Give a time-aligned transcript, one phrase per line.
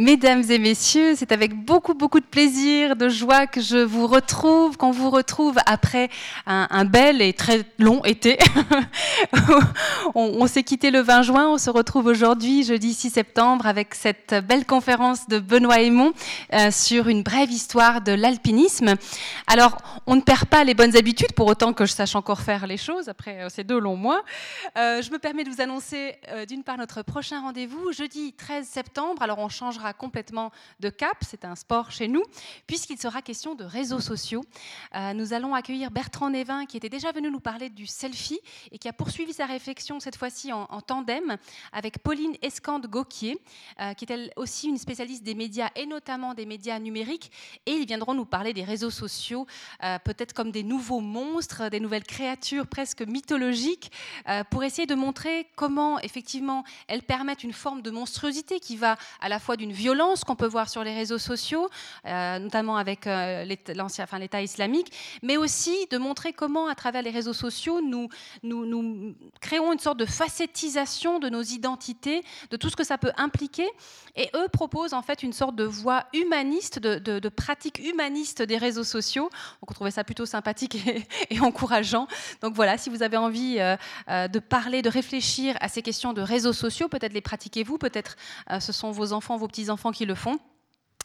[0.00, 4.76] Mesdames et messieurs, c'est avec beaucoup, beaucoup de plaisir, de joie que je vous retrouve,
[4.76, 6.08] qu'on vous retrouve après
[6.46, 8.38] un, bel et très long été.
[10.14, 14.36] on, s'est quitté le 20 juin, on se retrouve aujourd'hui, jeudi 6 septembre, avec cette
[14.46, 16.12] belle conférence de Benoît Aymon
[16.52, 18.94] euh, sur une brève histoire de l'alpinisme.
[19.48, 22.68] Alors, on ne perd pas les bonnes habitudes, pour autant que je sache encore faire
[22.68, 24.22] les choses après euh, ces deux longs mois.
[24.76, 26.14] Euh, je me permets de vous annoncer
[26.46, 29.22] d'une part notre prochain rendez-vous, jeudi 13 septembre.
[29.22, 30.50] Alors, on changera complètement
[30.80, 32.22] de cap, c'est un sport chez nous,
[32.66, 34.44] puisqu'il sera question de réseaux sociaux.
[34.94, 38.40] Euh, nous allons accueillir Bertrand Névin, qui était déjà venu nous parler du selfie
[38.72, 41.36] et qui a poursuivi sa réflexion cette fois-ci en, tandem
[41.72, 43.38] avec Pauline Escande-Gauquier,
[43.80, 47.30] euh, qui est elle aussi une spécialiste des médias et notamment des médias numériques.
[47.66, 49.46] Et ils viendront nous parler des réseaux sociaux,
[49.82, 53.90] euh, peut-être comme des nouveaux monstres, des nouvelles créatures presque mythologiques,
[54.50, 59.28] pour essayer de montrer comment effectivement elles permettent une forme de monstruosité qui va à
[59.28, 61.68] la fois d'une violence qu'on peut voir sur les réseaux sociaux,
[62.04, 67.32] euh, notamment avec euh, l'État islamique, mais aussi de montrer comment, à travers les réseaux
[67.32, 68.08] sociaux, nous,
[69.40, 73.68] créons une sorte de facettisation de nos identités, de tout ce que ça peut impliquer.
[74.16, 78.58] Et eux proposent en fait une sorte de voie humaniste, de, de, pratique humaniste des
[78.58, 79.30] réseaux sociaux.
[79.60, 80.76] Donc on trouvait ça plutôt sympathique
[81.30, 82.08] et, encourageant.
[82.42, 86.22] Donc voilà, si vous avez envie euh, de parler, de réfléchir à ces questions de
[86.22, 88.16] réseaux sociaux, peut-être les pratiquez-vous, peut-être
[88.58, 90.38] ce sont vos enfants, vos petits enfants qui le font.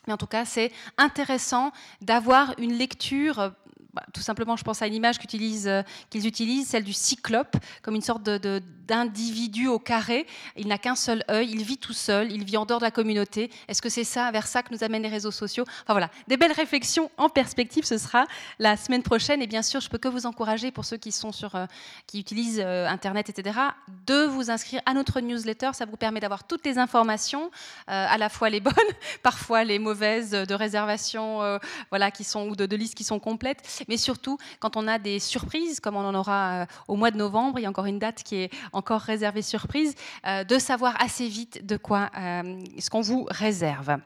[0.07, 3.53] Mais en tout cas, c'est intéressant d'avoir une lecture
[3.93, 7.93] bah, tout simplement, je pense à une image euh, qu'ils utilisent, celle du cyclope, comme
[7.93, 10.25] une sorte d'individu au carré.
[10.57, 12.91] Il n'a qu'un seul œil, il vit tout seul, il vit en dehors de la
[12.91, 13.51] communauté.
[13.67, 15.63] Est-ce que c'est ça, vers ça que nous amènent les réseaux sociaux?
[15.83, 18.25] Enfin voilà, des belles réflexions en perspective, ce sera
[18.57, 19.43] la semaine prochaine.
[19.43, 21.67] Et bien sûr, je peux que vous encourager, pour ceux qui, sont sur, euh,
[22.07, 23.59] qui utilisent euh, Internet, etc.,
[24.07, 25.69] de vous inscrire à notre newsletter.
[25.73, 27.51] Ça vous permet d'avoir toutes les informations,
[27.87, 28.73] à la fois les bonnes,
[29.23, 31.59] parfois les mauvaises, de réservation,
[31.91, 34.99] voilà, qui sont, ou de, de listes qui sont complètes mais surtout quand on a
[34.99, 37.85] des surprises, comme on en aura euh, au mois de novembre, il y a encore
[37.85, 42.63] une date qui est encore réservée surprise, euh, de savoir assez vite de quoi euh,
[42.79, 43.97] ce qu'on vous réserve.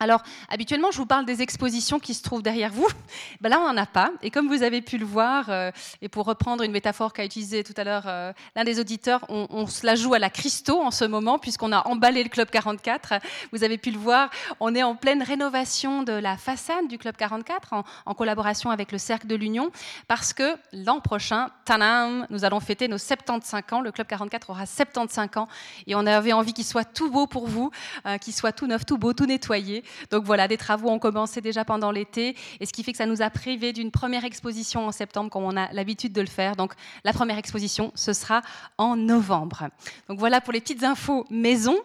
[0.00, 2.88] Alors, habituellement, je vous parle des expositions qui se trouvent derrière vous.
[3.40, 4.10] Ben là, on n'en a pas.
[4.22, 5.70] Et comme vous avez pu le voir, euh,
[6.02, 9.66] et pour reprendre une métaphore qu'a utilisée tout à l'heure euh, l'un des auditeurs, on,
[9.66, 13.14] se la joue à la Christo en ce moment, puisqu'on a emballé le Club 44.
[13.52, 17.16] Vous avez pu le voir, on est en pleine rénovation de la façade du Club
[17.16, 19.70] 44, en, en collaboration avec le Cercle de l'Union,
[20.08, 23.80] parce que l'an prochain, tanam, nous allons fêter nos 75 ans.
[23.80, 25.48] Le Club 44 aura 75 ans.
[25.86, 27.70] Et on avait envie qu'il soit tout beau pour vous,
[28.06, 29.83] euh, qu'il soit tout neuf, tout beau, tout nettoyé.
[30.10, 33.06] Donc voilà, des travaux ont commencé déjà pendant l'été, et ce qui fait que ça
[33.06, 36.56] nous a privé d'une première exposition en septembre, comme on a l'habitude de le faire.
[36.56, 36.72] Donc
[37.04, 38.42] la première exposition, ce sera
[38.78, 39.68] en novembre.
[40.08, 41.76] Donc voilà pour les petites infos maison.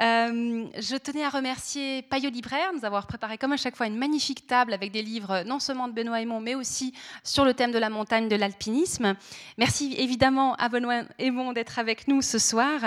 [0.00, 3.96] Euh, je tenais à remercier Payot Libraire, nous avoir préparé comme à chaque fois une
[3.96, 6.92] magnifique table avec des livres non seulement de Benoît Aymon, mais aussi
[7.24, 9.14] sur le thème de la montagne, de l'alpinisme.
[9.58, 12.80] Merci évidemment à Benoît Aymon d'être avec nous ce soir.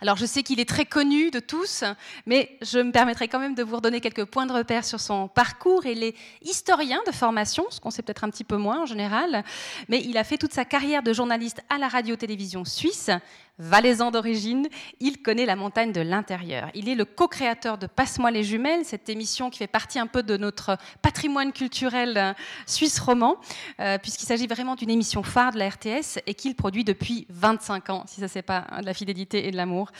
[0.00, 1.84] Alors je sais qu'il est très connu de tous,
[2.26, 5.28] mais je me permettrai quand même de vous redonner quelques points de repère sur son
[5.28, 5.86] parcours.
[5.86, 9.44] Il est historien de formation, ce qu'on sait peut-être un petit peu moins en général,
[9.88, 13.10] mais il a fait toute sa carrière de journaliste à la radio-télévision suisse,
[13.58, 14.68] valaisan d'origine,
[15.00, 16.68] il connaît la montagne de l'intérieur.
[16.74, 20.22] Il est le co-créateur de Passe-moi les jumelles, cette émission qui fait partie un peu
[20.22, 22.32] de notre patrimoine culturel euh,
[22.66, 23.36] suisse roman,
[23.80, 27.90] euh, puisqu'il s'agit vraiment d'une émission phare de la RTS et qu'il produit depuis 25
[27.90, 29.90] ans, si ça c'est pas de la fidélité et de l'amour.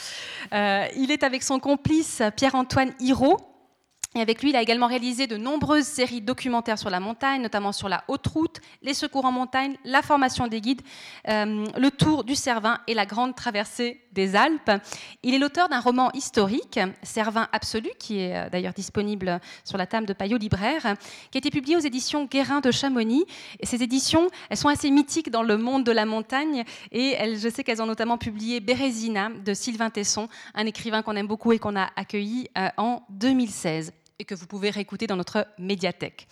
[0.52, 3.55] Euh, il est avec son complice Pierre-Antoine Hirault,
[4.16, 7.72] et avec lui, il a également réalisé de nombreuses séries documentaires sur la montagne, notamment
[7.72, 10.80] sur la haute route, les secours en montagne, la formation des guides,
[11.28, 14.70] euh, le tour du Cervin et la grande traversée des Alpes.
[15.22, 19.86] Il est l'auteur d'un roman historique, Cervin absolu, qui est euh, d'ailleurs disponible sur la
[19.86, 20.96] table de Payot Libraire,
[21.30, 23.26] qui a été publié aux éditions Guérin de Chamonix.
[23.62, 27.62] Ces éditions, elles sont assez mythiques dans le monde de la montagne, et je sais
[27.62, 31.76] qu'elles ont notamment publié Bérésina de Sylvain Tesson, un écrivain qu'on aime beaucoup et qu'on
[31.76, 36.28] a accueilli euh, en 2016 et que vous pouvez réécouter dans notre médiathèque.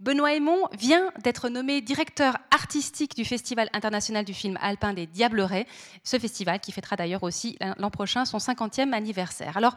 [0.00, 5.66] Benoît Aymon vient d'être nommé directeur artistique du Festival international du film alpin des Diablerets,
[6.04, 9.56] ce festival qui fêtera d'ailleurs aussi l'an prochain son 50e anniversaire.
[9.56, 9.74] Alors,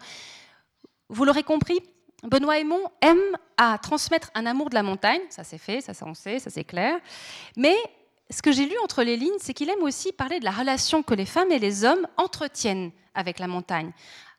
[1.10, 1.80] vous l'aurez compris,
[2.24, 6.14] Benoît Aymon aime à transmettre un amour de la montagne, ça c'est fait, ça on
[6.14, 7.00] sait, ça c'est clair,
[7.58, 7.76] mais
[8.30, 11.02] ce que j'ai lu entre les lignes, c'est qu'il aime aussi parler de la relation
[11.04, 13.92] que les femmes et les hommes entretiennent avec la montagne,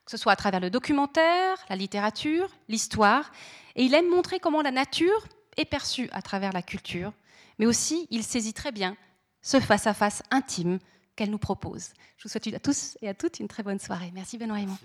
[0.05, 3.31] que ce soit à travers le documentaire, la littérature, l'histoire,
[3.77, 5.27] et il aime montrer comment la nature
[5.57, 7.13] est perçue à travers la culture,
[7.59, 8.97] mais aussi il saisit très bien
[9.43, 10.79] ce face-à-face intime
[11.17, 11.93] qu'elle nous propose.
[12.17, 14.11] Je vous souhaite à tous et à toutes une très bonne soirée.
[14.15, 14.79] Merci Benoît Aymon.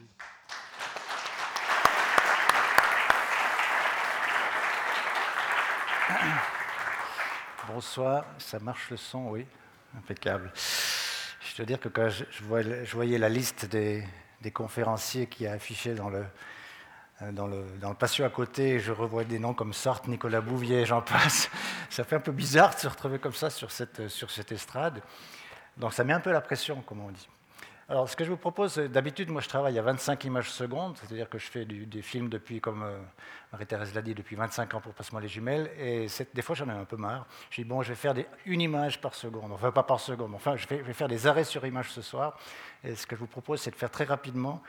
[7.67, 9.45] Bonsoir, ça marche le son, oui,
[9.97, 10.51] impeccable.
[10.55, 14.03] Je dois dire que quand je voyais la liste des,
[14.51, 16.25] conférenciers qui a affiché dans le,
[17.21, 21.49] le, dans patio à côté, je revois des noms comme Sartre, Nicolas Bouvier, j'en passe.
[21.89, 25.01] Ça fait un peu bizarre de se retrouver comme ça sur cette, sur cette estrade.
[25.77, 27.27] Donc ça met un peu la pression, comme on dit.
[27.89, 31.29] Alors, ce que je vous propose, d'habitude, moi je travaille à 25 images secondes, c'est-à-dire
[31.29, 32.99] que je fais des films depuis, comme euh,
[33.53, 36.73] Marie-Thérèse l'a dit, depuis 25 ans pour Passe-moi les jumelles, et des fois j'en ai
[36.73, 37.25] un peu marre.
[37.49, 38.13] Je dis, bon, je vais faire
[38.45, 41.65] une image par seconde, enfin pas par seconde, enfin je vais, faire des arrêts sur
[41.65, 42.37] image ce soir,
[42.83, 44.61] et ce que je vous propose, c'est de faire très rapidement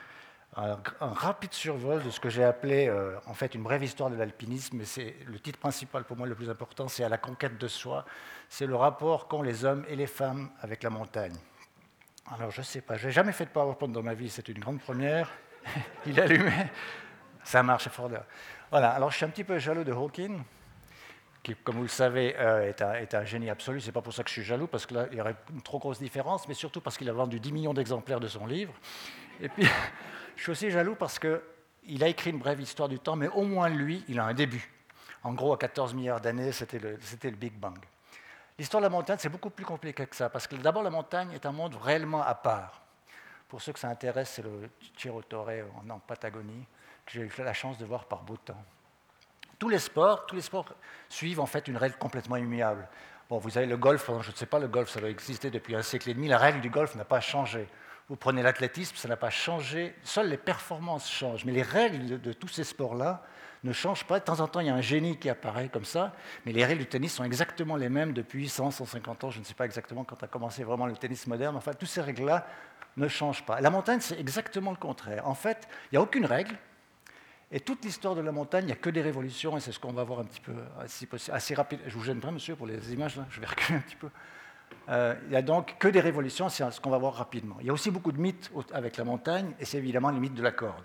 [0.54, 4.16] un, rapide survol de ce que j'ai appelé euh, en fait une brève histoire de
[4.16, 7.66] l'alpinisme, c'est le titre principal pour moi le plus important, c'est à la conquête de
[7.66, 8.04] soi,
[8.48, 11.34] c'est le rapport qu'ont les hommes et les femmes avec la montagne.
[12.34, 14.48] Alors, je ne sais pas, je n'ai jamais fait de PowerPoint dans ma vie, c'est
[14.48, 15.30] une grande première.
[16.06, 16.70] Il allumait,
[17.42, 18.10] ça marche fort.
[18.70, 20.42] Voilà, alors je suis un petit peu jaloux de Hawking,
[21.42, 23.80] qui, comme vous le savez, euh, est, un, génie absolu.
[23.80, 25.78] Ce n'est pas pour ça que je suis jaloux, parce qu'il y aurait une trop
[25.78, 28.74] grosse différence, mais surtout parce qu'il a vendu 10 millions d'exemplaires de son livre.
[29.40, 29.66] Et puis,
[30.36, 33.44] je suis aussi jaloux parce qu'il a écrit une brève histoire du temps, mais au
[33.44, 34.70] moins lui, il a un début.
[35.22, 37.78] En gros, à 14 milliards d'années, c'était le Big Bang.
[38.58, 41.30] L'histoire de la montagne, c'est beaucoup plus compliqué que ça, parce que d'abord, la montagne
[41.32, 42.82] est un monde réellement à part.
[43.48, 46.66] Pour ceux que ça intéresse, c'est le Tiro en, Patagonie,
[47.06, 48.62] que j'ai eu la chance de voir par beau temps.
[49.58, 50.66] Tous les sports, tous les sports
[51.08, 52.88] suivent en fait une règle complètement immuable.
[53.30, 55.76] Bon, vous avez le golf, je ne sais pas, le golf, ça doit exister depuis
[55.76, 56.28] un siècle et demi.
[56.28, 57.68] La règle du golf n'a pas changé.
[58.08, 59.94] Vous prenez l'athlétisme, ça n'a pas changé.
[60.02, 61.44] Seules les performances changent.
[61.44, 63.22] Mais les règles de tous ces sports-là
[63.64, 64.18] ne change pas.
[64.20, 66.12] De temps en temps, il y a un génie qui apparaît comme ça,
[66.46, 69.30] mais les règles du tennis sont exactement les mêmes depuis 100, 150 ans.
[69.30, 71.56] Je ne sais pas exactement quand a commencé vraiment le tennis moderne.
[71.56, 72.46] Enfin, toutes ces règles-là
[72.96, 73.60] ne changent pas.
[73.60, 75.26] La montagne, c'est exactement le contraire.
[75.26, 76.56] En fait, il n'y a aucune règle.
[77.50, 79.78] Et toute l'histoire de la montagne, il n'y a que des révolutions, et c'est ce
[79.78, 80.52] qu'on va voir un petit peu,
[81.32, 81.80] assez rapide.
[81.86, 84.10] Je vous gêne pas, monsieur, pour les images, je vais reculer un petit peu.
[84.88, 87.56] Euh, il n'y a donc que des révolutions, c'est ce qu'on va voir rapidement.
[87.60, 90.34] Il y a aussi beaucoup de mythes avec la montagne, et c'est évidemment les mythes
[90.34, 90.84] de la corde.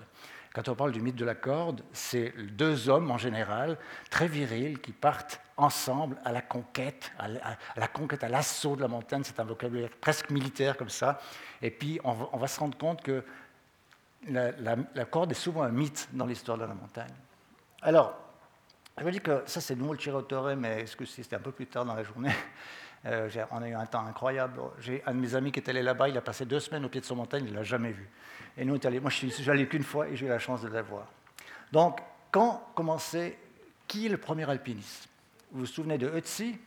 [0.53, 3.77] Quand on parle du mythe de la corde, c'est deux hommes en général,
[4.11, 8.87] très virils, qui partent ensemble à la conquête, à la, conquête, à l'assaut de la
[8.87, 9.23] montagne.
[9.23, 11.19] C'est un vocabulaire presque militaire comme ça.
[11.61, 13.23] Et puis on va, se rendre compte que
[14.29, 14.75] la,
[15.09, 17.13] corde est souvent un mythe dans l'histoire de la montagne.
[17.81, 18.13] Alors,
[18.99, 21.51] je veux dire que ça c'est nous le Chirotore, mais est-ce que c'était un peu
[21.51, 22.31] plus tard dans la journée?
[23.05, 24.59] Euh, on a eu un temps incroyable.
[24.79, 26.89] J'ai un de mes amis qui est allé là-bas, il a passé deux semaines au
[26.89, 28.09] pied de son montagne, il ne l'a jamais vu.
[28.57, 30.81] Et nous, allés, moi, je allé qu'une fois et j'ai eu la chance de la
[30.81, 31.07] voir.
[31.71, 31.99] Donc,
[32.31, 33.37] quand commençait,
[33.87, 35.09] qui est le premier alpiniste?
[35.51, 36.57] Vous vous souvenez de Ötzi,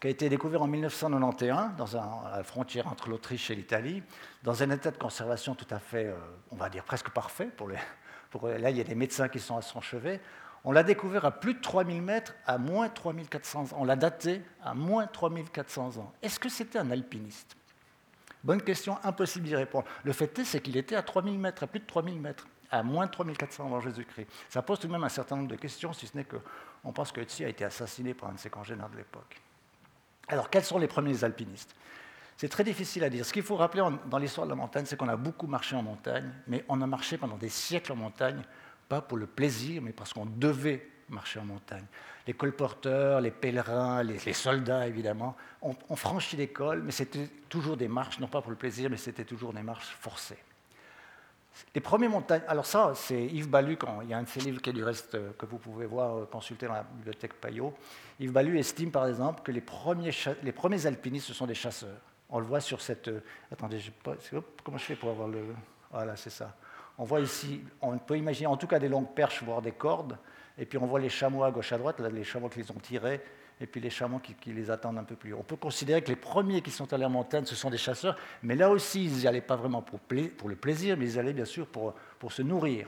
[0.00, 4.02] qui a été découvert en 1991 dans à la frontière entre l'Autriche et l'Italie,
[4.42, 6.16] dans un état de conservation tout à fait, euh,
[6.50, 7.46] on va dire presque parfait.
[7.46, 7.76] Pour les,
[8.30, 10.20] pour, là, il y a des médecins qui sont à son chevet.
[10.64, 13.76] On l'a découvert à plus de 3000 mètres, à moins 3400 ans.
[13.78, 16.12] On l'a daté à moins 3400 ans.
[16.22, 17.56] Est-ce que c'était un alpiniste?
[18.44, 19.86] Bonne question, impossible d'y répondre.
[20.04, 22.82] Le fait est, c'est qu'il était à 3000 mètres, à plus de 3000 mètres, à
[22.82, 24.28] moins de 3400 avant Jésus-Christ.
[24.48, 27.12] Ça pose tout de même un certain nombre de questions, si ce n'est qu'on pense
[27.12, 29.40] que Ötzi a été assassiné par un de ses congénères de l'époque.
[30.28, 31.74] Alors, quels sont les premiers alpinistes?
[32.36, 33.26] C'est très difficile à dire.
[33.26, 35.82] Ce qu'il faut rappeler dans l'histoire de la montagne, c'est qu'on a beaucoup marché en
[35.82, 38.42] montagne, mais on a marché pendant des siècles en montagne,
[38.90, 41.84] pas pour le plaisir, mais parce qu'on devait marcher en montagne.
[42.26, 48.18] Les colporteurs, les pèlerins, les, soldats, évidemment, ont, franchi l'école, mais c'était toujours des marches,
[48.18, 50.38] non pas pour le plaisir, mais c'était toujours des marches forcées.
[51.72, 54.60] Les premiers montagnes, alors ça, c'est Yves Ballu, il y a un de ses livres
[54.60, 57.74] qui est du reste euh, que vous pouvez voir, euh, consulter dans la bibliothèque Payot.
[58.18, 60.12] Yves Ballu estime par exemple que les premiers,
[60.42, 62.00] les premiers alpinistes, ce sont des chasseurs.
[62.28, 63.08] On le voit sur cette.
[63.08, 63.20] Euh,
[63.52, 63.80] attendez,
[64.64, 65.44] comment je fais pour avoir le.
[65.90, 66.56] Voilà, c'est ça.
[67.00, 70.18] On voit ici, on peut imaginer en tout cas des longues perches, voire des cordes.
[70.58, 72.74] Et puis on voit les chameaux à gauche à droite, les chameaux qui les ont
[72.74, 73.22] tirés,
[73.58, 75.38] et puis les chameaux qui, les attendent un peu plus haut.
[75.40, 78.18] On peut considérer que les premiers qui sont allés en montagne, ce sont des chasseurs,
[78.42, 81.46] mais là aussi, ils n'y allaient pas vraiment pour, le plaisir, mais ils allaient bien
[81.46, 81.94] sûr pour,
[82.28, 82.86] se nourrir.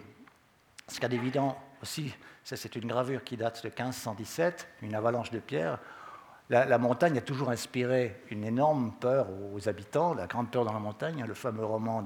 [0.89, 2.15] Ce qu'il y a aussi,
[2.45, 5.79] c'est une gravure qui date de 1517, une avalanche de pierres.
[6.51, 10.81] La, montagne a toujours inspiré une énorme peur aux habitants, la grande peur dans la
[10.81, 12.03] montagne, hein, le fameux roman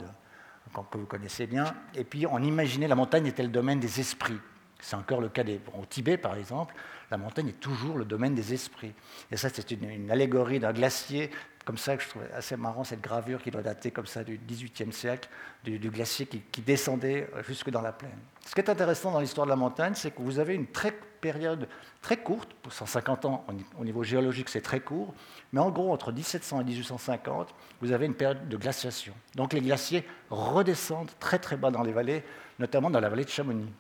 [0.91, 1.75] que vous connaissez bien.
[1.95, 4.39] Et puis on imaginait la montagne était le domaine des esprits.
[4.81, 6.75] C'est encore le cas des, au Tibet, par exemple,
[7.11, 8.93] la montagne est toujours le domaine des esprits.
[9.31, 11.31] Et ça, c'est une, allégorie d'un glacier,
[11.65, 14.39] comme ça que je trouve assez marrant, cette gravure qui doit dater comme ça du
[14.39, 15.29] XVIIIe siècle,
[15.65, 18.19] du, glacier qui, descendait jusque dans la plaine.
[18.45, 20.95] Ce qui est intéressant dans l'histoire de la montagne, c'est que vous avez une très,
[21.33, 21.67] période
[22.03, 23.45] très courte, pour 150 ans
[23.81, 25.13] au niveau géologique c'est très court,
[25.53, 29.13] mais en gros entre 1700 et 1850, vous avez une période de glaciation.
[29.35, 32.23] Donc les glaciers redescendent très très bas dans les vallées,
[32.61, 33.73] notamment dans la vallée de Chamonix.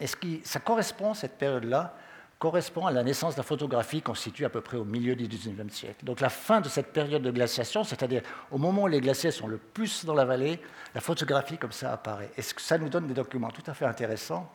[0.00, 1.94] Et ce qui, ça correspond, cette période-là,
[2.38, 5.72] correspond à la naissance de la photographie constituée à peu près au milieu du XIXe
[5.72, 6.04] siècle.
[6.04, 9.46] Donc la fin de cette période de glaciation, c'est-à-dire au moment où les glaciers sont
[9.46, 10.60] le plus dans la vallée,
[10.94, 12.30] la photographie comme ça apparaît.
[12.36, 14.50] Et ça nous donne des documents tout à fait intéressants.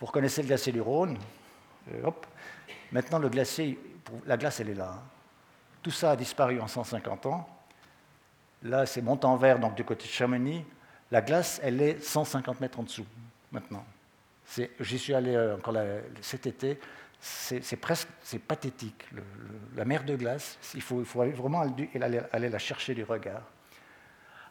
[0.00, 1.18] Vous reconnaissez le glacier du Rhône.
[1.92, 2.26] Euh, hop.
[2.92, 3.78] Maintenant, le glacier,
[4.26, 4.94] la glace, elle est là.
[4.94, 5.02] Hein.
[5.82, 7.48] Tout ça a disparu en 150 ans.
[8.62, 10.64] Là, c'est Montanvert, donc du côté de Chamonix.
[11.10, 13.06] La glace, elle est 150 mètres en dessous,
[13.50, 13.84] maintenant.
[14.80, 15.74] J'y suis allé euh, encore
[16.20, 16.78] cet été.
[17.20, 18.08] C'est presque
[18.48, 19.04] pathétique.
[19.76, 23.42] la mer de glace, il faut, il faut vraiment aller, la chercher du regard.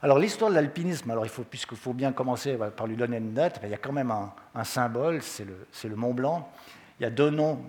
[0.01, 3.69] Alors l'histoire de l'alpinisme, faut, puisqu'il faut bien commencer par lui donner une date, il
[3.69, 6.49] y a quand même un, symbole, c'est le, Mont Blanc.
[6.99, 7.61] Il y a deux noms,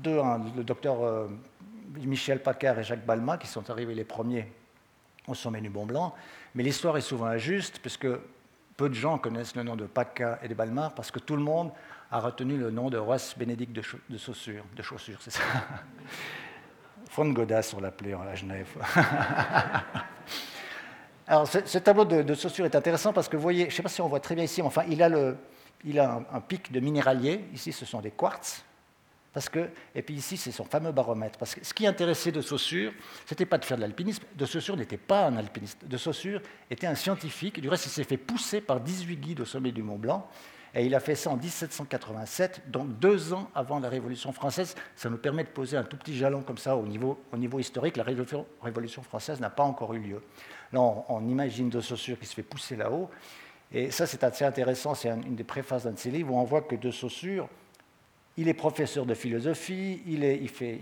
[0.00, 0.20] deux,
[0.56, 1.28] le docteur euh,
[1.96, 4.52] Michel Paccard et Jacques Balma, qui sont arrivés les premiers
[5.26, 6.14] au sommet du Mont Blanc.
[6.54, 8.06] Mais l'histoire est souvent injuste, puisque
[8.76, 11.42] peu de gens connaissent le nom de Paccard et de Balma, parce que tout le
[11.42, 11.72] monde
[12.10, 15.42] a retenu le nom de Roas Bénédicte de, de Saussure, de chaussures, c'est ça.
[17.14, 18.68] Von Godas, on l'appelait à Genève.
[21.26, 23.88] Alors, ce, tableau de, Saussure est intéressant parce que vous voyez, je ne sais pas
[23.88, 25.36] si on voit très bien ici, mais enfin, il a, le,
[25.84, 27.46] il a un, pic de minéralier.
[27.52, 28.65] Ici, ce sont des quartz.
[29.36, 31.38] Parce que, et puis ici, c'est son fameux baromètre.
[31.38, 32.90] Parce que ce qui intéressait de Saussure,
[33.26, 34.22] ce n'était pas de faire de l'alpinisme.
[34.34, 35.86] De Saussure n'était pas un alpiniste.
[35.86, 36.40] De Saussure
[36.70, 37.60] était un scientifique.
[37.60, 40.26] Du reste, il s'est fait pousser par 18 guides au sommet du Mont Blanc.
[40.74, 44.74] Et il a fait ça en 1787, donc deux ans avant la Révolution française.
[44.94, 47.58] Ça nous permet de poser un tout petit jalon comme ça au niveau, au niveau
[47.58, 47.98] historique.
[47.98, 50.22] La Révolution française n'a pas encore eu lieu.
[50.72, 53.10] Là, on, imagine De Saussure qui se fait pousser là-haut.
[53.70, 54.94] Et ça, c'est assez intéressant.
[54.94, 57.50] C'est une des préfaces d'un de ses livres où on voit que De Saussure,
[58.36, 60.78] il est professeur de philosophie, il, fait,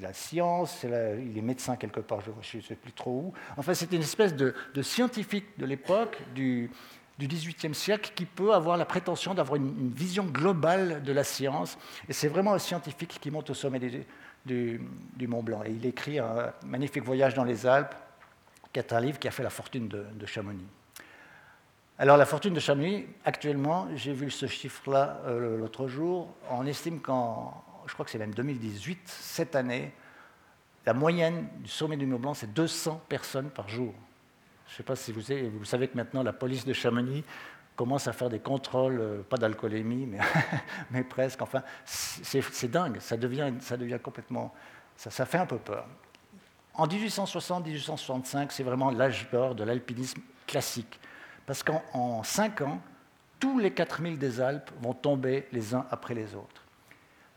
[0.00, 3.32] la, science, il est médecin quelque part, je ne sais plus trop où.
[3.56, 6.70] Enfin, c'est une espèce de, scientifique de l'époque, du,
[7.18, 11.78] du XVIIIe siècle qui peut avoir la prétention d'avoir une, vision globale de la science.
[12.08, 13.80] Et c'est vraiment un scientifique qui monte au sommet
[14.44, 14.80] du,
[15.26, 15.62] Mont Blanc.
[15.64, 17.94] Et il écrit un magnifique voyage dans les Alpes,
[18.72, 20.66] qui est un livre qui a fait la fortune de, Chamonix.
[22.00, 27.00] Alors la fortune de Chamonix, actuellement, j'ai vu ce chiffre-là euh, l'autre jour, on estime
[27.00, 29.92] qu'en, je crois que c'est même 2018, cette année,
[30.86, 33.92] la moyenne du sommet du Mont Blanc, c'est 200 personnes par jour.
[34.68, 35.22] Je ne sais pas si vous
[35.64, 37.24] savez, que maintenant la police de Chamonix
[37.74, 40.18] commence à faire des contrôles, euh, pas d'alcoolémie, mais,
[40.92, 41.42] mais, presque.
[41.42, 44.54] Enfin, c'est dingue, ça devient, ça devient complètement.
[44.96, 45.84] Ça, ça fait un peu peur.
[46.74, 51.00] En 1860-1865, c'est vraiment l'âge d'or de l'alpinisme classique.
[51.48, 52.78] Parce qu'en 5 ans,
[53.40, 56.62] tous les 4000 des Alpes vont tomber les uns après les autres.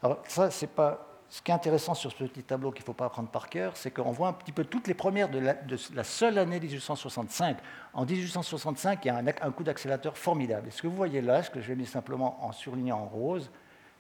[0.03, 2.94] Alors ça, c'est pas ce qui est intéressant sur ce petit tableau qu'il ne faut
[2.94, 6.03] pas apprendre par cœur, c'est qu'on voit un petit peu toutes les premières de la,
[6.03, 7.58] seule année 1865.
[7.94, 10.68] En 1865, il y a un, coup d'accélérateur formidable.
[10.68, 13.06] Et ce que vous voyez là, ce que je vais mis simplement en surlignant en
[13.06, 13.50] rose,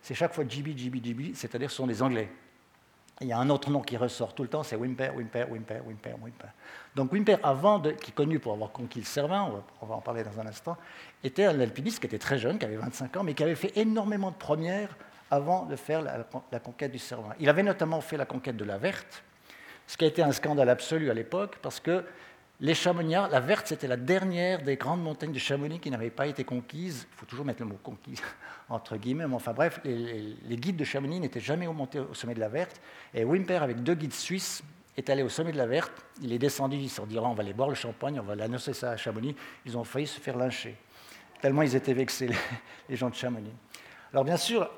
[0.01, 2.29] c'est chaque fois GB, GB, GB, c'est-à-dire ce sont les Anglais.
[3.21, 5.81] Il y a un autre nom qui ressort tout le temps, c'est Wimper, Wimper, Wimper,
[5.85, 6.47] Wimper, Wimper.
[6.95, 9.51] Donc Wimper, avant, qui est connu pour avoir conquis le Cervin,
[9.81, 10.77] on va en parler dans un instant,
[11.23, 13.77] était un alpiniste qui était très jeune, qui avait 25 ans, mais qui avait fait
[13.77, 14.95] énormément de premières
[15.29, 17.33] avant de faire la, conquête du Cervin.
[17.39, 19.23] Il avait notamment fait la conquête de la Verte,
[19.87, 22.03] ce qui a été un scandale absolu à l'époque, parce que
[22.61, 26.27] les Chamonniards, la Verte, c'était la dernière des grandes montagnes de Chamonix qui n'avaient pas
[26.27, 27.07] été conquises.
[27.11, 28.21] Il faut toujours mettre le mot conquise
[28.69, 32.39] entre guillemets, mais enfin bref, les, guides de Chamonix n'étaient jamais montés au sommet de
[32.39, 32.79] la Verte.
[33.15, 34.63] Et Wimper, avec deux guides suisses,
[34.95, 35.91] est allé au sommet de la Verte.
[36.21, 38.73] Il est descendu, il s'est dit on va aller boire le champagne, on va l'annoncer
[38.73, 39.35] ça à Chamonix.
[39.65, 40.77] Ils ont failli se faire lyncher,
[41.41, 42.29] tellement ils étaient vexés,
[42.87, 43.53] les gens de Chamonix.
[44.13, 44.69] Alors bien sûr,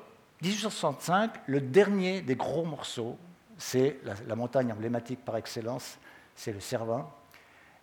[0.42, 3.18] 1865, le dernier des gros morceaux,
[3.58, 5.98] c'est la, montagne emblématique par excellence,
[6.34, 7.06] c'est le Cervin.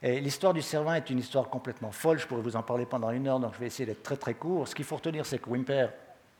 [0.04, 3.28] L'histoire du Cervin est une histoire complètement folle, je pourrais vous en parler pendant une
[3.28, 4.68] heure, donc je vais essayer d'être très très court.
[4.68, 5.90] Ce qu'il faut retenir, c'est que Wimper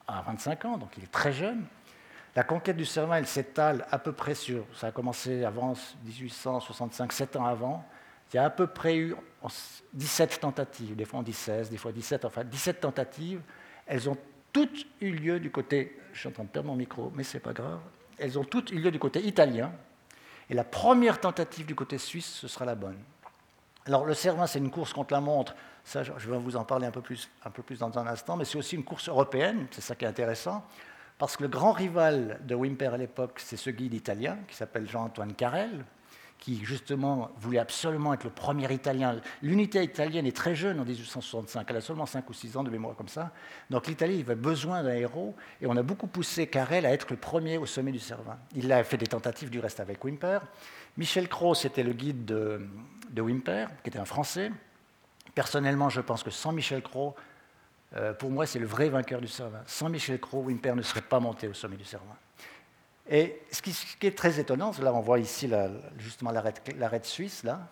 [0.08, 1.64] a 25 ans, donc il est très jeune.
[2.36, 5.76] La conquête du Cervin, elle s'étale à peu près sur, ça a commencé avant
[6.06, 7.86] 1865, 7 ans avant.
[8.34, 9.16] Il y a à peu près eu
[9.94, 13.42] 17 tentatives, des fois on dit 16, des fois 17, enfin 17 tentatives.
[13.86, 14.18] Elles ont
[14.52, 17.38] toutes eu lieu du côté, je suis en train de perdre mon micro, mais ce
[17.38, 17.80] n'est pas grave,
[18.18, 19.72] elles ont toutes eu lieu du côté italien,
[20.50, 22.98] et la première tentative du côté suisse, ce sera la bonne.
[23.88, 26.86] Alors le Cervin, c'est une course contre la montre, ça je vais vous en parler
[26.86, 27.30] un peu plus,
[27.80, 30.64] dans un instant, mais c'est aussi une course européenne, c'est ça qui est intéressant,
[31.18, 34.88] parce que le grand rival de Wimper à l'époque, c'est ce guide italien qui s'appelle
[34.88, 35.84] Jean-Antoine Carrel,
[36.38, 39.22] qui justement voulait absolument être le premier Italien.
[39.44, 42.72] L'unité italienne est très jeune en 1865, elle a seulement 5 ou 6 ans de
[42.72, 43.32] mémoire comme ça.
[43.70, 47.18] Donc l'Italie avait besoin d'un héros, et on a beaucoup poussé Carrel à être le
[47.18, 48.38] premier au sommet du Cervin.
[48.56, 50.40] Il a fait des tentatives du reste avec Wimper.
[50.98, 52.68] Michel Cros était le guide de,
[53.12, 54.52] de, Wimper, qui était un Français.
[55.36, 57.16] Personnellement, je pense que sans Michel Cros,
[57.96, 59.62] euh, pour moi, c'est le vrai vainqueur du Cervin.
[59.66, 62.16] Sans Michel Cros, Wimper ne serait pas monté au sommet du Cervin.
[63.10, 65.50] Et ce qui, est très étonnant, là on voit ici
[65.98, 67.68] justement l'arrêt de Suisse, là.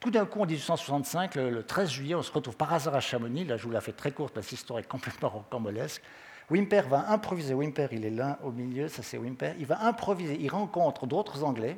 [0.00, 3.44] Tout d'un coup, en 1865, le, 13 juillet, on se retrouve par hasard à Chamonix.
[3.44, 6.02] Là, je vous la fais très courte parce que l'histoire est complètement rocambolesque.
[6.48, 7.52] Wimper va improviser.
[7.52, 9.54] Wimper, il est là au milieu, ça c'est Wimper.
[9.58, 10.38] Il va improviser.
[10.40, 11.76] Il rencontre d'autres Anglais.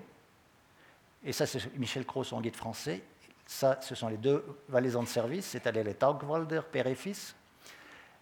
[1.24, 3.02] Et ça, c'est Michel Cros, son guide français.
[3.46, 7.34] Ça, ce sont les deux valaisans de service, c'est-à-dire les Taugwalder, père et fils.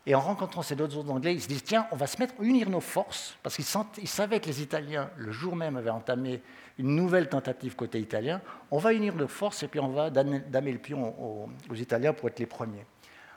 [0.07, 2.35] Et en rencontrant ces deux autres Anglais, ils se disent tiens, on va se mettre,
[2.41, 6.43] unir nos forces, parce qu'ils savaient que les Italiens, le jour même, avaient entamé
[6.79, 8.41] une nouvelle tentative côté italien.
[8.71, 12.15] On va unir nos forces et puis on va damer le pion aux, aux Italiens
[12.15, 12.87] pour être les premiers.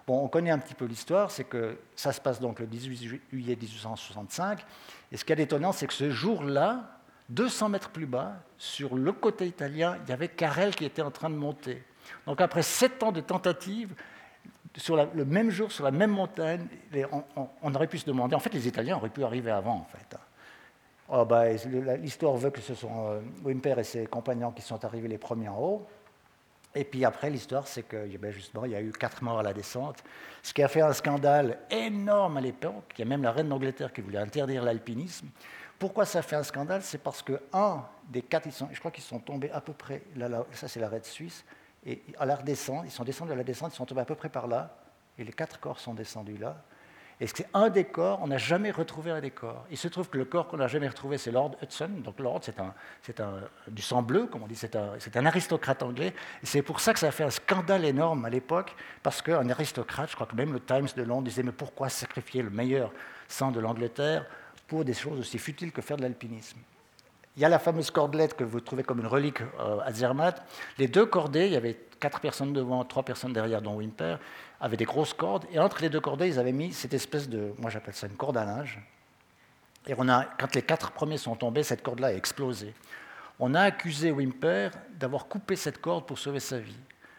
[0.06, 3.22] Bon, on connaît un petit peu l'histoire, c'est que ça se passe donc le 18
[3.30, 4.66] juillet 1865.
[5.12, 7.00] Et ce qui est étonnant, c'est que ce jour-là,
[7.30, 11.12] 200 mètres plus bas, sur le côté italien, il y avait Carrel qui était en
[11.12, 11.84] train de monter.
[12.26, 13.94] Donc après sept ans de tentatives,
[14.76, 16.68] sur le même jour, sur la même montagne,
[17.62, 20.18] on, aurait pu se demander, en fait les Italiens auraient pu arriver avant en fait.
[21.10, 21.28] Oh,
[22.02, 25.50] l'histoire veut que ce sont euh, Wimper et ses compagnons qui sont arrivés les premiers
[25.50, 25.88] en haut.
[26.76, 29.40] Et puis après, l'histoire, c'est que eh ben, justement, il y a eu quatre morts
[29.40, 30.04] à la descente,
[30.42, 32.94] ce qui a fait un scandale énorme à l'époque.
[32.98, 35.28] Il y a même la reine d'Angleterre qui voulait interdire l'alpinisme.
[35.84, 39.20] Pourquoi ça fait un scandale C'est parce que un des quatre, je crois qu'ils sont
[39.20, 41.44] tombés à peu près, là, ça c'est la reine suisse,
[41.86, 44.16] et à la redescente, ils sont descendus à la descente, ils sont tombés à peu
[44.16, 44.78] près par là,
[45.18, 46.56] et les quatre corps sont descendus là.
[47.20, 49.66] Et c'est un des corps, on n'a jamais retrouvé un des corps.
[49.72, 51.90] Il se trouve que le corps qu'on n'a jamais retrouvé, c'est Lord Hudson.
[51.98, 52.74] Donc Lord, c'est un,
[53.20, 53.34] un,
[53.68, 56.14] du sang bleu, comme on dit, c'est un, un, aristocrate anglais.
[56.44, 58.74] C'est pour ça que ça fait un scandale énorme à l'époque,
[59.04, 62.42] parce qu'un aristocrate, je crois que même le Times de Londres disait, mais pourquoi sacrifier
[62.42, 62.94] le meilleur
[63.28, 64.26] sang de l'Angleterre
[64.84, 66.60] des choses aussi futiles que faire de l'alpinisme
[67.36, 70.46] il y a la fameuse cordelette que vous trouvez comme une relique euh, à Zermatt.
[70.78, 74.18] Les deux cordées, il y avait quatre personnes devant, trois personnes derrière, dont Wimper
[74.62, 77.54] avaient des grosses cordes, et entre les deux cordées, ils avaient mis cette espèce de,
[77.58, 78.80] moi j'appelle ça une corde à linge.
[79.88, 82.74] Et on a, quand les quatre premiers sont tombés, cette corde-là a explosé.
[83.40, 86.78] On a accusé Wimper d'avoir coupé cette corde pour sauver sa vie.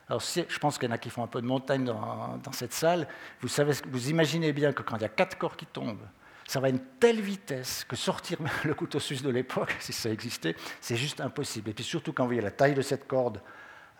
[0.08, 2.72] Alors, je pense qu'il y en a qui font un peu de montagne dans, cette
[2.72, 3.08] salle.
[3.40, 6.06] Vous, savez, vous imaginez bien que quand il y a quatre corps qui tombent,
[6.46, 10.10] ça va à une telle vitesse que sortir le couteau suisse de l'époque, si ça
[10.10, 11.70] existait, c'est juste impossible.
[11.70, 13.40] Et puis surtout quand vous voyez la taille de cette corde,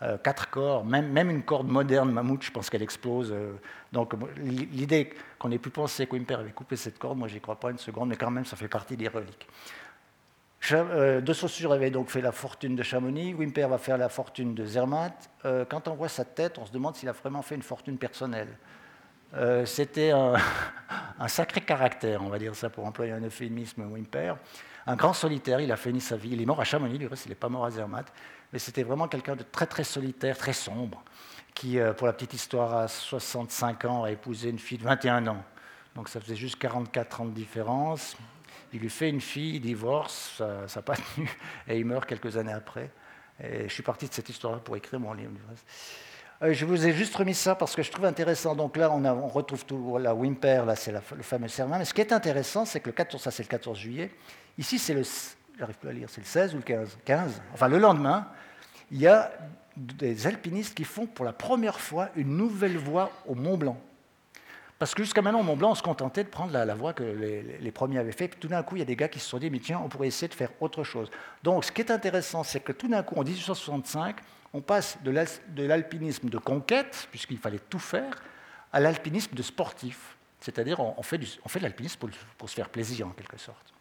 [0.01, 3.31] euh, quatre corps, même, une corde moderne mammouth, je pense qu'elle explose.
[3.31, 3.53] Euh.
[3.93, 7.71] donc l'idée qu'on ait pu penser qu'Wimper avait coupé cette corde, moi j'y crois pas
[7.71, 9.47] une seconde, mais quand même ça fait partie des reliques.
[10.71, 14.53] Euh, de Saussure avait donc fait la fortune de Chamonix, Wimper va faire la fortune
[14.53, 15.29] de Zermatt.
[15.69, 18.57] quand on voit sa tête, on se demande s'il a vraiment fait une fortune personnelle.
[19.65, 20.11] C'était
[21.19, 24.35] un, sacré caractère, on va dire ça pour employer un euphémisme, Wimper.
[24.87, 26.29] Un grand solitaire, il a fini sa vie.
[26.33, 28.11] Il est mort à Chamonix, du reste, il n'est pas mort à Zermatt
[28.55, 31.03] mais c'était vraiment quelqu'un de très très solitaire, très sombre,
[31.53, 35.27] qui, euh, pour la petite histoire, à 65 ans, a épousé une fille de 21
[35.27, 35.43] ans.
[35.93, 38.15] Donc ça faisait juste 44 ans de différence.
[38.71, 41.29] Il lui fait une fille, il divorce, ça n'a pas tenu,
[41.67, 42.91] et il meurt quelques années après.
[43.43, 45.31] Et je suis parti de cette histoire pour écrire mon livre.
[45.49, 45.55] Euh,
[46.41, 48.55] je vous ai juste remis ça parce que je trouve intéressant.
[48.55, 51.77] Donc là, on, on retrouve tout la Wimper, là c'est le fameux serment.
[51.77, 54.11] Mais ce qui est intéressant, c'est que le 14, ça c'est le 14 juillet.
[54.57, 55.03] Ici, c'est le,
[55.57, 58.27] j'arrive plus à lire, c'est le 16 ou le 15 15, enfin le lendemain,
[58.91, 59.31] il y a
[59.77, 63.77] des alpinistes qui font pour la première fois une nouvelle voie au Mont Blanc.
[64.77, 67.03] Parce que jusqu'à maintenant, au Mont Blanc, on se contentait de prendre la, voie que
[67.03, 68.27] les, premiers avaient fait.
[68.27, 69.81] Puis tout d'un coup, il y a des gars qui se sont dit, mais tiens,
[69.83, 71.09] on pourrait essayer de faire autre chose.
[71.43, 74.17] Donc, ce qui est intéressant, c'est que tout d'un coup, en 1865,
[74.55, 78.23] on passe de l'alpinisme de conquête, puisqu'il fallait tout faire,
[78.71, 80.15] à l'alpinisme de sportif.
[80.39, 81.25] C'est-à-dire, on, fait, de
[81.59, 81.99] l'alpinisme
[82.37, 83.73] pour, se faire plaisir, en quelque sorte.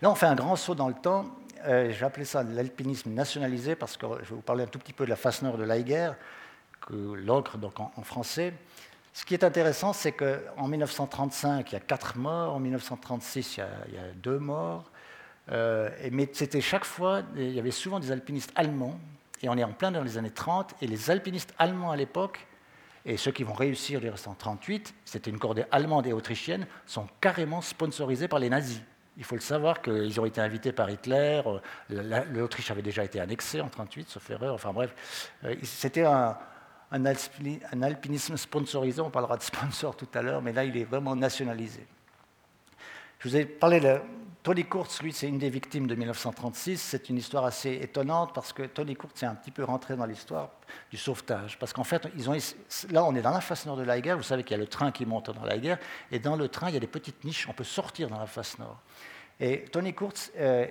[0.00, 1.26] Là, on fait un grand saut dans le temps.
[1.66, 4.92] Euh, J'ai appelé ça l'alpinisme nationalisé parce que je vais vous parler un tout petit
[4.92, 6.12] peu de la face nord de l'Aiger,
[6.80, 8.54] que en, français.
[9.12, 13.58] Ce qui est intéressant, c'est qu'en 1935, il y a quatre morts, en 1936, il
[13.58, 14.88] y a, il y a deux morts.
[15.50, 19.00] Euh, mais c'était chaque fois, il y avait souvent des alpinistes allemands,
[19.42, 22.46] et on est en plein dans les années 30, et les alpinistes allemands à l'époque,
[23.04, 27.08] et ceux qui vont réussir les restants 38, c'était une cordée allemande et autrichienne, sont
[27.20, 28.82] carrément sponsorisés par les nazis.
[29.16, 31.42] Il faut le savoir qu'ils ont été invités par Hitler.
[31.90, 34.54] Euh, L'Autriche avait déjà été annexée en 1938, sauf erreur.
[34.54, 36.36] Enfin bref, euh, c'était un,
[36.92, 39.00] alpinisme sponsorisé.
[39.00, 41.84] On parlera de sponsor tout à l'heure, mais là, il est vraiment nationalisé.
[43.18, 43.96] Je vous ai parlé de
[44.42, 46.80] Tony Kurtz, lui, c'est une des victimes de 1936.
[46.80, 50.06] C'est une histoire assez étonnante parce que Tony Kurtz est un petit peu rentré dans
[50.06, 50.50] l'histoire
[50.90, 51.58] du sauvetage.
[51.58, 52.08] Parce qu'en fait,
[52.90, 54.16] là, on est dans la face nord de la guerre.
[54.16, 55.78] Vous savez qu'il y a le train qui monte dans la guerre.
[56.10, 57.46] Et dans le train, il y a des petites niches.
[57.48, 58.80] On peut sortir dans la face nord.
[59.40, 60.66] Et Tony Kurtz, euh,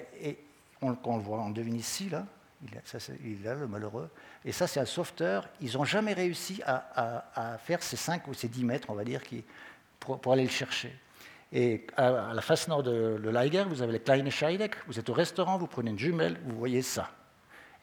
[0.82, 2.26] on, le voit, on devine ici, là,
[2.64, 4.10] il est, là, le malheureux.
[4.44, 5.48] Et ça, c'est un sauveteur.
[5.62, 9.22] Ils n'ont jamais réussi à, faire ces 5 ou ces 10 mètres, on va dire,
[10.00, 10.94] pour, aller le chercher.
[11.54, 14.76] Et à, la face nord de, de vous avez les Kleine Scheideck.
[14.88, 17.10] Vous êtes au restaurant, vous prenez une jumelle, vous voyez ça.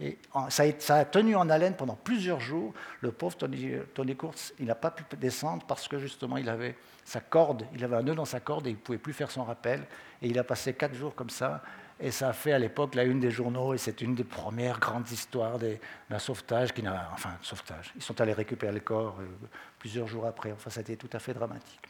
[0.01, 2.75] Et ça a, tenu en haleine pendant plusieurs jours.
[3.01, 4.17] Le pauvre Tony, Tony
[4.59, 8.03] il n'a pas pu descendre parce que justement, il avait sa corde, il avait un
[8.03, 9.87] nœud dans sa corde et il ne pouvait plus faire son rappel.
[10.21, 11.63] Et il a passé quatre jours comme ça.
[12.01, 14.81] Et ça a fait à l'époque la une des journaux, et c'est une des premières
[14.81, 16.71] grandes histoires d'un sauvetage.
[17.13, 17.93] Enfin, sauvetage.
[17.95, 19.27] Ils sont allés récupérer le corps euh,
[19.79, 20.51] plusieurs jours après.
[20.51, 21.81] Enfin, été tout à fait dramatique.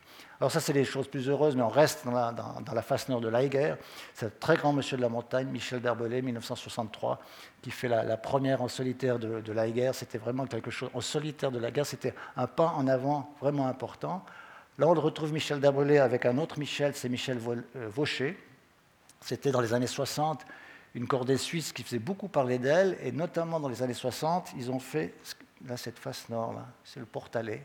[0.41, 2.35] Alors, ça, c'est des choses plus heureuses, mais on reste dans la,
[2.75, 3.75] la face nord de l'Aiger.
[4.15, 7.21] C'est un très grand monsieur de la montagne, Michel d'Herbelais, 1963,
[7.63, 9.93] qui fait la, première en solitaire de, de l'Aiger.
[9.95, 10.91] C'était vraiment quelque chose.
[10.93, 14.25] En solitaire de la guerre, c'était un pas en avant vraiment important.
[14.79, 18.37] Là, on retrouve Michel d'Herbelais avec un autre Michel, c'est Michel euh, Vaucher
[19.25, 20.45] c'était dans les années 60
[20.95, 24.71] une cordée suisse qui faisait beaucoup parler d'elle, et notamment dans les années 60, ils
[24.71, 25.13] ont fait,
[25.67, 27.65] là, cette face nord, c'est le portalet,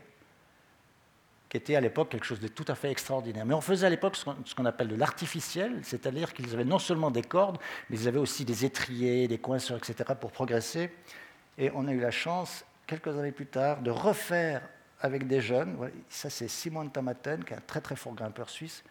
[1.50, 3.44] qui était à l'époque quelque chose de tout à fait extraordinaire.
[3.44, 7.10] Mais on faisait à l'époque ce qu'on appelle de l'artificiel, c'est-à-dire qu'ils avaient non seulement
[7.10, 7.58] des cordes,
[7.90, 10.92] mais ils avaient aussi des étriers, des coinceurs, etc., pour progresser.
[11.58, 14.62] Et on a eu la chance, quelques années plus tard, de refaire
[15.00, 15.76] avec des jeunes.
[16.08, 18.84] Ça, c'est Simon Tamaten, qui est un très très fort grimpeur suisse,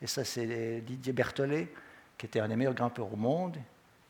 [0.00, 1.68] et ça, c'est Didier Berthollet,
[2.16, 3.58] qui était un des meilleurs grimpeurs au monde,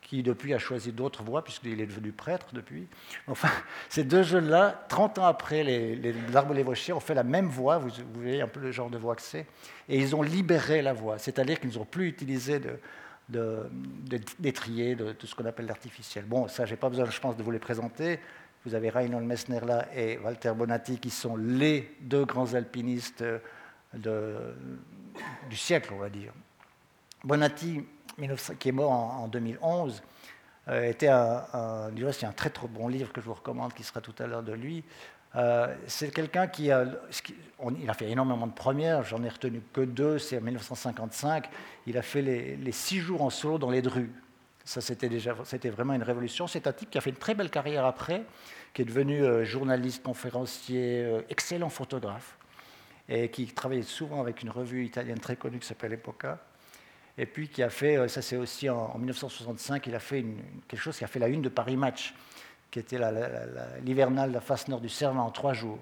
[0.07, 2.87] qui depuis a choisi d'autres voies, puisqu'il est devenu prêtre depuis.
[3.27, 3.49] Enfin,
[3.89, 7.91] ces deux jeunes-là, 30 ans après les, les les ont fait la même voie, vous,
[8.15, 9.47] voyez un peu le genre de voie que c'est,
[9.89, 12.61] et ils ont libéré la voie, c'est-à-dire qu'ils n'ont plus utilisé
[13.29, 13.69] de,
[14.39, 16.25] d'étrier, de, tout ce qu'on appelle l'artificiel.
[16.25, 18.21] Bon, ça, je n'ai pas besoin, je pense, de vous les présenter.
[18.65, 23.25] Vous avez Reinhold Messner là et Walter Bonatti, qui sont les deux grands alpinistes
[23.93, 24.37] de,
[25.51, 26.33] du siècle, on va dire.
[27.25, 27.85] Bonatti,
[28.59, 30.03] qui est mort en, 2011,
[30.69, 34.01] euh, était un, un, un très très bon livre que je vous recommande, qui sera
[34.01, 34.85] tout à l'heure de lui.
[35.35, 36.87] Euh, c'est quelqu'un qui a,
[37.79, 41.49] il a fait énormément de premières, j'en ai retenu que deux, c'est en 1955,
[41.87, 44.11] il a fait les, six jours en solo dans les drues.
[44.65, 46.49] Ça, c'était, déjà, c'était vraiment une révolution.
[46.49, 48.25] C'est un type qui a fait une très belle carrière après,
[48.75, 52.37] qui est devenu euh, journaliste, conférencier, excellent photographe,
[53.09, 56.41] et qui travaillait souvent avec une revue italienne très connue qui s'appelle Epoca
[57.19, 60.25] et puis qui a fait, euh, ça c'est aussi en, 1965, il a fait
[60.69, 62.15] quelque chose qui a fait la une de Paris Match,
[62.71, 62.99] qui était
[63.83, 65.79] l'hivernale, la, face nord du Cervin en trois jours,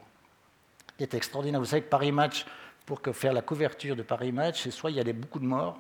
[0.97, 1.61] qui était extraordinaire.
[1.61, 2.47] Vous savez que Paris Match,
[2.87, 5.47] pour faire la couverture de Paris Match, c'est soit il y a des, beaucoup de
[5.47, 5.79] morts,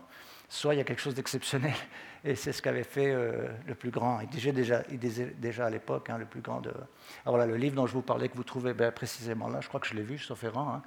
[0.48, 1.74] soit il y a quelque chose d'exceptionnel.
[2.26, 6.16] Et c'est ce qu'avait fait euh, le plus grand, il disait déjà, à l'époque, hein,
[6.16, 6.70] le plus grand de...
[6.70, 9.68] Alors voilà, le livre dont je vous parlais, que vous trouvez ben, précisément là, je
[9.68, 10.82] crois que je l'ai vu, sauf errant, hein,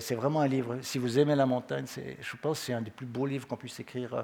[0.00, 2.90] c'est vraiment un livre, si vous aimez la montagne, je pense que c'est un des
[2.90, 4.22] plus beaux livres qu'on puisse écrire euh,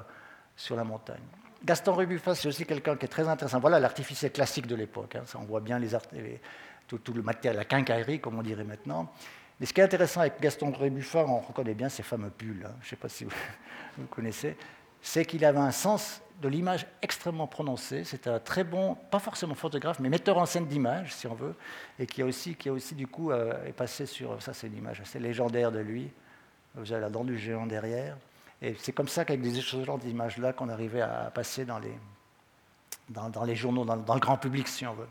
[0.55, 1.23] sur la montagne.
[1.63, 3.59] Gaston Rebuffat, c'est aussi quelqu'un qui est très intéressant.
[3.59, 5.15] Voilà l'artificiel classique de l'époque.
[5.15, 5.23] Hein.
[5.35, 5.89] on voit bien les,
[6.87, 9.11] tout, le matériel, la quincaillerie, comme on dirait maintenant.
[9.59, 12.71] Mais ce qui est intéressant avec Gaston Rebuffat, on reconnaît bien ses fameux pulls, hein.
[12.79, 13.31] je ne sais pas si vous
[14.09, 14.55] connaissez,
[15.01, 18.03] c'est qu'il avait un sens de l'image extrêmement prononcé.
[18.03, 21.55] C'était un très bon, pas forcément photographe, mais metteur en scène d'images, si on veut,
[21.99, 22.55] et qui a aussi,
[22.95, 24.41] du coup, euh, est passé sur.
[24.41, 26.09] Ça, c'est une image assez légendaire de lui.
[26.75, 28.15] Vous avez la dent du géant derrière.
[28.61, 33.85] Et c'est comme ça qu'avec des genre d'images-là qu'on arrivait à passer dans, les journaux,
[33.85, 35.07] dans, le grand public, si on veut.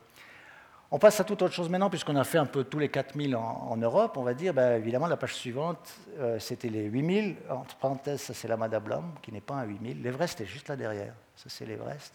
[0.91, 3.37] On passe à toute autre chose maintenant, puisqu'on a fait un peu tous les 4000
[3.37, 7.37] en, en Europe, on va dire, ben, évidemment, la page suivante, euh, c'était les 8000.
[7.51, 10.03] Entre parenthèses, ça c'est la Madame qui n'est pas un 8000.
[10.03, 11.13] L'Everest est juste là derrière.
[11.37, 12.15] Ça c'est l'Everest.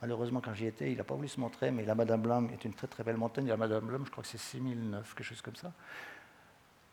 [0.00, 2.74] Malheureusement, quand j'y étais, il n'a pas voulu se montrer, mais la Madame est une
[2.74, 3.48] très très belle montagne.
[3.48, 5.72] La Madame je crois que c'est 6009, quelque chose comme ça.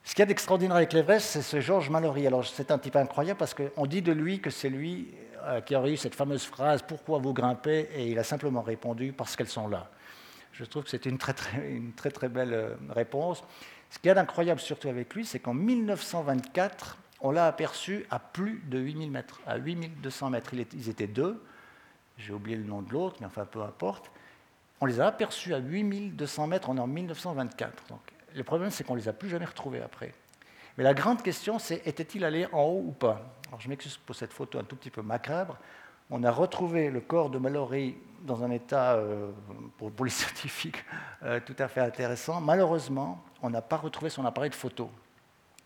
[0.03, 2.25] Ce qu'il y a d'extraordinaire avec l'Everest, c'est ce Georges Mallory.
[2.25, 5.75] Alors c'est un type incroyable parce qu'on dit de lui que c'est lui euh, qui
[5.75, 7.89] aurait eu cette fameuse phrase Pourquoi vous grimpez?
[7.93, 9.87] Et il a simplement répondu Parce qu'elles sont là.
[10.61, 13.43] Je trouve que c'est une très, très, belle euh, réponse.
[13.89, 18.19] Ce qu'il y a d'incroyable surtout avec lui, c'est qu'en 1924, on l'a aperçu à
[18.19, 20.51] plus de 8000 mètres, à 8200 mètres.
[20.53, 21.43] Ils étaient deux,
[22.19, 24.11] j'ai oublié le nom de l'autre, mais enfin peu importe.
[24.81, 27.87] On les a aperçus à 8200 mètres, on est en 1924.
[27.89, 27.99] Donc,
[28.35, 30.13] le problème, c'est qu'on ne les a plus jamais retrouvés après.
[30.77, 33.35] Mais la grande question, c'est était-il allé en haut ou pas?
[33.47, 35.57] Alors je m'excuse pour cette photo un tout petit peu macabre,
[36.11, 39.31] on a retrouvé le corps de Mallory dans un état, euh,
[39.77, 40.83] pour, les scientifiques,
[41.23, 42.41] euh, tout à fait intéressant.
[42.41, 44.89] Malheureusement, on n'a pas retrouvé son appareil de photo.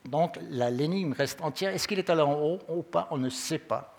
[0.06, 1.74] Donc l'énigme reste entière.
[1.74, 3.08] Est-ce qu'il est allé en haut ou pas?
[3.12, 3.98] On ne sait pas.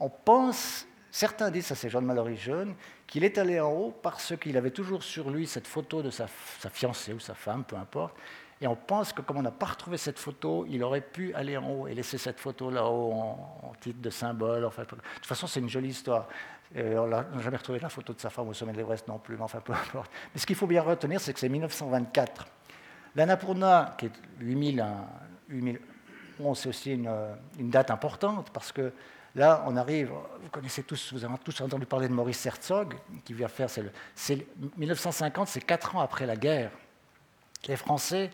[0.00, 2.74] On pense, certains disent, ça c'est John Mallory jeune,
[3.06, 6.26] qu'il est allé en haut parce qu'il avait toujours sur lui cette photo de sa
[6.70, 8.14] fiancée ou sa femme, peu importe,
[8.60, 11.58] et on pense que comme on n'a pas retrouvé cette photo, il aurait pu aller
[11.58, 14.64] en haut et laisser cette photo là-haut en, titre de symbole.
[14.64, 16.26] Enfin, de toute façon, c'est une jolie histoire.
[16.74, 19.36] On n'a jamais retrouvé la photo de sa femme au sommet de l'Everest non plus,
[19.36, 20.10] mais enfin, peu importe.
[20.34, 22.46] Mais ce qu'il faut bien retenir, c'est que c'est 1924.
[23.14, 24.84] L'Annapurna, qui est 8000,
[26.54, 27.10] c'est aussi une,
[27.58, 28.92] une, date importante parce que
[29.34, 30.10] là, on arrive,
[30.42, 33.70] vous connaissez tous, vous avez tous entendu parler de Maurice Herzog, qui vient faire,
[34.14, 36.72] c'est 1950, c'est quatre ans après la guerre.
[37.68, 38.30] Les Français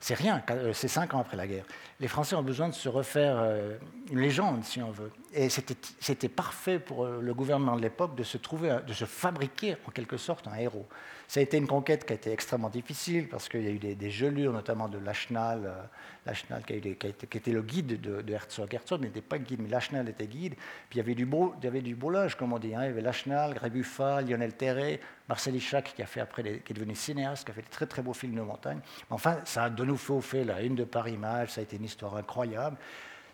[0.00, 1.64] c'est rien, euh, c'est cinq ans après la guerre.
[2.00, 3.76] Les Français ont besoin de se refaire euh,
[4.10, 5.10] une légende, si on veut.
[5.34, 9.76] Et c'était parfait pour euh, le gouvernement de l'époque de se trouver, de se fabriquer
[9.86, 10.86] en quelque sorte un héros.
[11.28, 13.78] Ça a été une conquête qui a été extrêmement difficile parce qu'il y a eu
[13.78, 15.90] des, gelures, notamment de Lachenal,
[16.24, 18.74] Lachenal qui, qui, était le guide de, Herzog.
[18.74, 20.54] Herzog n'était pas guide, mais Lachenal était guide.
[20.88, 22.74] Puis il y avait du, beau, il y avait du beau linge, comme on dit.
[22.74, 22.84] Hein.
[22.84, 26.74] Il y avait Lachenal, Grébuffa, Lionel Terré, Marcel Isaac, qui, a fait après qui est
[26.74, 28.80] devenu cinéaste, qui a fait des très très beaux films de montagne.
[29.10, 31.84] Enfin, ça a de nouveau fait la une de Paris Match, ça a été une
[31.84, 32.78] histoire incroyable.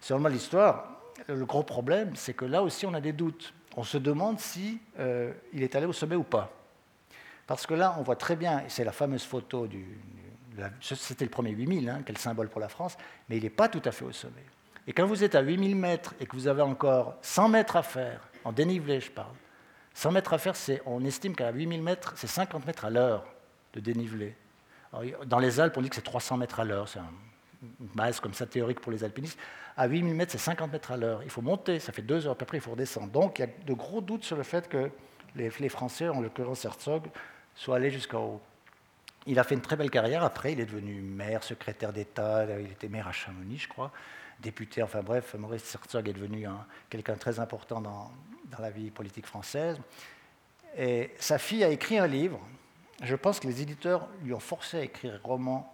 [0.00, 3.54] Seulement l'histoire, le gros problème, c'est que là aussi on a des doutes.
[3.76, 6.63] On se demande si euh, est allé au sommet ou pas.
[7.46, 9.98] Parce que là, on voit très bien, c'est la fameuse photo du.
[10.80, 12.96] C'était le premier 8000, hein, quel symbole pour la France,
[13.28, 14.44] mais il n'est pas tout à fait au sommet.
[14.86, 17.82] Et quand vous êtes à 8000 mètres et que vous avez encore 100 mètres à
[17.82, 19.34] faire, en dénivelé, je parle,
[19.94, 20.54] 100 mètres à faire,
[20.86, 23.24] on estime qu'à 8000 mètres, c'est 50 mètres à l'heure
[23.72, 24.36] de dénivelé.
[25.26, 27.00] dans les Alpes, on dit que c'est 300 mètres à l'heure, c'est
[27.80, 29.38] une base comme ça théorique pour les alpinistes.
[29.76, 31.22] À 8000 mètres, c'est 50 mètres à l'heure.
[31.24, 33.08] Il faut monter, ça fait deux heures, à peu près, il faut redescendre.
[33.08, 34.90] Donc il y a de gros doutes sur le fait que
[35.34, 37.08] les, Français, en l'occurrence Herzog,
[37.54, 38.42] soit allé jusqu'en haut.
[39.26, 40.22] Il a fait une très belle carrière.
[40.22, 42.46] Après, il est devenu maire, secrétaire d'État.
[42.60, 43.90] Il était maire à Chamonix, je crois,
[44.40, 44.82] député.
[44.82, 46.46] Enfin bref, Maurice Herzog est devenu
[46.90, 48.10] quelqu'un très important dans,
[48.46, 49.78] dans, la vie politique française.
[50.76, 52.40] Et sa fille a écrit un livre.
[53.02, 55.70] Je pense que les éditeurs lui ont forcé à écrire un roman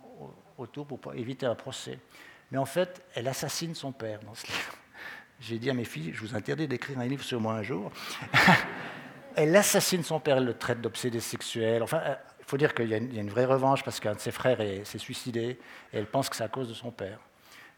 [0.58, 1.98] autour pour éviter un procès.
[2.50, 4.76] Mais en fait, elle assassine son père dans ce livre.
[5.40, 7.90] J'ai dit à mes filles, je vous interdis d'écrire un livre sur moi un jour.
[9.36, 11.82] elle assassine son père, elle le traite d'obsédé sexuel.
[11.82, 14.32] Enfin, euh, il faut dire qu'il y, a une vraie revanche parce qu'un de ses
[14.32, 15.58] frères s'est suicidé
[15.92, 17.18] et elle pense que c'est à cause de son père.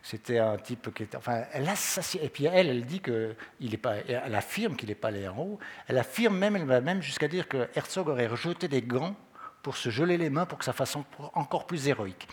[0.03, 1.17] C'était un type qui était.
[1.17, 2.21] Enfin, elle assassine.
[2.23, 3.97] Et puis elle, elle dit que il pas.
[4.09, 5.59] Elle affirme qu'il n'est pas allé en haut.
[5.87, 9.15] Elle affirme même, elle va même jusqu'à dire que Herzog aurait rejeté des gants
[9.63, 10.97] pour se geler les mains pour que ça fasse
[11.35, 12.27] encore plus héroïque.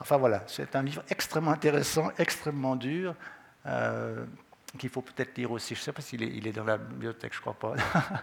[0.00, 3.14] Enfin voilà, c'est un livre extrêmement intéressant, extrêmement dur.
[3.66, 4.24] Euh,
[4.78, 5.74] qu'il faut peut-être lire aussi.
[5.74, 7.74] Je ne sais pas s'il est, dans la bibliothèque, je ne crois pas.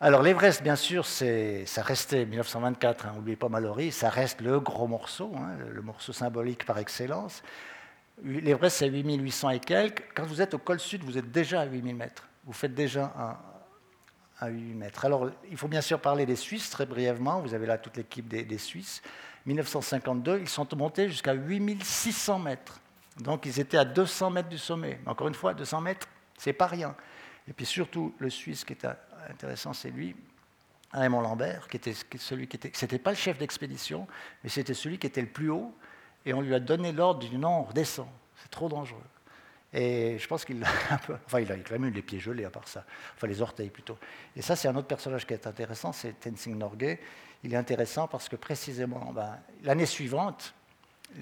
[0.00, 4.88] Alors l'Everest, bien sûr, ça restait 1924, hein, n'oubliez pas Mallory, ça reste le gros
[4.88, 7.42] morceau, hein, le morceau symbolique par excellence.
[8.24, 10.02] L'Everest, c'est 8800 et quelques.
[10.14, 12.28] Quand vous êtes au col sud, vous êtes déjà à 8000 mètres.
[12.44, 13.36] Vous faites déjà un,
[14.44, 15.04] à 8 mètres.
[15.04, 17.40] Alors, il faut bien sûr parler des Suisses très brièvement.
[17.40, 19.02] Vous avez là toute l'équipe des, des Suisses.
[19.46, 22.80] 1952, ils sont montés jusqu'à 8600 mètres.
[23.18, 25.00] Donc ils étaient à 200 mètres du sommet.
[25.06, 26.06] Encore une fois, 200 mètres,
[26.38, 26.94] c'est pas rien.
[27.48, 28.86] Et puis surtout, le Suisse qui est
[29.28, 30.16] intéressant, c'est lui,
[30.92, 34.06] Raymond Lambert, qui était celui qui était, c'était pas le chef d'expédition,
[34.42, 35.74] mais c'était celui qui était le plus haut,
[36.24, 39.00] et on lui a donné l'ordre du non, redescend, c'est trop dangereux.
[39.72, 42.20] Et je pense qu'il a un peu, enfin il a quand même eu les pieds
[42.20, 42.84] gelés à part ça,
[43.16, 43.98] enfin les orteils plutôt.
[44.36, 47.00] Et ça c'est un autre personnage qui est intéressant, c'est Tenzing Norgay.
[47.44, 50.54] Il est intéressant parce que précisément, ben, l'année suivante,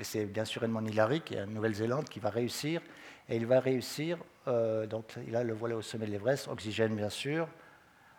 [0.03, 2.81] c'est bien sûr Edmond Hillary qui est en Nouvelle-Zélande qui va réussir.
[3.29, 7.11] Et il va réussir, euh, donc là le voilà au sommet de l'Everest, oxygène bien
[7.11, 7.48] sûr,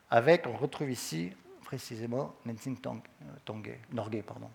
[0.10, 2.78] avec, on retrouve ici précisément Nensing
[3.46, 4.50] Tongé, Norgay, pardon,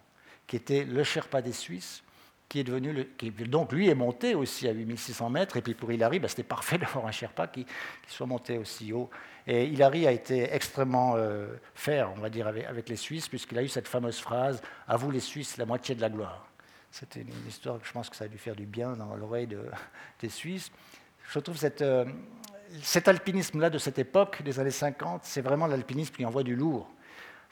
[0.47, 2.03] qui était le Sherpa des Suisses,
[2.49, 5.91] qui est devenu, le, donc lui est monté aussi à 8600 mètres, et puis pour
[5.91, 7.67] Hillary, ben, c'était parfait d'avoir un Sherpa qui,
[8.07, 9.11] soit monté aussi haut.
[9.47, 13.59] Et Hillary a été extrêmement euh, fair, on va dire, avec, avec les Suisses, puisqu'il
[13.59, 16.47] a eu cette fameuse phrase «À vous les Suisses, la moitié de la gloire».
[16.99, 19.47] C'était une histoire que je pense que ça a dû faire du bien dans l'oreille
[19.47, 19.61] de,
[20.21, 20.73] des Suisses.
[21.31, 22.07] Je trouve cette, euh,
[22.81, 26.89] cet alpinisme-là de cette époque, des années 50, c'est vraiment l'alpinisme qui envoie du lourd.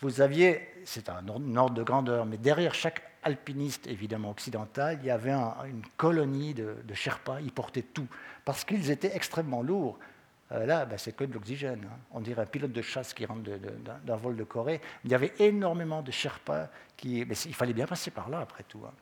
[0.00, 5.10] Vous aviez, c'est un ordre de grandeur, mais derrière chaque alpiniste, évidemment occidental, il y
[5.10, 8.08] avait une colonie de, de, Sherpas, ils portaient tout,
[8.46, 9.98] parce qu'ils étaient extrêmement lourds.
[10.52, 11.84] Euh, là, ben, c'est que de l'oxygène.
[11.84, 11.98] Hein.
[12.12, 13.42] On dirait un pilote de chasse qui rentre
[14.04, 14.80] d'un vol de Corée.
[15.04, 17.26] Il y avait énormément de Sherpas qui.
[17.26, 18.80] Mais il fallait bien passer par là, après tout.
[18.86, 18.92] Hein.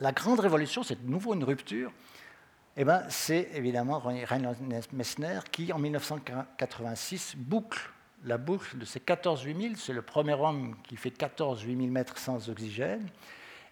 [0.00, 1.90] La grande révolution, c'est de nouveau une rupture.
[2.76, 4.58] Eh ben, c'est évidemment Reinhold
[4.92, 7.90] Messner qui, en 1986, boucle
[8.24, 9.78] la boucle de ces 14 8000.
[9.78, 13.08] C'est le premier homme qui fait 14 8000 mètres sans oxygène,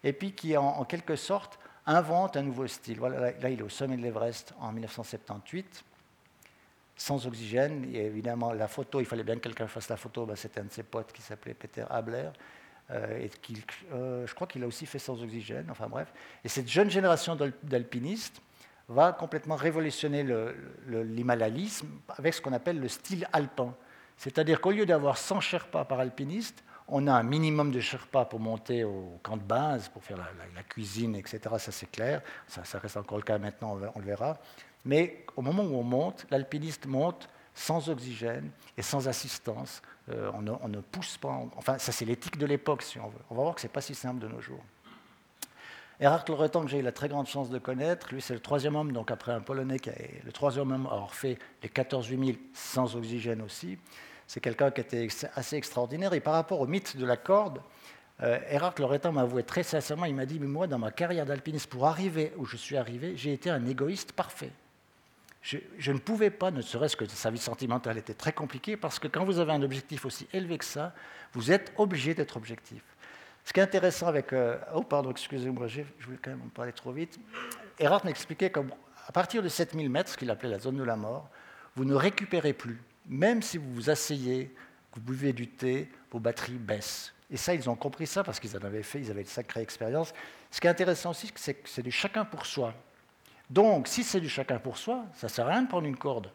[0.02, 3.00] et puis qui, en, quelque sorte, invente un nouveau style.
[3.00, 5.84] Là, il est au sommet de l'Everest en 1978,
[6.96, 7.84] sans oxygène.
[7.94, 10.24] Et évidemment, la photo, il fallait bien que quelqu'un fasse la photo.
[10.24, 12.30] Ben, C'était un de ses potes qui s'appelait Peter Habler.
[12.90, 13.30] Euh, et
[13.92, 16.12] euh, je crois qu'il a aussi fait sans oxygène, enfin bref.
[16.44, 18.40] Et cette jeune génération d'alpinistes
[18.88, 20.26] va complètement révolutionner
[20.86, 23.74] l'himalayisme avec ce qu'on appelle le style alpin.
[24.16, 28.40] C'est-à-dire qu'au lieu d'avoir 100 Sherpas par alpiniste, On a un minimum de Sherpa pour
[28.40, 31.40] monter au camp de base, pour faire la, cuisine, etc.
[31.56, 32.20] Ça, c'est clair.
[32.46, 34.36] Ça, reste encore le cas maintenant, on le verra.
[34.84, 39.80] Mais au moment où on monte, l'alpiniste monte sans oxygène et sans assistance.
[40.10, 41.40] Euh, on, ne, pousse pas.
[41.56, 43.20] enfin, ça, c'est l'éthique de l'époque, si on veut.
[43.30, 44.62] On va voir que ce n'est pas si simple de nos jours.
[46.00, 48.74] Erhard Loretan, que j'ai eu la très grande chance de connaître, lui, c'est le troisième
[48.74, 52.08] homme, donc après un Polonais qui est le troisième homme à avoir fait les 14
[52.08, 53.78] 8000 sans oxygène aussi.
[54.26, 56.12] C'est quelqu'un qui était assez extraordinaire.
[56.12, 57.60] Et par rapport au mythe de la corde,
[58.22, 58.38] euh,
[58.78, 61.86] Loretan m'a avoué très sincèrement, il m'a dit, mais moi, dans ma carrière d'alpiniste, pour
[61.86, 64.50] arriver où je suis arrivé, j'ai été un égoïste parfait.
[65.44, 69.08] Je, ne pouvais pas, ne serait-ce que sa vie sentimentale était très compliquée, parce que
[69.08, 70.94] quand vous avez un objectif aussi élevé que ça,
[71.34, 72.82] vous êtes obligé d'être objectif.
[73.44, 74.32] Ce qui est intéressant avec...
[74.32, 77.20] Euh, oh, pardon, excusez-moi, je voulais quand même en parler trop vite.
[77.78, 78.62] Erhard m'expliquait qu'à
[79.12, 81.28] partir de 7000 mètres, ce qu'il appelait la zone de la mort,
[81.76, 82.80] vous ne récupérez plus.
[83.06, 84.46] Même si vous vous asseyez,
[84.90, 87.12] que vous buvez du thé, vos batteries baissent.
[87.30, 89.60] Et ça, ils ont compris ça parce qu'ils en avaient fait, ils avaient une sacrée
[89.60, 90.14] expérience.
[90.50, 92.72] Ce qui est intéressant aussi, c'est que c'est du chacun pour soi.
[93.50, 95.96] Donc, si c'est du chacun pour soi, ça ne sert à rien de prendre une
[95.96, 96.30] corde,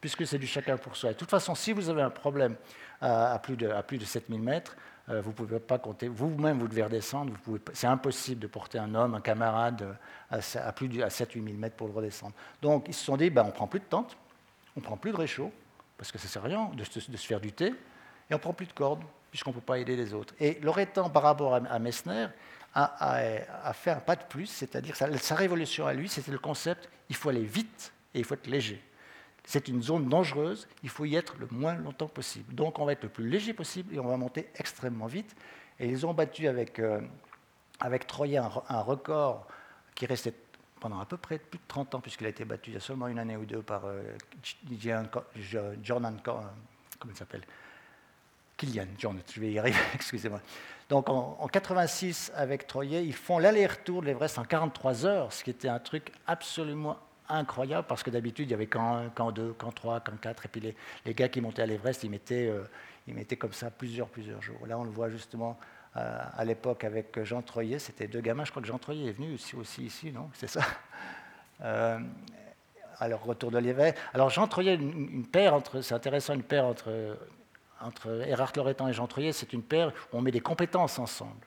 [0.00, 1.10] puisque c'est du chacun pour soi.
[1.10, 2.56] de toute façon, si vous avez un problème
[3.00, 4.76] à, plus, de, à plus de 7000 mètres,
[5.10, 6.08] euh, vous ne pouvez pas compter.
[6.08, 7.32] Vous-même, vous devez redescendre.
[7.72, 9.96] c'est impossible de porter un homme, un camarade,
[10.30, 12.34] à, plus de à 7-8 000 mètres pour le redescendre.
[12.60, 14.16] Donc, ils se sont dit, ben, on prend plus de tente,
[14.76, 15.50] on prend plus de réchaud,
[15.96, 17.74] parce que ça ne sert à rien de, se faire du thé,
[18.30, 20.34] et on prend plus de corde, puisqu'on ne peut pas aider les autres.
[20.40, 22.26] Et Loretan, par rapport à, Messner,
[22.74, 26.88] a, fait un pas de plus, c'est-à-dire sa, sa révolution à lui, c'était le concept,
[27.08, 28.82] il faut aller vite et il faut être léger.
[29.44, 32.54] C'est une zone dangereuse, il faut y être le moins longtemps possible.
[32.54, 35.34] Donc on va être le plus léger possible et on va monter extrêmement vite.
[35.80, 37.00] Et ils ont battu avec, euh,
[37.80, 39.46] avec un, record
[39.94, 40.34] qui restait
[40.80, 42.80] pendant à peu près plus de 30 ans, puisqu'il a été battu il y a
[42.80, 44.02] seulement une année ou deux par euh,
[45.82, 46.32] Jordan, euh,
[46.98, 47.42] comment il s'appelle?
[48.56, 50.42] Kilian Jordan, je vais y arriver, excusez-moi.
[50.88, 55.44] Donc en, en, 86, avec Troyen, ils font l'aller-retour de l'Everest en 43 heures, ce
[55.44, 56.96] qui était un truc absolument
[57.28, 60.46] incroyable parce que d'habitude, il y avait camp 1, camp 2, camp 3, camp 4.
[60.46, 62.64] Et puis les, les gars qui montaient à l'Everest, ils mettaient, euh,
[63.06, 64.66] ils mettaient comme ça plusieurs, plusieurs jours.
[64.66, 65.58] Là, on le voit justement
[65.96, 67.78] euh, à l'époque avec Jean Troyer.
[67.78, 68.44] C'était deux gamins.
[68.44, 70.30] Je crois que Jean Troyer est venu aussi, aussi ici, non?
[70.34, 70.62] C'est ça?
[71.60, 71.98] Euh,
[73.00, 73.98] Alors, retour de l'Everest.
[74.14, 77.16] Alors, Jean Troyer, une, une paire entre, c'est intéressant, une paire entre,
[77.80, 81.46] entre Erhard Loretan et Jean Troyer, c'est une paire où on met des compétences ensemble.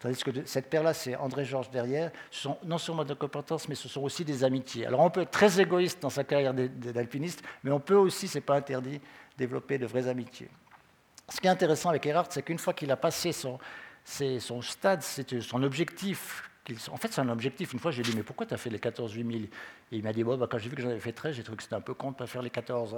[0.00, 2.10] Tandis que cette paire-là, c'est André Georges derrière.
[2.30, 4.84] Ce sont non seulement des compétences, mais ce sont aussi des amitiés.
[4.86, 8.36] Alors on peut être très égoïste dans sa carrière d'alpiniste, mais on peut aussi, ce
[8.36, 9.00] n'est pas interdit,
[9.38, 10.50] développer de vraies amitiés.
[11.28, 13.58] Ce qui est intéressant avec Erhard, c'est qu'une fois qu'il a passé son,
[14.04, 16.50] son stade, son objectif,
[16.90, 17.72] en fait, c'est un objectif.
[17.72, 19.48] Une fois, j'ai dit, mais pourquoi tu as fait les 14 8000 Et
[19.92, 21.62] il m'a dit, bah, quand j'ai vu que j'en avais fait 13, j'ai trouvé que
[21.62, 22.96] c'était un peu con de ne pas faire les 14.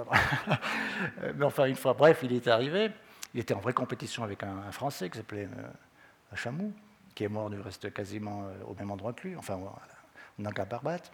[1.35, 2.91] mais enfin, une fois, bref, il est arrivé.
[3.33, 6.73] Il était en vraie compétition avec un, Français qui s'appelait euh, Chamou
[7.17, 9.59] qui est mort, il reste quasiment euh, au même endroit que lui, enfin,
[10.37, 11.11] dans la Barbate.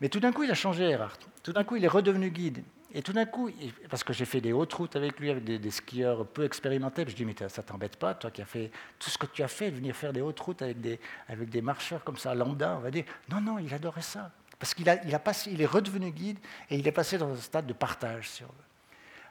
[0.00, 1.16] Mais tout d'un coup, il a changé, Erhard.
[1.44, 2.64] Tout d'un coup, il est redevenu guide.
[2.94, 3.50] Et tout d'un coup,
[3.90, 7.14] parce que j'ai fait des hautes routes avec lui, avec des, skieurs peu expérimentés, je
[7.14, 9.70] dis, mais ça t'embête pas, toi qui as fait tout ce que tu as fait,
[9.70, 10.98] de venir faire des hautes routes avec des,
[11.28, 13.04] avec des marcheurs comme ça, lambda, on va dire.
[13.30, 14.30] Non, non, il adorait ça.
[14.58, 16.38] Parce qu'il a, il a passé, il est redevenu guide
[16.70, 18.42] et il est passé dans un stade de partage.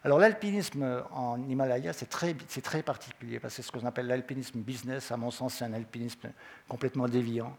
[0.03, 4.59] Alors l'alpinisme en Himalaya, c'est très, très, particulier, parce que c'est ce qu'on appelle l'alpinisme
[4.59, 6.29] business, à mon sens, c'est un alpinisme
[6.67, 7.57] complètement déviant.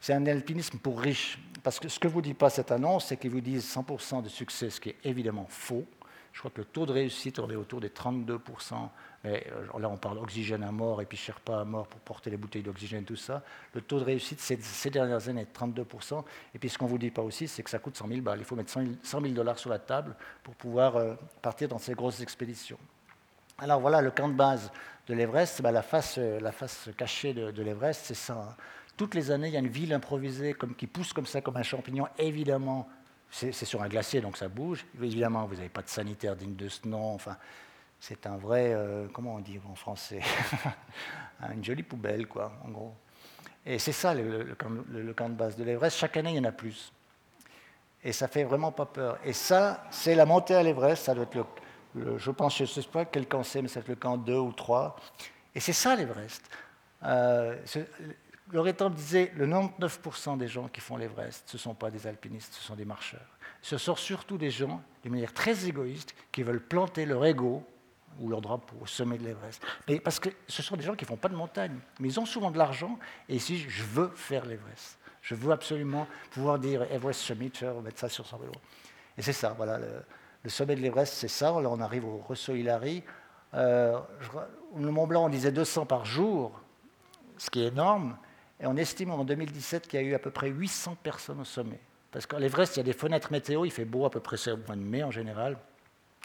[0.00, 3.16] C'est un alpinisme pour riches, parce que ce que vous dit pas cette annonce, c'est
[3.16, 5.84] qu'ils vous disent 100% de succès, ce qui est évidemment faux.
[6.32, 8.38] Je crois que le taux de réussite, on est autour des 32%.
[9.24, 12.28] Mais euh, là, on parle d'oxygène à mort et puis pas à mort pour porter
[12.28, 13.42] les bouteilles d'oxygène, tout ça.
[13.72, 16.22] Le taux de réussite, ces dernières années, est de 32%.
[16.54, 18.20] Et puis ce qu'on ne vous dit pas aussi, c'est que ça coûte 100 000
[18.20, 18.38] balles.
[18.38, 21.94] Il faut mettre 100 000 dollars sur la table pour pouvoir euh, partir dans ces
[21.94, 22.78] grosses expéditions.
[23.58, 24.70] Alors voilà, le camp de base
[25.08, 28.56] de l'Everest, bah, la, face, euh, la face cachée de, l'Everest, c'est ça.
[28.96, 31.62] Toutes les années, il y a une ville improvisée qui pousse comme ça, comme un
[31.62, 32.06] champignon.
[32.18, 32.88] Évidemment,
[33.30, 34.86] c'est sur un glacier, donc ça bouge.
[35.02, 37.14] Évidemment, vous n'avez pas de sanitaire digne de ce nom.
[37.14, 37.36] Enfin,
[38.00, 40.20] c'est un vrai, euh, comment on dit en français
[41.54, 42.94] Une jolie poubelle, quoi, en gros.
[43.66, 45.98] Et c'est ça le, camp de base de l'Everest.
[45.98, 46.92] Chaque année, il y en a plus.
[48.02, 49.18] Et ça fait vraiment pas peur.
[49.24, 51.04] Et ça, c'est la montée à l'Everest.
[51.04, 51.34] Ça doit être
[51.94, 54.36] le, je pense, je ne sais pas quel camp c'est, mais c'est le camp 2
[54.36, 54.96] ou 3.
[55.54, 56.48] Et c'est ça l'Everest.
[57.02, 57.56] Euh,
[58.52, 62.54] Loretan disait le 99% des gens qui font l'Everest, ce ne sont pas des alpinistes,
[62.54, 63.26] ce sont des marcheurs.
[63.60, 67.64] Ce sont surtout des gens, de manière très égoïste, qui veulent planter leur ego
[68.20, 69.62] ou leur drapeau au sommet de l'Everest.
[70.04, 72.26] Parce que ce sont des gens qui ne font pas de montagne, mais ils ont
[72.26, 74.98] souvent de l'argent, et ici, je veux faire l'Everest.
[75.22, 78.52] Je veux absolument pouvoir dire Everest Summit, mettre ça sur son vélo.
[79.18, 81.46] Et c'est ça, voilà, le, sommet de l'Everest, c'est ça.
[81.60, 83.02] Là, on arrive au Rosso Hilary.
[83.52, 84.00] le
[84.76, 86.60] Mont Blanc, on disait 200 par jour,
[87.38, 88.16] ce qui est énorme.
[88.60, 91.44] Et on estime en 2017 qu'il y a eu à peu près 800 personnes au
[91.44, 91.80] sommet.
[92.10, 94.36] Parce qu'à l'Everest, il y a des fenêtres météo, il fait beau à peu près
[94.48, 95.58] au mois de mai en général.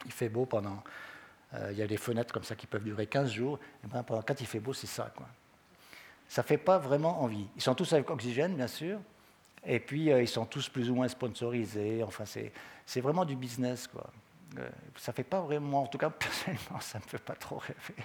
[0.05, 0.81] Il fait beau pendant.
[1.53, 3.59] Euh, il y a des fenêtres comme ça qui peuvent durer 15 jours.
[3.83, 5.13] Et ben, pendant, quand il fait beau, c'est ça.
[6.29, 7.47] Ça ne fait pas vraiment envie.
[7.57, 8.99] Ils sont tous avec oxygène, bien sûr.
[9.65, 12.03] Et puis, euh, ils sont tous plus ou moins sponsorisés.
[12.03, 13.89] Enfin, c'est vraiment du business.
[14.57, 17.35] Euh, ça ne fait pas vraiment, en tout cas, personnellement, ça ne me fait pas
[17.35, 18.01] trop rêver.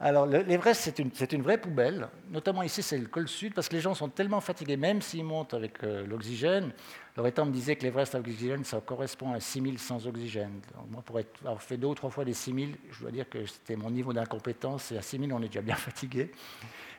[0.00, 2.08] Alors, l'Everest, c'est une, vraie poubelle.
[2.30, 5.24] Notamment ici, c'est le col sud, parce que les gens sont tellement fatigués, même s'ils
[5.24, 6.72] montent avec euh, l'oxygène.
[7.16, 10.60] Loretan me disait que l'Everest avec l'oxygène, ça correspond à 6000 sans oxygène.
[10.90, 13.76] moi, pour avoir fait deux ou trois fois des 6000, je dois dire que c'était
[13.76, 14.92] mon niveau d'incompétence.
[14.92, 16.32] Et à 6000, on est déjà bien fatigué.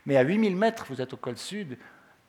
[0.05, 1.77] Mais à 8000 mètres, vous êtes au col sud.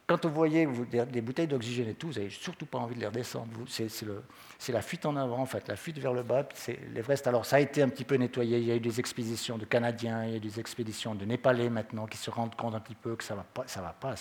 [0.06, 0.68] Quand vous voyez
[1.10, 3.50] des bouteilles d'oxygène et tout, vous n'avez surtout pas envie de les redescendre.
[3.66, 6.48] C'est la fuite en avant, en fait, la fuite vers le bas.
[6.94, 8.58] L'Everest, alors ça a été un petit peu nettoyé.
[8.58, 11.24] Il y a eu des expéditions de Canadiens, il y a eu des expéditions de
[11.24, 13.64] Népalais maintenant qui se rendent compte un petit peu que ça ne va pas.
[13.66, 14.14] Ça va pas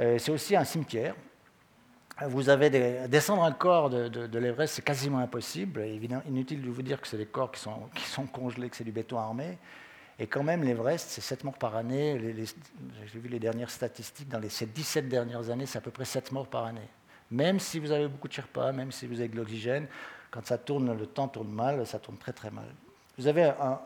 [0.00, 1.16] euh, c'est aussi un cimetière.
[2.26, 5.80] Vous avez des, descendre un corps de, de, l'Everest, c'est quasiment impossible.
[5.80, 8.76] Évidemment, inutile de vous dire que c'est des corps qui sont, qui sont congelés, que
[8.76, 9.58] c'est du béton armé.
[10.18, 12.18] Et quand même, l'Everest, c'est 7 morts par année.
[13.12, 16.04] J'ai vu les dernières statistiques, dans les, ces 17 dernières années, c'est à peu près
[16.04, 16.88] 7 morts par année.
[17.30, 19.88] Même si vous avez beaucoup de Sherpa, même si vous avez de l'oxygène,
[20.30, 22.66] quand ça tourne, le temps tourne mal, ça tourne très très mal.
[23.18, 23.78] Vous avez un,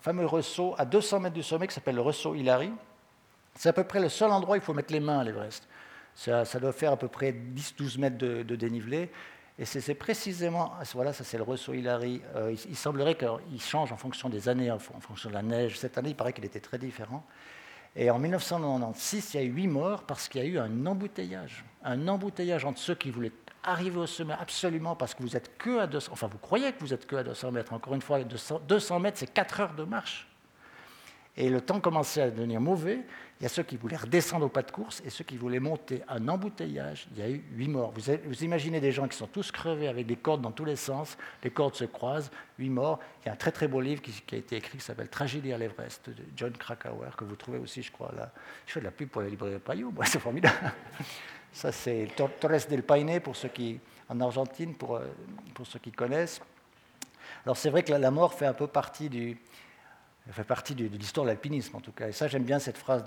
[0.00, 2.70] fameux ressaut à 200 mètres du sommet qui s'appelle le ressaut Hillary.
[3.54, 5.66] C'est à peu près le seul endroit où il faut mettre les mains à l'Everest.
[6.14, 9.10] Ça, doit faire à peu près 10-12 mètres de dénivelé.
[9.60, 12.22] Et c'est précisément, voilà, ça c'est le ressaut Hillary.
[12.36, 15.76] Euh, il, semblerait qu'il change en fonction des années, en, fonction de la neige.
[15.78, 17.26] Cette année, il paraît qu'il était très différent.
[17.96, 20.86] Et en 1996, il y a eu huit morts parce qu'il y a eu un
[20.86, 21.64] embouteillage.
[21.82, 23.32] Un embouteillage entre ceux qui voulaient
[23.64, 26.78] arriver au sommet absolument parce que vous êtes que à 200, enfin vous croyez que
[26.78, 27.72] vous êtes que à 200 mètres.
[27.72, 30.28] Encore une fois, 200, 200 mètres, c'est 4 heures de marche.
[31.36, 33.00] Et le temps commençait à devenir mauvais.
[33.40, 35.60] Il y a ceux qui voulaient redescendre au pas de course et ceux qui voulaient
[35.60, 37.06] monter un embouteillage.
[37.12, 37.92] Il y a eu huit morts.
[37.92, 41.16] Vous, imaginez des gens qui sont tous crevés avec des cordes dans tous les sens.
[41.44, 42.32] Les cordes se croisent.
[42.58, 42.98] Huit morts.
[43.22, 45.52] Il y a un très très beau livre qui, a été écrit qui s'appelle Tragédie
[45.52, 48.12] à l'Everest de John Krakauer que vous trouvez aussi, je crois.
[48.16, 48.32] Là.
[48.66, 49.92] Je fais de la pub pour la librairie Payot.
[50.04, 50.72] c'est formidable.
[51.52, 53.78] Ça, c'est Torres del Paine pour ceux qui,
[54.08, 55.06] en Argentine, pour, euh,
[55.54, 56.40] pour ceux qui connaissent.
[57.44, 59.38] Alors c'est vrai que la mort fait un peu partie du,
[60.28, 62.08] elle fait partie de, l'histoire de l'alpinisme, en tout cas.
[62.08, 63.02] Et ça, j'aime bien cette phrase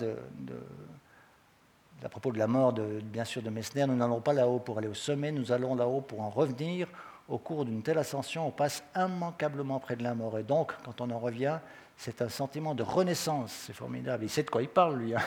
[2.04, 3.86] à propos de la mort, bien sûr, de Messner.
[3.86, 6.88] Nous n'allons pas là-haut pour aller au sommet, nous allons là-haut pour en revenir.
[7.30, 10.40] Au cours d'une telle ascension, on passe immanquablement près de la mort.
[10.40, 11.60] Et donc, quand on en revient,
[11.96, 13.52] c'est un sentiment de renaissance.
[13.52, 14.24] C'est formidable.
[14.24, 15.14] Il sait de quoi il parle, lui.
[15.14, 15.22] Hein.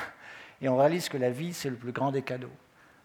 [0.60, 2.50] Et on réalise que la vie, c'est le plus grand des cadeaux.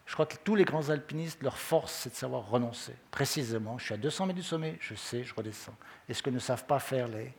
[0.04, 2.94] Je crois que tous les grands alpinistes, leur force, c'est de savoir renoncer.
[3.12, 5.76] Précisément, je suis à 200 mètres du sommet, je sais, je redescends.
[6.08, 7.32] Et ce que ne savent pas faire les,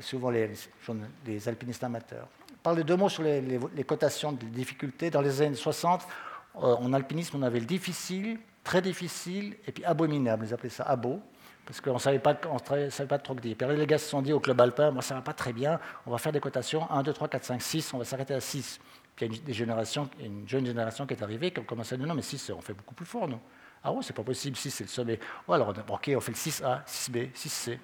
[0.00, 2.28] souvent les, alpinistes amateurs.
[2.62, 5.10] Parler deux mots sur les, cotations de difficulté.
[5.10, 6.02] Dans les années 60,
[6.56, 10.46] euh, en alpinisme, on avait le difficile, très difficile, et puis abominable.
[10.46, 11.20] Ils appelaient ça abo,
[11.64, 12.38] parce qu'on ne savait pas,
[12.90, 13.56] savait pas trop que dire.
[13.56, 15.52] Puis les gars se sont dit au club alpin, moi ça ne va pas très
[15.52, 18.34] bien, on va faire des cotations 1, 2, 3, 4, 5, 6, on va s'arrêter
[18.34, 18.80] à 6.
[19.16, 21.62] Puis il y a une, des générations, une jeune génération qui est arrivée, qui a
[21.62, 23.40] commencé à dire non, mais 6, on fait beaucoup plus fort, nous.
[23.82, 25.18] Ah ouais, c'est pas possible, 6 c'est le sommet.
[25.48, 27.78] Oh, alors, ok, on fait le 6A, 6B, 6C.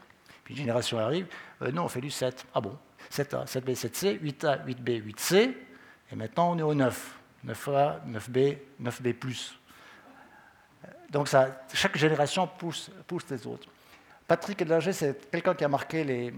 [0.47, 1.27] Puis une génération arrive,
[1.61, 2.47] euh, non, on fait du 7.
[2.55, 2.79] Ah bon?
[3.11, 5.55] 7A, 7B, 7C, 8A, 8B, 8C,
[6.13, 7.19] et maintenant on est au 9.
[7.45, 9.15] 9A, 9B, 9B.
[11.11, 13.67] Donc ça, chaque génération pousse, pousse les autres.
[14.29, 16.33] Patrick Edlinger, c'est quelqu'un qui a marqué les,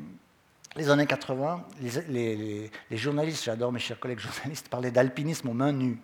[0.74, 1.66] les années 80.
[2.08, 5.98] Les, les journalistes, j'adore mes chers collègues journalistes, parlaient d'alpinisme aux mains nues.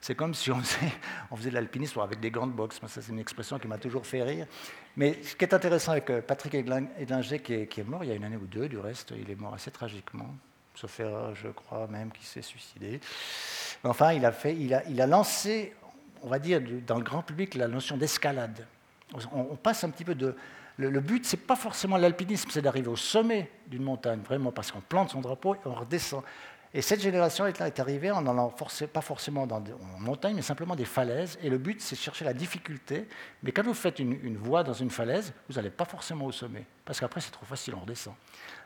[0.00, 2.80] C'est comme si on faisait, de l'alpinisme avec des gants de boxe.
[2.86, 4.46] Ça, c'est une expression qui m'a toujours fait rire.
[4.96, 8.14] Mais ce qui est intéressant avec euh, Patrick Edlinger, qui est, mort il y a
[8.14, 10.34] une année ou deux, du reste, il est mort assez tragiquement,
[10.74, 13.00] sauf erreur, je crois même qu'il s'est suicidé.
[13.84, 15.74] enfin, il a, lancé,
[16.22, 18.66] on va dire, dans le grand public, la notion d'escalade.
[19.32, 20.36] On, passe un petit peu de.
[20.76, 24.80] Le, but, c'est pas forcément l'alpinisme, c'est d'arriver au sommet d'une montagne, vraiment, parce qu'on
[24.80, 26.22] plante son drapeau et on redescend.
[26.74, 28.54] Et cette génération est, arrivée en n'allant
[28.92, 31.38] pas forcément dans des, en montagne, mais simplement des falaises.
[31.42, 33.08] Et le but, c'est de chercher la difficulté.
[33.42, 36.66] Mais quand vous faites une, voie dans une falaise, vous n'allez pas forcément au sommet.
[36.84, 38.14] Parce qu'après, c'est trop facile, on redescend.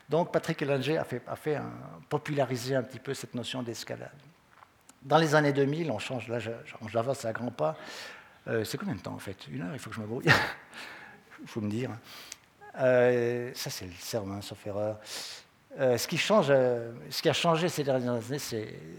[0.09, 1.70] Donc, Patrick Elanger a, fait, un,
[2.09, 4.11] popularisé un petit peu cette notion d'escalade.
[5.03, 6.38] Dans les années 2000, on change, là,
[6.88, 7.76] j'avance à grands pas.
[8.48, 9.46] Euh, c'est combien de temps, en fait?
[9.48, 10.26] Une heure, il faut que je me brouille.
[11.40, 11.90] Il faut me dire.
[12.78, 14.98] Euh, ça, c'est le serment, sauf erreur.
[15.81, 18.39] Euh, ce, qui change, euh, ce qui a changé ces dernières années,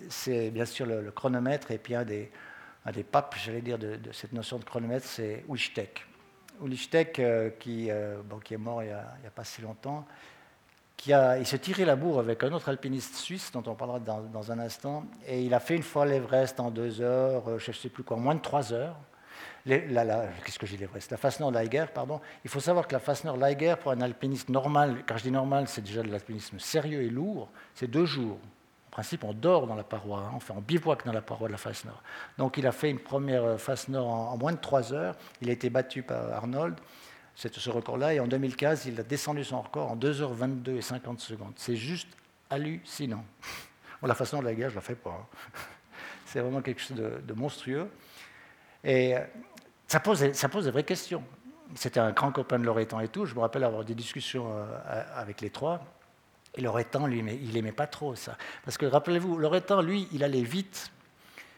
[0.09, 2.32] c'est bien sûr le, chronomètre, et puis un des,
[3.11, 6.05] papes, j'allais dire, de, cette notion de chronomètre, c'est Wichtek.
[6.59, 7.89] Wichtek, euh, qui,
[8.26, 10.05] bon, qui, est mort il n'y a, pas si longtemps,
[10.97, 13.99] qui a, il s'est tiré la bourre avec un autre alpiniste suisse dont on parlera
[13.99, 17.69] dans, un instant, et il a fait une fois l'Everest en deux heures, euh, je
[17.69, 18.95] ne sais plus quoi, moins de trois heures.
[19.66, 22.20] Qu'est-ce que j'ai l'Everest La face nord Liger, pardon.
[22.43, 25.32] Il faut savoir que la face nord Liger, pour un alpiniste normal, quand je dis
[25.32, 28.39] normal, c'est déjà de l'alpinisme sérieux et lourd, c'est deux jours.
[28.88, 31.53] En principe, on dort dans la paroi, hein, enfin on bivouac dans la paroi de
[31.53, 32.03] la face nord.
[32.38, 35.16] Donc il a fait une première euh, face nord en, moins de trois heures.
[35.41, 36.76] Il a été battu par Arnold
[37.36, 38.14] ce record-là.
[38.14, 41.53] Et en 2015, il a descendu son record en 2h22 et 50 secondes.
[41.55, 42.09] C'est juste
[42.49, 43.26] hallucinant.
[44.03, 45.11] la façon de je ne la fais pas.
[45.22, 45.38] Hein.
[46.26, 47.89] C'est vraiment quelque chose de, monstrueux.
[48.84, 49.22] Et euh,
[49.93, 51.23] ça pose, des vraies questions.
[51.75, 53.25] C'était un grand copain de Loretan et tout.
[53.25, 55.81] Je me rappelle avoir des discussions euh, avec les trois.
[56.55, 58.35] Et Loretan, lui, il n'aimait pas trop ça.
[58.65, 60.91] Parce que rappelez-vous, Loretan, lui, il allait vite.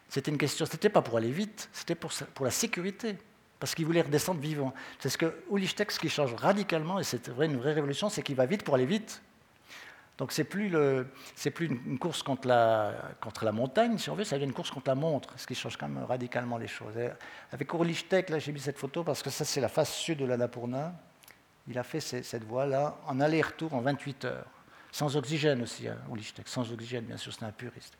[0.09, 2.11] C'était une question, c'était pas pour aller vite, c'était pour,
[2.41, 3.17] la sécurité
[3.59, 4.73] parce qu'il voulait redescendre vivant.
[4.99, 8.35] C'est ce que Ulichtek, ce qui change radicalement, et c'est une vraie révolution, c'est qu'il
[8.35, 9.21] va vite pour aller vite.
[10.17, 10.71] Donc c'est plus,
[11.53, 14.71] plus une course contre la, contre la montagne, si on veut, ça devient une course
[14.71, 16.93] contre la montre, ce qui change quand même radicalement les choses.
[17.51, 20.25] avec Urlichtek, là j'ai mis cette photo parce que ça c'est la face sud de
[20.25, 20.93] l'Annapurna.
[21.67, 24.45] Il a fait cette voie-là en aller-retour en 28 heures,
[24.91, 25.97] sans oxygène aussi, hein,
[26.45, 27.97] sans oxygène bien sûr, c'est un puriste.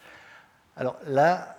[0.77, 1.57] Alors là,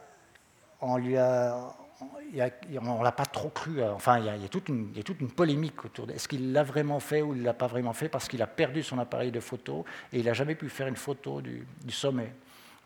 [0.80, 3.80] on lui a, on ne l'a pas trop cru.
[3.80, 4.92] Euh, enfin, il y, a, toute une,
[5.30, 8.08] polémique autour de est-ce qu'il l'a vraiment fait ou il ne l'a pas vraiment fait
[8.08, 10.96] parce qu'il a perdu son appareil de photo et il n'a jamais pu faire une
[10.96, 12.32] photo du, sommet.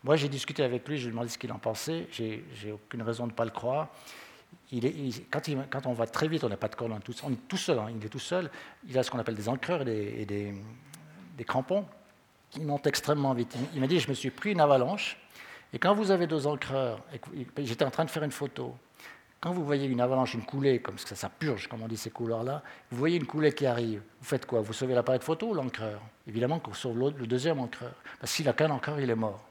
[0.03, 2.07] Moi, j'ai discuté avec lui, je lui ai demandé ce qu'il en pensait.
[2.11, 3.89] J'ai aucune raison de ne pas le croire.
[5.29, 6.97] Quand, on va très vite, on n'a pas de corde, on
[7.31, 7.77] est tout, seul.
[7.77, 8.49] Hein, il est tout seul.
[8.87, 11.85] Il a ce qu'on appelle des encreurs et des, crampons
[12.49, 13.55] qui montent extrêmement vite.
[13.73, 15.17] Il m'a dit Je me suis pris une avalanche.
[15.73, 17.01] Et quand vous avez deux encreurs,
[17.57, 18.75] j'étais en train de faire une photo,
[19.41, 22.11] quand vous voyez une avalanche, une coulée, comme ça, ça purge, comme on dit ces
[22.11, 22.61] couleurs-là,
[22.91, 24.61] vous voyez une coulée qui arrive, vous faites quoi?
[24.61, 25.99] Vous sauvez l'appareil de photo ou l'encreur?
[26.27, 27.93] Évidemment qu'on sauve le deuxième encreur.
[28.19, 29.43] Parce qu'il n'a qu'un encreur, il est mort.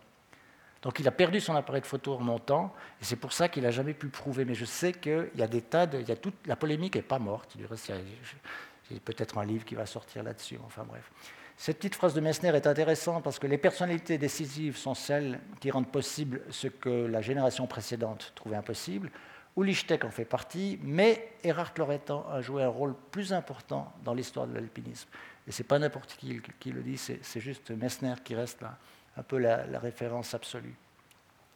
[0.82, 3.64] Donc il a perdu son appareil de photo en montant, et c'est pour ça qu'il
[3.64, 4.44] n'a jamais pu prouver.
[4.44, 5.98] Mais je sais qu'il y a des tas de.
[5.98, 7.56] Il y a toute, la polémique n'est pas morte.
[7.56, 10.58] Du reste, a peut-être un livre qui va sortir là-dessus.
[10.64, 11.10] Enfin bref.
[11.56, 15.70] Cette petite phrase de Messner est intéressante parce que les personnalités décisives sont celles qui
[15.70, 19.10] rendent possible ce que la génération précédente trouvait impossible.
[19.56, 24.46] Ulichtek en fait partie, mais Erhard Loretan a joué un rôle plus important dans l'histoire
[24.46, 25.08] de l'alpinisme.
[25.46, 28.76] Et ce n'est pas n'importe qui qui le dit, c'est juste Messner qui reste là,
[29.16, 30.74] un peu la, référence absolue.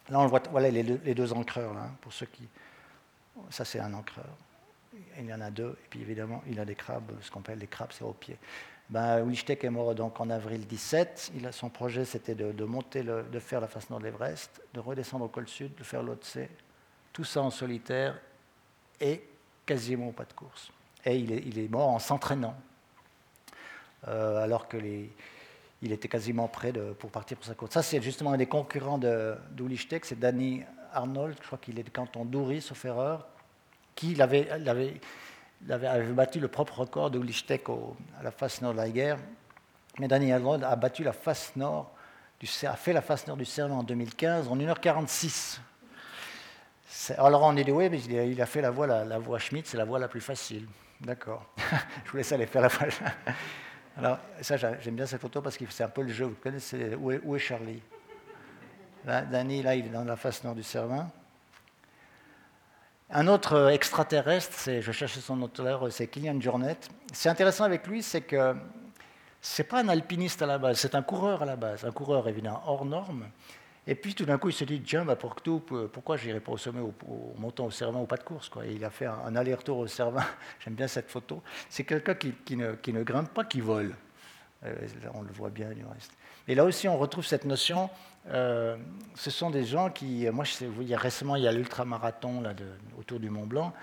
[0.09, 2.47] Là, on voit, voilà les deux, les hein, pour ceux qui...
[3.49, 4.37] Ça, c'est un encreur.
[5.17, 7.59] Il y en a deux, et puis évidemment, il a des crabes, ce qu'on appelle
[7.59, 8.37] des crabes, c'est au pied.
[8.89, 11.31] Ben, est mort donc en avril 17.
[11.35, 14.79] Il a, son projet, c'était de, monter, de faire la face nord de l'Everest, de
[14.79, 16.37] redescendre au col sud, de faire l'Otse,
[17.15, 18.19] tout ça en solitaire
[18.99, 19.23] et
[19.65, 20.69] quasiment pas de course.
[21.05, 22.55] Et il est, mort en s'entraînant,
[24.09, 24.77] euh, alors que
[25.81, 27.71] il était quasiment prêt pour partir pour sa course.
[27.71, 29.37] Ça, c'est justement un des concurrents de,
[30.03, 33.25] c'est Danny Arnold, je crois qu'il est de canton d'Oury, sauf erreur,
[33.95, 34.99] qui avait,
[35.61, 37.21] battu le propre record de
[38.19, 39.19] à la face nord de la guerre.
[39.99, 41.93] Mais Danny Arnold a battu la face nord
[42.41, 45.59] du, a fait la face nord du Cerveau en 2015 en 1h46.
[47.17, 49.77] Alors on est dit, oui, mais il a fait la voie, la, voie Schmidt, c'est
[49.77, 50.67] la voie la plus facile.
[51.01, 51.45] D'accord.
[52.05, 52.87] Je vous laisse aller faire la voie.
[53.97, 56.25] Alors, ça, j'aime bien cette photo parce que c'est un peu le jeu.
[56.25, 57.81] Vous connaissez où est, Charlie?
[59.05, 61.09] Là, Danny, là, il est dans la face nord du Cervin.
[63.11, 66.77] Un autre extraterrestre, je cherchais son auteur, c'est Kylian Jornet.
[67.13, 68.55] C'est intéressant avec lui, c'est que
[69.39, 72.27] c'est pas un alpiniste à la base, c'est un coureur à la base, un coureur
[72.27, 73.27] évidemment hors norme,
[73.87, 75.61] et puis tout d'un coup, il se dit tiens, bah, pour tout,
[75.91, 76.93] pourquoi je n'irai pas au sommet, au,
[77.37, 78.65] montant au Cervin ou pas de course quoi.
[78.65, 80.25] Et il a fait un, aller-retour au Cervin.
[80.59, 81.43] J'aime bien cette photo.
[81.69, 83.95] C'est quelqu'un qui, ne, qui, ne, grimpe pas, qui vole.
[84.63, 84.73] Euh,
[85.13, 86.13] on le voit bien du reste.
[86.47, 87.89] Et là aussi, on retrouve cette notion.
[88.29, 88.75] Euh,
[89.13, 90.27] ce sont des gens qui.
[90.31, 92.43] Moi, sais, il y a récemment, il y a l'ultramarathon
[92.97, 93.73] autour du Mont Blanc.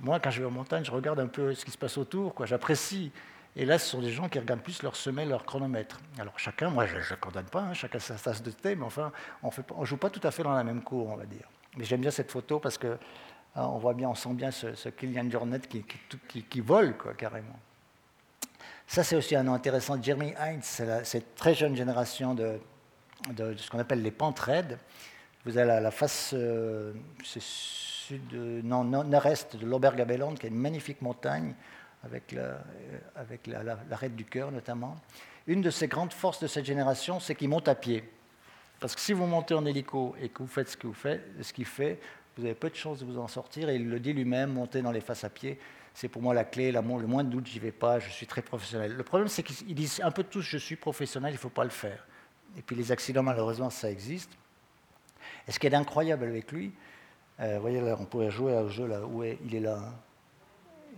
[0.00, 2.34] Moi, quand je vais en montagne, je regarde un peu ce qui se passe autour.
[2.46, 3.10] J'apprécie
[3.56, 6.00] et là, ce sont des gens qui regardent plus leur semelle, leur chronomètre.
[6.18, 9.12] Alors chacun, moi je ne condamne pas, hein, chacun sa tasse de thé, mais enfin,
[9.42, 11.48] on ne joue pas tout à fait dans la même cour, on va dire.
[11.76, 12.98] Mais j'aime bien cette photo parce que
[13.56, 15.84] hein, on voit bien, on sent bien ce, ce Kylian Jornet qui,
[16.48, 17.58] qui, vole, quoi, carrément.
[18.86, 20.00] Ça, c'est aussi un nom intéressant.
[20.00, 22.60] Jeremy Heinz, c'est cette très jeune génération de,
[23.36, 24.78] ce qu'on appelle les pentes raides.
[25.44, 26.92] Vous avez la, face euh,
[27.22, 28.32] sud,
[28.64, 31.54] non, nord-est de l'Obergabelland, qui est une magnifique montagne
[32.04, 34.96] avec l'arrêt la, du cœur notamment.
[35.46, 38.04] Une de ces grandes forces de cette génération, c'est qu'il monte à pied.
[38.78, 40.76] Parce que si vous montez en hélico et que vous faites ce
[41.52, 42.00] qu'il fait,
[42.36, 43.68] vous avez peu de chances de vous en sortir.
[43.68, 45.58] Et il le dit lui-même, monter dans les faces à pied,
[45.92, 48.42] c'est pour moi la clé, le moins de doute, j'y vais pas, je suis très
[48.42, 48.94] professionnel.
[48.94, 51.64] Le problème, c'est qu'ils disent un peu tous, je suis professionnel, il ne faut pas
[51.64, 52.06] le faire.
[52.56, 54.30] Et puis les accidents, malheureusement, ça existe.
[55.46, 56.72] Et ce qui est incroyable avec lui,
[57.40, 59.78] euh, vous voyez là, on pourrait jouer au jeu là, où il est là.
[59.78, 59.94] Hein.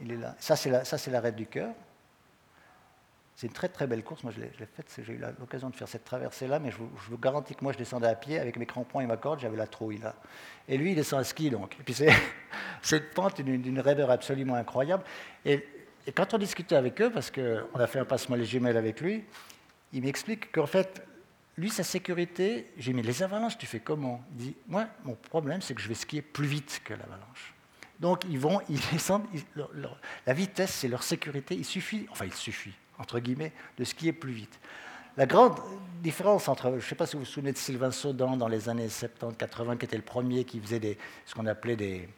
[0.01, 0.35] Il est là.
[0.39, 1.73] Ça, c'est l'arrêt du cœur.
[3.35, 4.23] C'est une très très belle course.
[4.23, 4.87] Moi, je l'ai faite.
[5.05, 8.07] J'ai eu l'occasion de faire cette traversée-là, mais je vous, garantis que moi, je descendais
[8.07, 9.41] à pied avec mes crampons et ma corde.
[9.41, 10.15] J'avais la trouille là.
[10.69, 11.77] Et lui, il descend à ski donc.
[11.81, 12.13] Et puis c'est
[12.83, 15.05] cette pente d'une raideur absolument incroyable.
[15.45, 15.67] Et,
[16.15, 19.25] quand on discutait avec eux, parce qu'on a fait un passement les jumelles avec lui,
[19.93, 21.07] il m'explique qu'en fait,
[21.57, 24.25] lui, sa sécurité, j'ai mais les avalanches, tu fais comment?
[24.33, 27.55] Il dit, moi, mon problème, c'est que je vais skier plus vite que l'avalanche.
[28.03, 29.25] Donc, ils vont, ils descendent,
[30.27, 31.55] la vitesse, c'est leur sécurité.
[31.55, 34.59] Il suffit, enfin, il suffit, entre guillemets, de skier plus vite.
[35.17, 35.59] La grande
[36.03, 38.69] différence entre, je ne sais pas si vous vous souvenez de Sylvain Saudan dans les
[38.69, 42.09] années 70-80, qui était le premier qui faisait des, ce qu'on appelait des,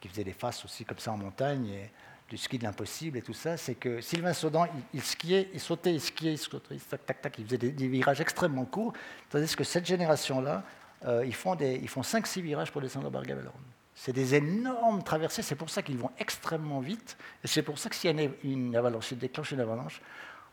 [0.00, 1.90] qui faisait des faces aussi comme ça en montagne, et
[2.30, 5.92] du ski de l'impossible et tout ça, c'est que Sylvain Saudan, il, skiait, il sautait,
[5.92, 8.94] il skiait, il sautait, tac, tac, il faisait des, virages extrêmement courts,
[9.28, 10.62] tandis que cette génération-là,
[11.04, 13.52] euh, ils font, ils font 5-6 virages pour descendre au Bargavelorn.
[13.94, 17.88] C'est des énormes traversées, c'est pour ça qu'ils vont extrêmement vite, et c'est pour ça
[17.88, 20.00] que s'il y a une avalanche, s'il déclenche une avalanche,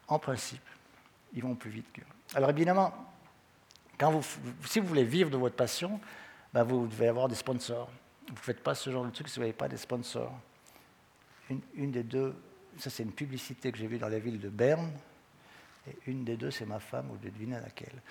[0.07, 0.61] en principe,
[1.33, 2.01] ils vont plus vite que.
[2.35, 2.93] Alors évidemment,
[4.65, 5.99] si vous voulez vivre de votre passion,
[6.53, 7.89] ben vous devez avoir des sponsors.
[8.27, 10.33] Vous ne faites pas ce genre de truc si vous n'avez pas des sponsors.
[11.75, 12.33] Une, des deux,
[12.77, 14.91] ça c'est une publicité que j'ai vue dans la ville de Berne,
[15.87, 18.01] et une des deux c'est ma femme, vous devez deviner laquelle.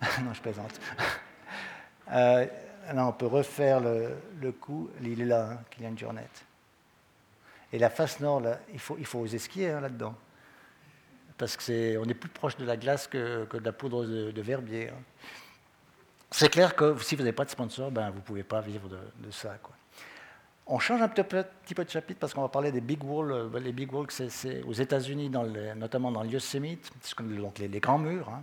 [0.24, 0.80] non, je plaisante.
[2.10, 2.46] Euh,
[2.94, 6.28] là, on peut refaire le, coup, il est là, hein, Kylian Jornet.
[7.72, 10.14] Et la face nord, il, faut, il faut oser skier hein, là-dedans
[11.38, 14.90] parce qu'on est, est, plus proche de la glace que, de la poudre de, verbier.
[14.90, 15.00] Hein.
[16.30, 18.88] C'est clair que si vous n'avez pas de sponsor, ben, vous ne pouvez pas vivre
[18.88, 19.56] de, ça.
[20.66, 23.32] On change un petit peu de chapitre parce qu'on va parler des big walls.
[23.32, 25.30] Euh, les big walls, c'est aux États-Unis,
[25.76, 26.90] notamment dans le Yosemite,
[27.38, 28.28] donc les, les, grands murs.
[28.28, 28.42] Hein.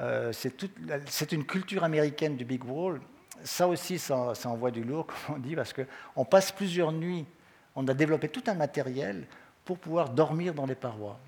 [0.00, 3.00] Euh, c'est une culture américaine du big wall.
[3.44, 7.26] Ça aussi, ça, envoie du lourd, comme on dit, parce qu'on passe plusieurs nuits.
[7.74, 9.26] On a développé tout un matériel
[9.64, 11.18] pour pouvoir dormir dans les parois.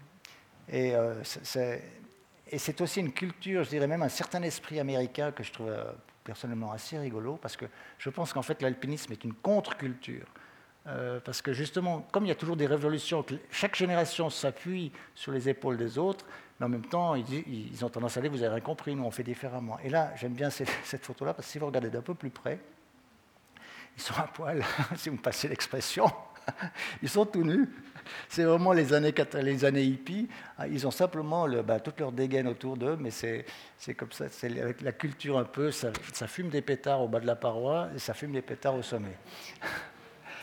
[0.69, 5.53] Et euh, c'est aussi une culture, je dirais même un certain esprit américain que je
[5.53, 5.85] trouve euh,
[6.25, 7.67] personnellement assez rigolo, parce que
[7.99, 10.27] je pense qu'en fait l'alpinisme est une contre-culture.
[10.87, 15.33] Euh, parce que justement, comme il y a toujours des révolutions, chaque génération s'appuie sur
[15.33, 16.24] les épaules des autres,
[16.59, 19.11] mais en même temps, ils, ont tendance à dire, vous avez rien compris, nous on
[19.11, 19.78] fait différemment.
[19.85, 20.68] Et là, j'aime bien cette,
[21.03, 22.59] photo-là, parce que si vous regardez d'un peu plus près,
[23.97, 24.64] ils sont à poil,
[24.97, 26.11] si vous me passez l'expression,
[27.03, 27.68] ils sont tout nus.
[28.28, 29.12] C'est vraiment les années,
[29.83, 30.28] hippies.
[30.59, 32.12] Ah, ils ont simplement le, bah, toute leur
[32.47, 33.45] autour d'eux, mais c'est
[33.97, 34.28] comme ça.
[34.31, 35.93] C'est avec la culture un peu, ça,
[36.26, 39.16] fume des pétards au bas de la paroi et ça fume des pétards au sommet.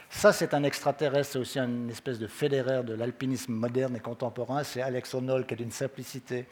[0.10, 4.64] Ça, c'est un extraterrestre, c'est aussi une espèce de fédéraire de l'alpinisme moderne et contemporain.
[4.64, 6.48] C'est Alex Honnold qui est d'une simplicité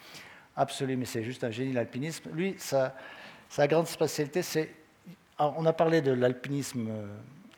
[0.55, 2.29] absolue, mais c'est juste un génie de l'alpinisme.
[2.33, 2.93] Lui, sa,
[3.67, 4.73] grande spécialité, c'est.
[5.39, 7.07] On a parlé de l'alpinisme euh,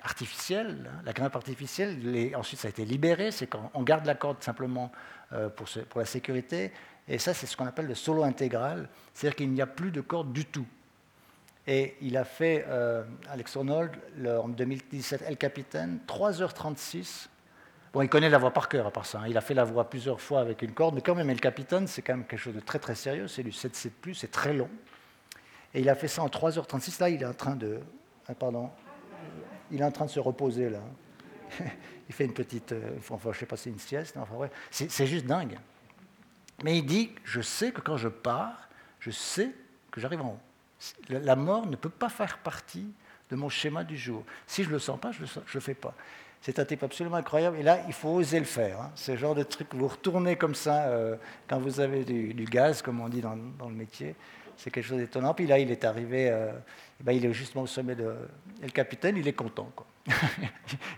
[0.01, 1.99] artificielle, hein, la grimpe artificielle.
[2.35, 4.91] ensuite, ça a été libéré, c'est quand on garde la corde simplement
[5.33, 6.71] euh, pour, pour, la sécurité.
[7.07, 10.01] Et ça, c'est ce qu'on appelle le solo intégral, c'est-à-dire qu'il n'y a plus de
[10.01, 10.65] corde du tout.
[11.67, 13.91] Et il a fait, euh, Alex Arnold,
[14.25, 17.27] en 2017, El Capitaine, 3h36.
[17.93, 19.19] Bon, il connaît la voix par cœur à part ça.
[19.19, 19.25] Hein.
[19.27, 21.87] Il a fait la voix plusieurs fois avec une corde, mais quand même, El Capitaine,
[21.87, 23.27] c'est quand même quelque chose de très très sérieux.
[23.27, 24.69] C'est du 7-7, c'est très long.
[25.73, 27.01] Et il a fait ça en 3h36.
[27.01, 27.79] Là, il est en train de.
[28.29, 28.69] Ah, pardon,
[29.69, 30.79] il est en train de se reposer là.
[32.09, 34.51] il fait une petite, euh, enfin, je sais pas si c'est une sieste, enfin, ouais.
[34.69, 35.57] c'est juste dingue.
[36.63, 39.51] Mais il dit, je sais que quand je pars, je sais
[39.91, 40.46] que j'arrive en haut.
[41.09, 42.91] La mort ne peut pas faire partie
[43.29, 44.23] de mon schéma du jour.
[44.45, 45.93] Si je ne le sens pas, je ne le, fais pas.
[46.41, 47.57] C'est un type absolument incroyable.
[47.57, 48.81] Et là, il faut oser le faire.
[48.81, 48.91] Hein.
[48.95, 51.15] C'est le genre de truc, vous retournez comme ça euh,
[51.47, 54.15] quand vous avez du, gaz, comme on dit dans, le métier.
[54.55, 55.33] C'est quelque chose d'étonnant.
[55.33, 56.51] Puis là, il est arrivé, euh,
[57.01, 58.15] ben, il est justement au sommet de.
[58.61, 59.71] Et le capitaine, il est content.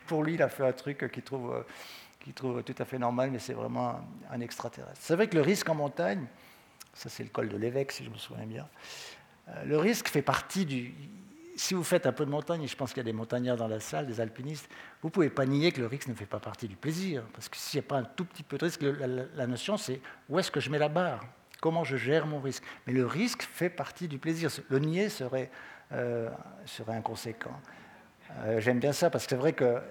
[0.07, 3.39] Pour lui, il a fait un truc qu'il trouve, euh, tout à fait normal, mais
[3.39, 3.99] c'est vraiment
[4.31, 4.99] un, extraterrestre.
[4.99, 6.25] C'est vrai que le risque en montagne,
[6.93, 8.67] ça c'est le col de l'évêque, si je me souviens bien,
[9.65, 10.93] le risque fait partie du.
[11.55, 13.57] Si vous faites un peu de montagne, et je pense qu'il y a des montagnards
[13.57, 14.69] dans la salle, des alpinistes,
[15.01, 17.23] vous ne pouvez pas nier que le risque ne fait pas partie du plaisir.
[17.33, 18.81] Parce que s'il n'y a pas un tout petit peu de risque,
[19.35, 21.25] la notion c'est où est-ce que je mets la barre?
[21.59, 22.63] Comment je gère mon risque?
[22.87, 24.49] Mais le risque fait partie du plaisir.
[24.69, 25.51] Le nier serait,
[25.91, 26.29] euh,
[26.65, 27.59] serait inconséquent.
[28.45, 29.81] Euh, j'aime bien ça parce que c'est vrai que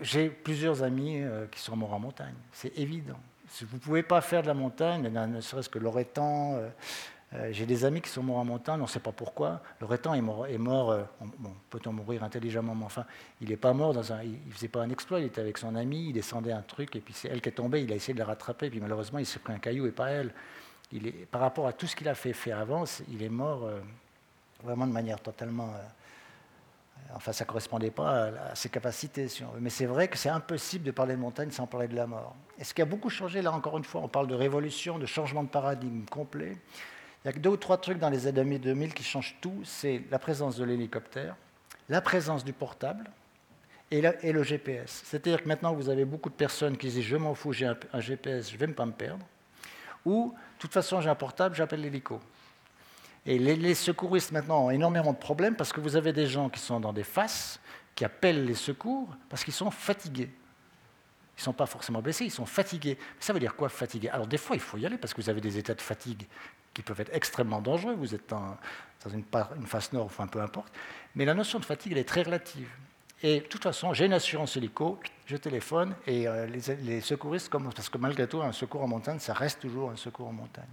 [0.00, 2.34] j'ai plusieurs amis euh, qui sont morts en montagne.
[2.52, 3.20] C'est évident.
[3.48, 6.58] Si vous ne pouvez pas faire de la montagne, ne serait-ce que l'oretan,
[7.36, 9.60] Euh, j'ai des amis qui sont morts en montagne, on ne sait pas pourquoi.
[9.80, 11.02] Loretan est est mort euh,
[11.70, 13.04] peut-on mourir intelligemment, mais enfin,
[13.40, 14.22] il n'est pas mort dans un.
[14.22, 16.94] Il ne faisait pas un exploit, il était avec son ami, il descendait un truc,
[16.94, 19.18] et puis c'est elle qui est tombée, il a essayé de la rattraper, puis malheureusement,
[19.18, 20.32] il s'est pris un caillou et pas elle.
[20.92, 23.64] Il est, par rapport à tout ce qu'il a fait faire avant, il est mort
[23.64, 23.80] euh,
[24.62, 25.74] vraiment de manière totalement.
[27.16, 29.26] enfin, ça ne correspondait pas à, ses capacités.
[29.58, 32.36] Mais c'est vrai que c'est impossible de parler de montagne sans parler de la mort.
[32.60, 35.06] Et ce qui a beaucoup changé, là encore une fois, on parle de révolution, de
[35.06, 36.56] changement de paradigme complet.
[37.24, 39.62] Il y a deux ou trois trucs dans les années 2000 qui changent tout.
[39.64, 41.36] C'est la présence de l'hélicoptère,
[41.88, 43.10] la présence du portable
[43.90, 45.02] et, le GPS.
[45.04, 48.00] C'est-à-dire que maintenant, vous avez beaucoup de personnes qui disent Je m'en fous, j'ai un,
[48.00, 49.24] GPS, je ne vais pas me perdre.
[50.04, 52.20] Ou, de toute façon, j'ai un portable, j'appelle l'hélico.
[53.24, 56.60] Et les, secouristes maintenant ont énormément de problèmes parce que vous avez des gens qui
[56.60, 57.58] sont dans des faces,
[57.94, 60.30] qui appellent les secours parce qu'ils sont fatigués.
[61.36, 62.98] Ils ne sont pas forcément blessés, ils sont fatigués.
[63.18, 65.30] Ça veut dire quoi fatigué Alors des fois, il faut y aller parce que vous
[65.30, 66.26] avez des états de fatigue
[66.74, 67.94] qui peuvent être extrêmement dangereux.
[67.94, 68.56] Vous êtes dans,
[69.12, 69.24] une,
[69.66, 70.72] face nord, enfin peu importe.
[71.14, 72.68] Mais la notion de fatigue, elle est très relative.
[73.22, 77.74] Et de toute façon, j'ai une assurance hélico, je téléphone et euh, les, secouristes commencent,
[77.74, 80.64] parce que malgré tout, un secours en montagne, ça reste toujours un secours en montagne.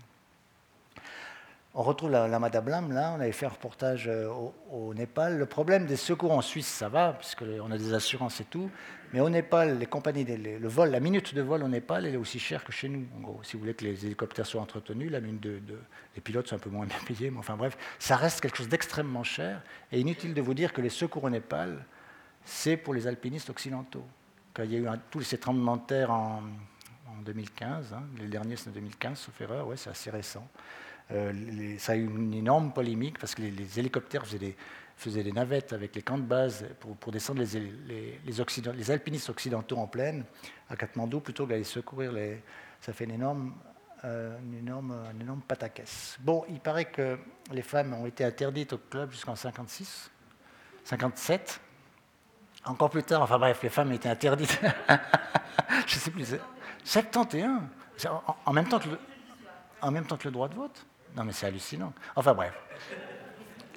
[1.73, 4.29] On retrouve la, la Madame là, on avait fait un reportage euh,
[4.71, 5.37] au, Népal.
[5.37, 8.69] Le problème des secours en Suisse, ça va, puisqu'on a des assurances et tout,
[9.13, 12.17] mais au Népal, les compagnies, le vol, la minute de vol au Népal, elle est
[12.17, 13.05] aussi chère que chez nous.
[13.17, 15.59] En gros, si vous voulez que les hélicoptères soient entretenus, la minute de,
[16.15, 18.69] les pilotes sont un peu moins bien payés, mais enfin bref, ça reste quelque chose
[18.69, 19.61] d'extrêmement cher.
[19.91, 21.83] Et inutile de vous dire que les secours au Népal,
[22.45, 24.05] c'est pour les alpinistes occidentaux.
[24.53, 26.41] Quand il y a eu tous ces tremblements de terre en,
[27.25, 30.47] 2015, hein, les derniers c'est en 2015, sauf erreur, ouais, c'est assez récent.
[31.11, 34.55] Euh, ça a eu une énorme polémique parce que les, hélicoptères faisaient des,
[35.33, 40.25] navettes avec les camps de base pour, descendre les, alpinistes occidentaux en plaine
[40.69, 42.41] à Katmandou plutôt qu'aller secourir les.
[42.79, 43.53] Ça fait une énorme,
[44.05, 46.17] euh, une énorme, une énorme pataquès.
[46.19, 47.17] Bon, il paraît que
[47.51, 50.09] les femmes ont été interdites au club jusqu'en 56,
[50.83, 51.59] 57.
[52.65, 54.59] Encore plus tard, enfin bref, les femmes étaient interdites.
[55.87, 56.35] Je sais plus.
[56.83, 57.61] 71.
[58.45, 58.89] En, même temps que
[59.81, 60.85] en même temps que le droit de vote.
[61.15, 61.93] Non, mais c'est hallucinant.
[62.15, 62.53] Enfin bref,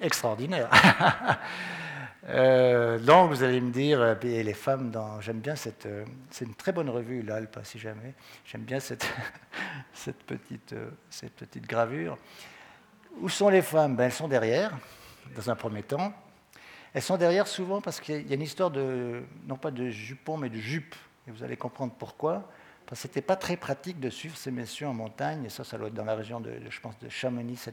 [0.05, 0.69] extraordinaire.
[2.29, 4.91] euh, donc, vous allez me dire, euh, et les femmes,
[5.21, 5.85] j'aime bien cette.
[5.85, 8.13] Euh, c'est une très bonne revue, l'Alpe, si jamais.
[8.45, 9.07] J'aime bien cette,
[9.93, 12.17] cette, petite, euh, cette petite gravure.
[13.19, 13.95] Où sont les femmes?
[13.95, 14.71] Ben, Elles sont derrière,
[15.35, 16.13] dans un premier temps.
[16.93, 20.37] Elles sont derrière souvent parce qu'il y a une histoire de, non pas de jupon,
[20.37, 20.95] mais de jupe.
[21.27, 22.49] Et vous allez comprendre pourquoi.
[22.85, 25.63] Parce que ce n'était pas très pratique de suivre ces messieurs en montagne, et ça,
[25.63, 27.71] ça doit être dans la région de, je pense, de Chamonix, ça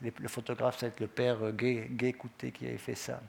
[0.00, 3.20] le photographe, ça doit être le père Gay, Gay Coutet qui avait fait ça.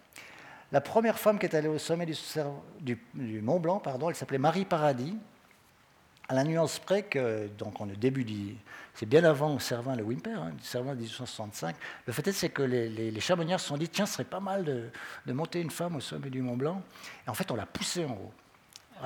[0.72, 4.66] La première femme qui est allée au sommet du, Mont Blanc, pardon, elle s'appelait Marie
[4.66, 5.18] Paradis,
[6.28, 8.56] à la nuance près que, donc on début du,
[8.94, 11.76] c'est bien avant Servin le Wimper, hein, Servin 1865.
[12.06, 14.40] Le fait est, c'est que les, les, les, se sont dit, tiens, ce serait pas
[14.40, 14.90] mal de,
[15.26, 16.84] de monter une femme au sommet du Mont Blanc.
[17.26, 18.32] Et en fait, on l'a poussée en haut.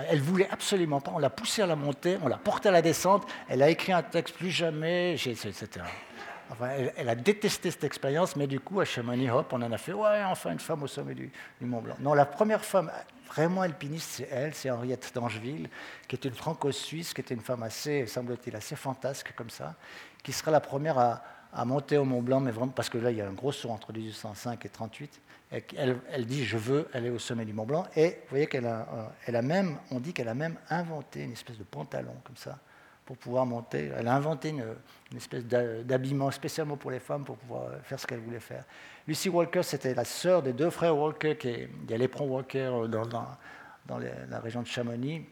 [0.09, 1.11] Elle voulait absolument pas.
[1.13, 3.25] On l'a poussée à la montée, on l'a portée à la descente.
[3.47, 5.53] Elle a écrit un texte plus jamais, etc.
[6.97, 9.93] Elle, a détesté cette expérience, mais du coup, à Chamonix, hop, on en a fait,
[9.93, 11.31] ouais, enfin une femme au sommet du,
[11.61, 11.95] Mont Blanc.
[11.99, 12.91] Non, la première femme
[13.27, 15.69] vraiment alpiniste, c'est elle, c'est Henriette d'Angeville,
[16.07, 19.75] qui était une franco-suisse, qui était une femme assez, semble-t-il, assez fantasque comme ça,
[20.23, 23.17] qui sera la première à, monter au Mont Blanc, mais vraiment parce que là, il
[23.17, 25.21] y a un gros saut entre 1805 et 38.
[25.77, 27.85] Elle, dit je veux aller au sommet du Mont Blanc.
[27.95, 28.87] Et vous voyez qu'elle a,
[29.29, 32.57] euh, même, on dit qu'elle a même inventé une espèce de pantalon comme ça
[33.05, 33.91] pour pouvoir monter.
[33.95, 34.63] Elle a inventé une,
[35.15, 38.63] espèce d'habillement spécialement pour les femmes pour pouvoir faire ce qu'elle voulait faire.
[39.07, 42.87] Lucy Walker, c'était la sœur des deux frères Walker, qui, il y a l'éperon Walker
[42.89, 45.25] dans, dans, la région de Chamonix.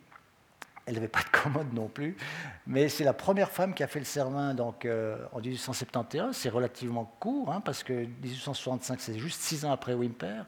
[0.85, 2.17] Elle n'avait pas de commode non plus,
[2.65, 6.35] mais c'est la première femme qui a fait le Cervin donc, euh, en 1871.
[6.35, 10.43] C'est relativement court, hein, parce que 1865, c'est juste six ans après Wimper.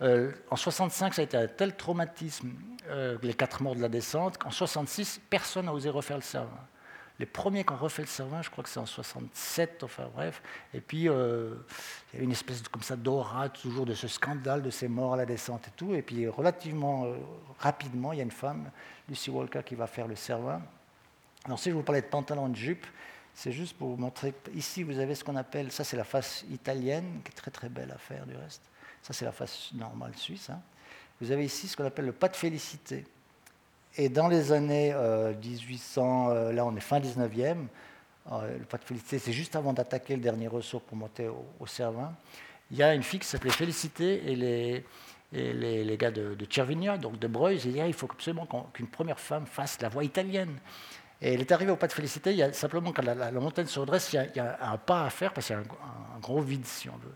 [0.00, 2.52] Euh, en 65, ça a été un tel traumatisme,
[2.88, 6.60] euh, les quatre morts de la descente, qu'en 66, personne n'a osé refaire le Cervin.
[7.18, 10.40] Les premiers qui ont refait le Cervin, je crois que c'est en 67, enfin bref.
[10.72, 11.54] Et puis, euh,
[12.12, 15.14] il y a une espèce comme ça d'aura toujours de ce scandale de ces morts
[15.14, 15.94] à la descente et tout.
[15.94, 17.16] Et puis, relativement euh,
[17.58, 18.70] rapidement, il y a une femme,
[19.08, 20.62] Lucy Walker, qui va faire le Cervin.
[21.44, 22.86] Alors, si je vous parlais de pantalon de jupe,
[23.34, 24.32] c'est juste pour vous montrer.
[24.54, 27.68] Ici, vous avez ce qu'on appelle, ça c'est la face italienne, qui est très très
[27.68, 28.62] belle à faire du reste.
[29.02, 30.50] Ça c'est la face normale suisse.
[30.50, 30.60] Hein.
[31.20, 33.04] Vous avez ici ce qu'on appelle le pas de félicité.
[33.96, 34.94] Et dans les années
[35.42, 37.66] 1800, euh, euh, là on est fin 19e,
[38.30, 41.66] euh, le pas de Félicité, c'est juste avant d'attaquer le dernier ressaut pour monter au,
[41.66, 42.14] Cervin.
[42.70, 44.84] Il y a une fille qui s'appelait Félicité et les,
[45.32, 49.46] les, gars de, de donc de Breuil, ils disaient il faut absolument qu'une première femme
[49.46, 50.58] fasse la voix italienne.
[51.20, 53.66] Et elle est arrivée au pas de Félicité, il y a simplement quand la, montagne
[53.66, 56.40] se redresse, il y, a, un pas à faire parce qu'il y a un, gros
[56.40, 57.14] vide, si on veut.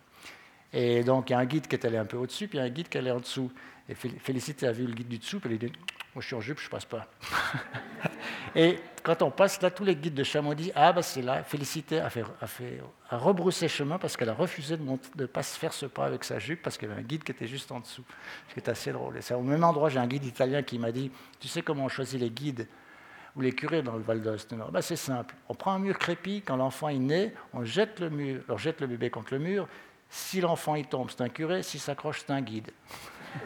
[0.73, 2.61] Et donc il y a un guide qui est allé un peu au-dessus, puis il
[2.61, 3.51] y a un guide qui est allé en dessous.
[3.89, 5.73] Et Félicité a vu le guide du dessous, puis elle a dit
[6.15, 7.07] moi, je suis en jupe, je ne passe pas.
[8.55, 11.43] et quand on passe là, tous les guides de chameau disent Ah, ben c'est là,
[11.43, 15.43] Félicité a, fait, a, fait, a rebroussé chemin parce qu'elle a refusé de ne pas
[15.43, 17.47] se faire ce pas avec sa jupe parce qu'il y avait un guide qui était
[17.47, 18.05] juste en dessous.
[18.49, 19.17] Ce qui est assez drôle.
[19.17, 21.11] Et c'est au même endroit, j'ai un guide italien qui m'a dit
[21.41, 22.69] Tu sais comment on choisit les guides
[23.35, 24.55] ou les curés dans le Val d'Ost?
[24.55, 25.35] Ben, C'est simple.
[25.49, 28.83] On prend un mur crépi, quand l'enfant est né, on jette le mur, on jette
[28.83, 29.67] le bébé contre le mur.
[30.15, 31.63] Si l'enfant y tombe, c'est un curé.
[31.63, 32.71] S'il s'accroche, c'est un guide.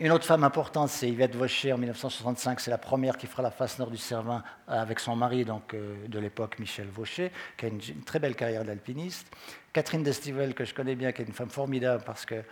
[0.00, 2.60] Une autre femme importante, c'est Yvette Vaucher en 1965.
[2.60, 6.06] C'est la première qui fera la face nord du Cervin avec son mari donc, euh,
[6.08, 9.34] de l'époque, Michel Vaucher, qui a une, très belle carrière d'alpiniste.
[9.72, 12.42] Catherine Destivelle, que je connais bien, qui est une femme formidable parce que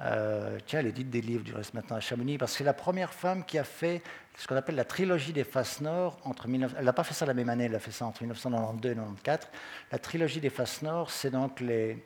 [0.00, 2.74] euh, tiens, elle édite des livres du reste maintenant à Chamonix, parce que c'est la
[2.74, 4.02] première femme qui a fait
[4.36, 6.18] ce qu'on appelle la trilogie des faces nord.
[6.24, 8.90] Entre elle n'a pas fait ça la même année, elle a fait ça entre 1992
[8.90, 9.48] et 1994.
[9.92, 11.96] La trilogie des faces nord, c'est donc le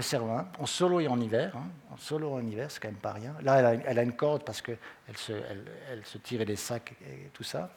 [0.00, 1.56] Cervin, en solo et en hiver.
[1.56, 1.68] Hein.
[1.92, 3.34] en solo et en hiver, c'est quand même pas rien.
[3.42, 4.76] Là, elle a, une corde parce qu'elle
[5.14, 7.70] se, tirait des sacs et tout ça.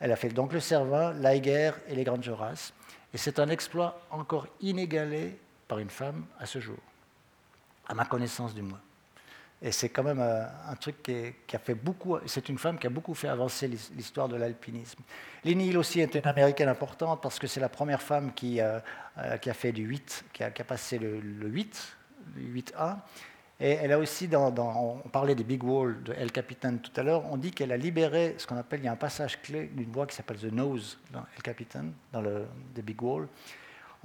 [0.00, 2.74] Elle a fait donc le Cervin, l'Aiguerre et les Grandes Jorasses.
[3.14, 6.78] Et c'est un exploit encore inégalé par une femme à ce jour,
[7.88, 8.80] à ma connaissance du moins.
[9.60, 12.16] Et c'est quand même euh, un truc qui, a fait beaucoup.
[12.26, 15.02] C'est une femme qui a beaucoup fait avancer l'histoire de l'alpinisme.
[15.44, 18.78] Lynn aussi est une américaine importante parce que c'est la première femme qui, euh,
[19.18, 21.96] euh, a fait du 8, qui a, passé le, 8,
[22.36, 22.98] le 8A.
[23.60, 27.24] Et elle a aussi, on parlait des Big Wall de El Capitan tout à l'heure,
[27.28, 29.90] on dit qu'elle a libéré ce qu'on appelle, il y a un passage clé d'une
[29.90, 33.26] voie qui s'appelle The Nose dans El Capitan, dans le des Big Wall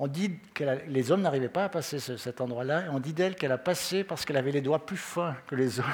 [0.04, 3.36] on dit que les hommes n'arrivaient pas à passer cet endroit-là, et on dit d'elle
[3.36, 5.86] qu'elle a passé parce qu'elle avait les doigts plus fins que les hommes,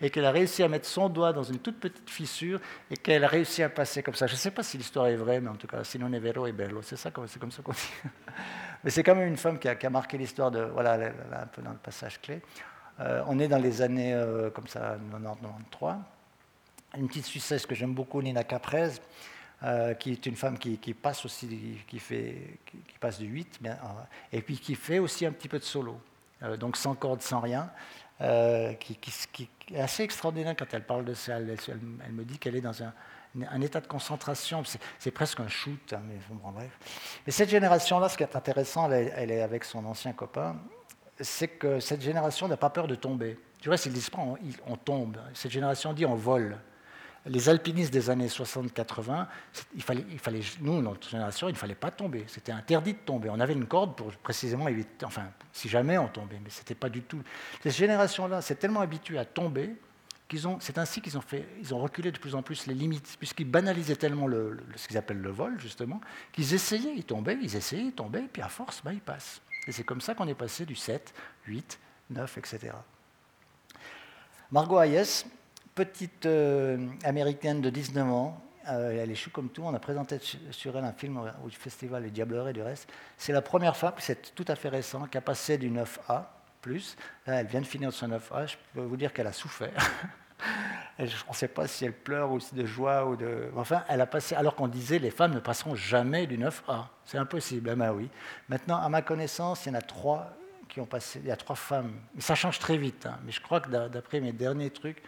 [0.00, 2.58] et qu'elle a réussi à mettre son doigt dans une toute petite fissure,
[2.90, 4.26] et qu'elle a réussi à passer comme ça.
[4.26, 6.48] Je ne sais pas si l'histoire est vraie, mais en tout cas, sinon è vero
[6.48, 7.92] è bello, c'est comme ça qu'on dit.
[8.82, 11.70] Mais c'est quand même une femme qui a, marqué l'histoire de, voilà, un peu dans
[11.70, 12.42] le passage clé.
[12.98, 14.98] Euh, on est dans les années euh, comme ça,
[15.80, 15.98] 90-93.
[16.98, 18.90] Une petite Suissesse que j'aime beaucoup, Nina Caprez,
[19.64, 23.74] euh, qui est une femme qui, passe aussi, qui, fait, qui, passe du 8, bien,
[23.74, 23.86] euh,
[24.32, 26.00] et puis qui fait aussi un petit peu de solo,
[26.42, 27.70] euh, donc sans corde, sans rien,
[28.80, 28.98] qui,
[29.72, 31.38] est assez extraordinaire quand elle parle de ça.
[31.38, 34.64] Elle, me dit qu'elle est dans un, état de concentration,
[34.98, 36.76] c'est presque un shoot, hein, mais bon, bref.
[37.24, 40.56] Mais cette génération-là, ce qui est intéressant, elle, est avec son ancien copain,
[41.20, 43.38] c'est que cette génération n'a pas peur de tomber.
[43.60, 44.24] Tu vois, s'ils disent pas
[44.66, 46.58] on tombe, cette génération dit on vole
[47.26, 49.26] les alpinistes des années 60-80,
[49.74, 52.24] il fallait, il fallait, nous, notre génération, il ne fallait pas tomber.
[52.26, 53.28] C'était interdit de tomber.
[53.30, 56.74] On avait une corde pour précisément éviter, enfin, si jamais on tombait, mais ce n'était
[56.74, 57.22] pas du tout.
[57.62, 59.76] Cette génération-là s'est tellement habituée à tomber
[60.28, 62.74] qu'ils ont, c'est ainsi qu'ils ont, fait, ils ont reculé de plus en plus les
[62.74, 66.00] limites, puisqu'ils banalisaient tellement le, ce qu'ils appellent le vol, justement,
[66.32, 69.42] qu'ils essayaient, ils tombaient, ils essayaient, ils tombaient, puis à force, ben, ils passent.
[69.68, 71.14] Et c'est comme ça qu'on est passé du 7,
[71.46, 71.78] 8,
[72.10, 72.72] 9, etc.
[74.50, 75.24] Margot Hayes,
[75.74, 78.40] petite euh, américaine de 19 ans.
[78.68, 79.62] Euh, elle est chou comme tout.
[79.64, 80.18] On a présenté
[80.50, 82.88] sur elle un film au festival Les Diablerets du reste.
[83.16, 86.24] C'est la première fois, c'est tout à fait récent, qui a passé du 9A.
[86.60, 86.96] Plus.
[87.26, 88.46] Elle vient de finir son 9A.
[88.46, 89.72] Je peux vous dire qu'elle a souffert.
[90.98, 93.50] je ne sais pas si elle pleure ou de joie ou de.
[93.56, 94.36] Enfin, elle a passé.
[94.36, 96.84] Alors qu'on disait les femmes ne passeront jamais du 9A.
[97.04, 97.76] C'est impossible.
[97.76, 98.08] Eh oui.
[98.48, 100.36] Maintenant, à ma connaissance, il y en a trois
[100.68, 101.18] qui ont passé.
[101.20, 101.94] Il y a trois femmes.
[102.20, 103.06] Ça change très vite.
[103.06, 103.18] Hein.
[103.24, 105.02] Mais je crois que d'après mes derniers trucs,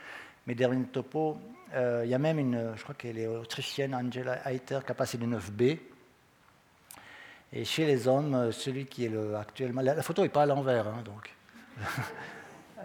[0.46, 1.38] mes derniers topos,
[1.74, 4.94] euh, il y a même une, je crois qu'elle est autrichienne, Angela Eiter, qui a
[4.94, 5.78] passé du 9B.
[7.52, 9.80] Et chez les hommes, celui qui est le, actuellement.
[9.80, 11.34] La, photo n'est pas à l'envers, hein, donc.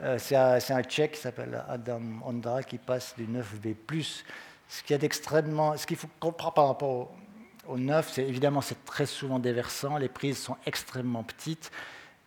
[0.02, 4.24] Euh, c'est un, tchèque qui s'appelle Adam Ondra qui passe du 9B.
[4.70, 5.74] Ce qui est d'extrêmement.
[5.74, 7.12] Qu'il faut comprendre par rapport au,
[7.68, 11.70] au 9, c'est évidemment c'est très souvent déversant, les prises sont extrêmement petites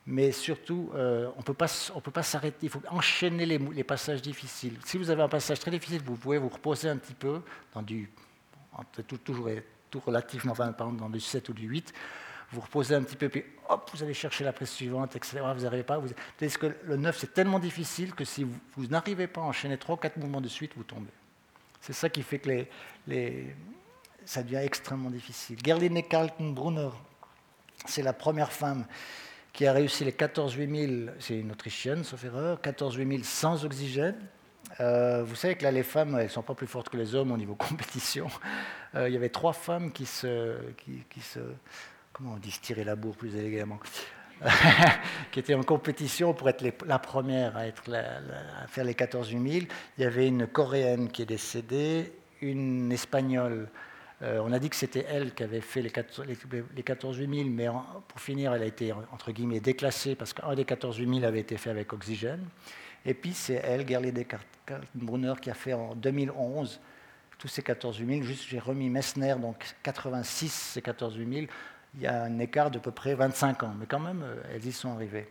[0.07, 4.77] mais surtout, euh, on ne peut pas s'arrêter, il faut enchaîner les, passages difficiles.
[4.85, 7.41] Si vous avez un passage très difficile, vous pouvez vous reposer un petit peu,
[7.73, 8.11] dans du,
[9.25, 9.49] toujours
[9.91, 11.93] tout relativement, enfin, par exemple, dans du 7 ou du 8,
[12.51, 15.41] vous reposez un petit peu, puis hop, vous allez chercher la presse suivante, etc.
[15.55, 15.99] Vous n'arrivez pas.
[15.99, 16.09] Vous...
[16.09, 19.99] que le 9, c'est tellement difficile que si vous, n'arrivez pas à enchaîner 3 ou
[19.99, 21.11] 4 mouvements de suite, vous tombez.
[21.81, 22.67] C'est ça qui fait que
[23.07, 23.57] les...
[24.25, 25.59] ça devient extrêmement difficile.
[25.65, 26.91] Gerline Kaltenbrunner,
[27.87, 28.85] c'est la première femme
[29.53, 34.17] qui a réussi les 14 8000, c'est une Autrichienne, sauf erreur, 14 8000 sans oxygène.
[34.81, 37.15] Euh, vous savez que là, les femmes, elles ne sont pas plus fortes que les
[37.15, 38.29] hommes au niveau compétition.
[38.95, 41.41] Euh, il y avait trois femmes qui se, qui, se
[42.13, 43.79] comment on dit, se tirer la bourre plus élégamment,
[45.31, 49.69] qui étaient en compétition pour être la première à, être à faire les 14 8000.
[49.99, 53.69] Il y avait une Coréenne qui est décédée, une Espagnole.
[54.23, 56.27] Euh, on a dit que c'était elle qui avait fait les 14,
[56.77, 57.67] les 14 8000, mais
[58.07, 61.57] pour finir, elle a été entre guillemets déclassée parce qu'un des 14 8000 avait été
[61.57, 62.47] fait avec oxygène.
[63.05, 64.25] Et puis c'est elle, Gerlinde
[64.95, 66.81] Brunner, qui a fait en 2011
[67.39, 68.23] tous ces 14 8000.
[68.23, 71.49] Juste, j'ai remis Messner, donc 86, ces 14 8000.
[71.97, 74.65] Il y a un écart d'à peu près 25 ans, mais quand même, euh, elles
[74.65, 75.29] y sont arrivées.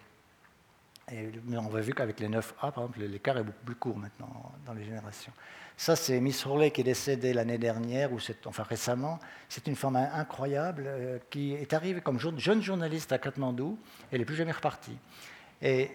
[1.45, 4.53] Mais on voit vu qu'avec les 9A, par exemple, l'écart est beaucoup plus court maintenant
[4.65, 5.33] dans les générations.
[5.77, 9.19] Ça, c'est Miss Hurley qui est décédée l'année dernière, ou enfin récemment.
[9.49, 13.79] C'est une femme incroyable euh, qui est arrivée comme jeune journaliste à Katmandou.
[14.11, 14.97] Elle n'est plus jamais repartie.
[15.61, 15.91] Et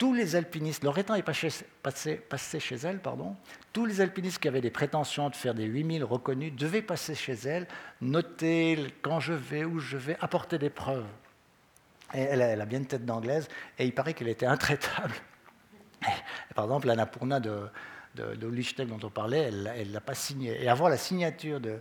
[0.00, 3.36] tous les alpinistes, Loretan est passé, chez elle, pardon,
[3.70, 7.34] tous les alpinistes qui avaient des prétentions de faire des 8000 reconnus devaient passer chez
[7.34, 7.68] elle,
[8.00, 11.04] noter quand je vais, où je vais, apporter des preuves.
[12.14, 13.46] Et elle, a bien une tête d'anglaise,
[13.78, 15.12] et il paraît qu'elle était intraitable.
[16.54, 17.68] Par exemple, l'Annapurna de,
[18.14, 20.62] de, de dont on parlait, elle ne l'a pas signé.
[20.62, 21.80] Et avoir la signature de,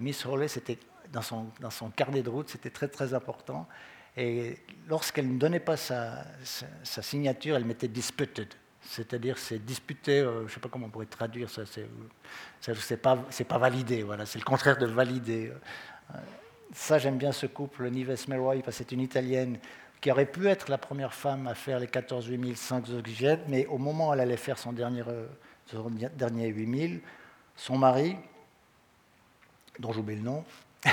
[0.00, 0.78] Miss Hawley, c'était
[1.12, 3.68] dans son, dans son, carnet de route, c'était très très important.
[4.16, 4.58] Et
[4.88, 6.24] lorsqu'elle ne donnait pas sa,
[6.84, 8.48] signature, elle mettait disputed,
[8.80, 13.16] c'est-à-dire c'est disputé, euh, je ne sais pas comment on pourrait traduire ça, c'est pas,
[13.16, 15.52] pas validé, voilà, c'est le contraire de validé.
[16.14, 16.18] Euh,
[16.72, 19.58] ça, j'aime bien ce couple, Nives Melroy, parce que c'est une Italienne
[20.00, 23.78] qui aurait pu être la première femme à faire les 14 8005 oxygènes, mais au
[23.78, 25.26] moment où elle allait faire son dernier, euh,
[25.66, 27.00] son dernier 8000,
[27.56, 28.16] son mari,
[29.78, 30.44] dont j'oublie le nom,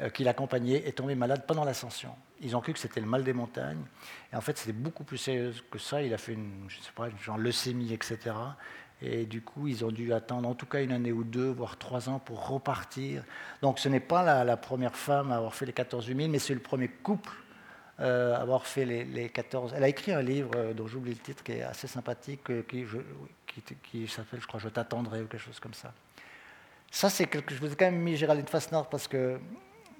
[0.00, 2.14] euh, qui l'accompagnait, est tombé malade pendant l'ascension.
[2.40, 3.84] Ils ont cru que c'était le mal des montagnes.
[4.32, 6.02] Et en fait, c'était beaucoup plus sérieux que ça.
[6.02, 8.18] Il a fait une, je sais pas, genre leucémie, etc.
[9.02, 11.76] Et du coup, ils ont dû attendre en tout cas une année ou deux, voire
[11.76, 13.22] trois ans pour repartir.
[13.62, 16.38] Donc ce n'est pas la, la, première femme à avoir fait les 14 000, mais
[16.38, 17.32] c'est le premier couple
[18.00, 19.74] euh, avoir fait les, 14.
[19.76, 22.62] Elle a écrit un livre euh, dont j'oublie le titre qui est assez sympathique, euh,
[22.62, 22.86] qui,
[23.82, 25.92] qui, s'appelle, je crois, Je t'attendrai ou quelque chose comme ça.
[26.90, 29.38] Ça, c'est quelque Je vous ai quand même mis Géraldine Fassnard parce que,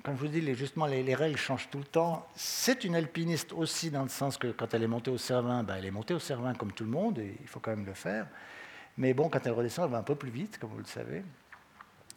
[0.03, 2.26] comme je vous dis, les, justement, les, règles changent tout le temps.
[2.34, 5.76] C'est une alpiniste aussi dans le sens que quand elle est montée au Cervin, ben,
[5.76, 7.94] elle est montée au Cervin comme tout le monde, et il faut quand même le
[7.94, 8.26] faire.
[8.96, 11.22] Mais bon, quand elle redescend, elle va un peu plus vite, comme vous le savez.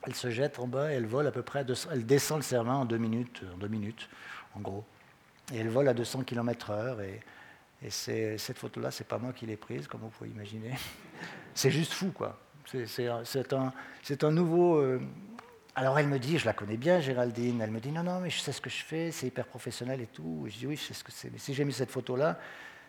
[0.05, 2.85] Elle se jette en bas elle vole à peu près Elle descend le Cervin en
[2.85, 4.09] deux minutes, en deux minutes,
[4.55, 4.85] en gros.
[5.51, 7.01] Et elle vole à 200 km/h.
[7.01, 7.19] Et,
[7.85, 10.71] et cette photo-là, c'est pas moi qui l'ai prise, comme vous pouvez imaginer.
[11.53, 12.39] c'est juste fou, quoi.
[12.65, 14.77] C'est un, nouveau.
[14.77, 15.01] Euh,
[15.75, 17.59] alors elle me dit, je la connais bien, Géraldine.
[17.61, 20.01] Elle me dit, non, non, mais je sais ce que je fais, c'est hyper professionnel
[20.01, 20.45] et tout.
[20.47, 21.29] je dis, oui, je sais ce que c'est.
[21.31, 22.39] Mais si j'ai mis cette photo-là,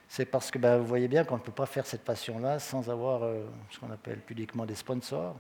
[0.09, 2.88] c'est parce que ben, vous voyez bien qu'on ne peut pas faire cette passion-là sans
[2.88, 5.36] avoir euh, ce qu'on appelle pudiquement des sponsors.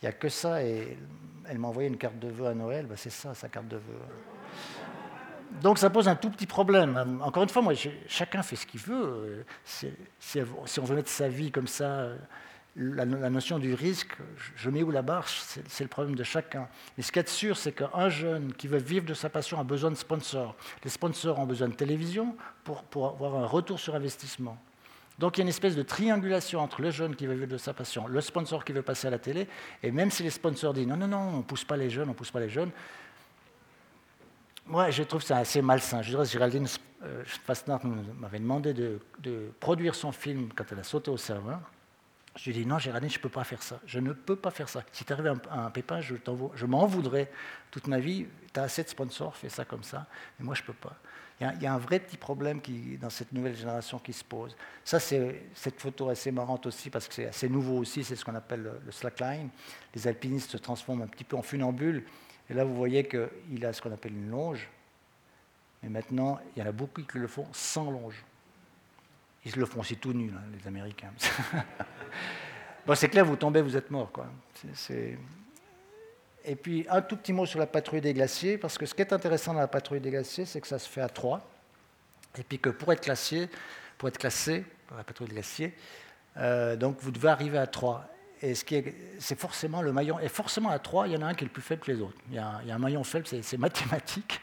[0.00, 0.62] Il n'y a que ça.
[0.62, 0.96] Et
[1.46, 2.86] elle m'a envoyé une carte de vœux à Noël.
[2.86, 4.00] Ben, c'est ça, sa carte de vœux
[5.62, 7.20] donc ça pose un tout petit problème.
[7.22, 7.74] Encore une fois, moi,
[8.06, 9.44] chacun fait ce qu'il veut.
[9.64, 9.88] Si,
[10.80, 12.08] on veut mettre sa vie comme ça,
[12.76, 14.16] la, notion du risque,
[14.56, 16.68] je mets où la barre, c'est le problème de chacun.
[16.96, 19.64] Mais ce qui est sûr, c'est qu'un jeune qui veut vivre de sa passion a
[19.64, 20.54] besoin de sponsors.
[20.84, 24.58] Les sponsors ont besoin de télévision pour, pour avoir un retour sur investissement.
[25.18, 27.56] Donc il y a une espèce de triangulation entre le jeune qui veut vivre de
[27.56, 29.48] sa passion, le sponsor qui veut passer à la télé,
[29.82, 32.04] et même si les sponsors disent non, non, non, on ne pousse pas les jeunes,
[32.04, 32.70] on ne pousse pas les jeunes,
[34.68, 36.02] moi, je trouve ça assez malsain.
[36.02, 36.66] Je dirais, Géraldine
[37.02, 39.00] euh, Fastnard m'avait demandé de,
[39.60, 41.60] produire son film quand elle a sauté au serveur.
[42.36, 43.80] Je lui ai dit, non, Géraldine, je ne peux pas faire ça.
[43.86, 44.82] Je ne peux pas faire ça.
[44.92, 46.14] Si tu arrives à un, pépin, je,
[46.54, 47.30] je m'en voudrais
[47.70, 48.26] toute ma vie.
[48.52, 50.06] Tu as assez de sponsors, fais ça comme ça.
[50.38, 50.96] Mais moi, je ne peux pas.
[51.40, 54.56] Il y, a, un vrai petit problème qui, dans cette nouvelle génération qui se pose.
[54.84, 58.02] Ça, c'est cette photo assez marrante aussi, parce que c'est assez nouveau aussi.
[58.02, 59.48] C'est ce qu'on appelle le, le slackline.
[59.94, 62.04] Les alpinistes se transforment un petit peu en funambules.
[62.50, 64.68] Et là, vous voyez qu'il a ce qu'on appelle une longe.
[65.82, 68.24] Mais maintenant, il y en a beaucoup qui le font sans longe.
[69.44, 71.12] Ils le font aussi tout nus, hein, les Américains.
[72.86, 74.10] bon, c'est clair, vous tombez, vous êtes mort.
[74.10, 74.26] Quoi.
[76.44, 79.02] Et puis, un tout petit mot sur la patrouille des glaciers, parce que ce qui
[79.02, 81.48] est intéressant dans la patrouille des glaciers, c'est que ça se fait à trois.
[82.36, 83.48] Et puis que pour être classé,
[83.96, 84.64] pour être classé
[84.96, 85.74] la patrouille des glaciers,
[86.36, 88.06] euh, donc vous devez arriver à trois
[88.42, 90.18] et ce qui est, c'est forcément le maillon.
[90.20, 91.92] Et forcément, à 3, il y en a un qui est le plus faible que
[91.92, 92.18] les autres.
[92.28, 94.40] Il y a, un maillon faible, c'est, mathématique.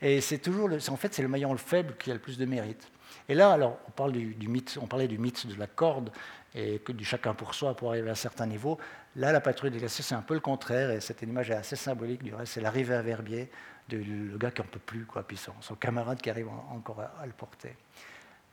[0.00, 2.44] Et c'est toujours, le, en fait, c'est le maillon faible qui a le plus de
[2.44, 2.90] mérite.
[3.28, 6.10] Et là, alors, on, parle du, mythe, on parlait du mythe de la corde
[6.54, 8.78] et que du chacun pour soi pour arriver à un certain niveau.
[9.16, 10.90] Là, la patrouille des glaciers, c'est un peu le contraire.
[10.90, 12.54] Et cette image est assez symbolique du reste.
[12.54, 13.50] C'est l'arrivée à Verbier,
[13.88, 17.26] de, le gars qui n'en peut plus, quoi, puis son, camarade qui arrive encore à
[17.26, 17.76] le porter.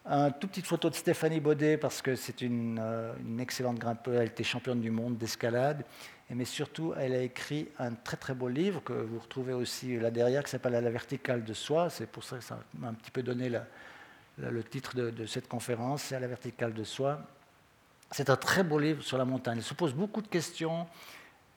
[0.06, 4.28] Un tout petite photo de Stéphanie Baudet, parce que c'est une, euh, excellente grimpeuse, elle
[4.28, 5.86] était championne du monde d'escalade,
[6.30, 10.12] mais surtout, elle a écrit un très très beau livre que vous retrouvez aussi là
[10.12, 11.89] derrière, qui s'appelle La verticale de soi.
[11.89, 13.49] C'est pour ça que ça m'a un petit peu donné
[14.38, 17.22] le titre de, cette conférence, c'est la verticale de soi.
[18.12, 19.58] C'est un très beau livre sur la montagne.
[19.58, 20.88] Il se pose beaucoup de questions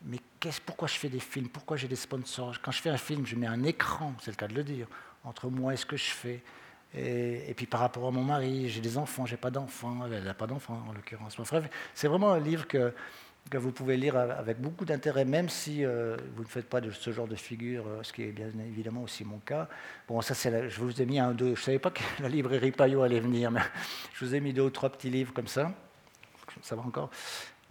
[0.05, 0.19] mais
[0.65, 1.49] pourquoi je fais des films?
[1.49, 2.61] Pourquoi j'ai des sponsors?
[2.63, 4.87] Quand je fais un film, je mets un écran, c'est le cas de le dire,
[5.25, 6.43] entre moi et ce que je fais.
[6.97, 10.35] Et, puis par rapport à mon mari, j'ai des enfants, j'ai pas d'enfants, elle n'a
[10.35, 11.37] pas d'enfants en l'occurrence.
[11.95, 12.93] c'est vraiment un livre que,
[13.51, 16.91] que vous pouvez lire avec beaucoup d'intérêt, même si euh, vous ne faites pas de
[16.91, 19.69] ce genre de figure, euh, ce qui est bien évidemment aussi mon cas.
[20.09, 21.55] Bon, ça, c'est je vous ai mis un deux.
[21.55, 23.61] Je ne savais pas que la librairie Payot allait venir, mais
[24.15, 25.73] je vous ai mis deux ou trois petits livres comme ça.
[26.63, 27.11] Ça va encore.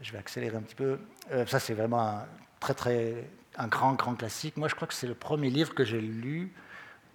[0.01, 0.99] Je vais accélérer un petit peu.
[1.31, 2.25] Euh, ça, c'est vraiment un
[2.59, 4.57] très, très, un grand, grand classique.
[4.57, 6.53] Moi, je crois que c'est le premier livre que j'ai lu,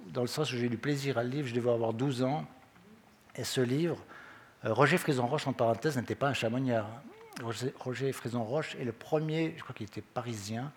[0.08, 1.46] dans le sens où j'ai eu du plaisir à le lire.
[1.46, 2.44] Je devais avoir 12 ans.
[3.36, 3.96] Et ce livre,
[4.64, 6.86] Roger Frison-Roche, en parenthèse, n'était pas un chamonnière.
[7.78, 10.72] Roger, Frison-Roche est le premier, je crois qu'il était parisien,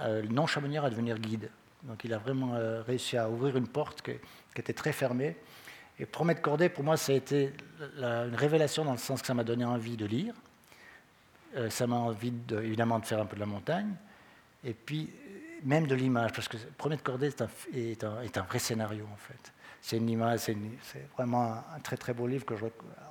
[0.00, 1.50] euh, non chamonnière à devenir guide.
[1.84, 4.12] Donc il a vraiment euh, réussi à ouvrir une porte qui,
[4.56, 5.36] était très fermée.
[5.98, 7.52] Et Promettre Corday, pour moi, ça a été
[7.98, 10.34] une révélation dans le sens que ça m'a donné envie de lire.
[11.56, 13.94] Euh, ça m'a envie, évidemment, de faire un peu de la montagne.
[14.64, 15.10] Et puis,
[15.64, 16.56] même de l'image, parce que
[17.02, 19.52] Corday est un, est un vrai scénario, en fait
[19.84, 20.56] c'est une image, c'est
[21.14, 22.54] vraiment un, très très beau livre que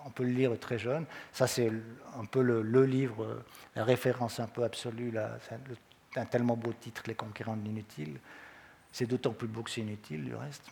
[0.08, 1.06] on peut le lire très jeune.
[1.32, 1.72] Ça c'est
[2.20, 3.46] un peu le, livre, euh,
[3.76, 5.12] la référence un peu absolue.
[5.12, 5.38] Là,
[6.16, 8.20] un, tellement beau titre, Les Conquérants de l'inutile.
[8.92, 10.64] C'est d'autant plus beau que c'est inutile du reste.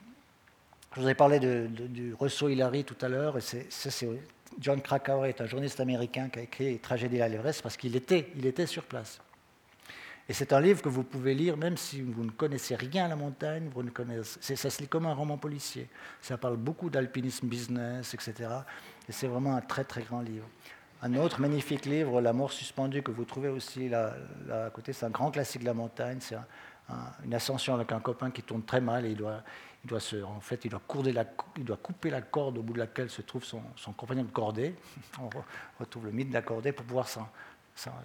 [0.96, 3.70] Je vous ai parlé de, du Rousseau Hillary tout à l'heure, et c'est,
[4.60, 8.32] John Krakauer est un journaliste américain qui a écrit Tragédie à l'Everest parce qu'il était,
[8.36, 9.22] il était sur place.
[10.30, 13.08] Et c'est un livre que vous pouvez lire même si vous ne connaissez rien à
[13.10, 13.70] la montagne.
[13.74, 13.84] Vous
[14.42, 15.90] ça se lit comme un roman policier.
[16.22, 18.50] Ça parle beaucoup d'alpinisme business, etc.
[19.10, 20.46] Et c'est vraiment un très très grand livre.
[21.04, 24.14] Un autre magnifique livre, La mort suspendue, que vous trouvez aussi là,
[24.52, 26.20] à côté, c'est un grand classique de la montagne.
[26.22, 26.38] C'est
[27.26, 29.42] une ascension avec un copain qui tourne très mal et il doit,
[30.24, 30.80] en fait, il doit,
[31.78, 34.76] couper la corde au bout de laquelle se trouve son compagnon de cordée.
[35.20, 35.30] On
[35.80, 37.08] retrouve le mythe de la cordée pour pouvoir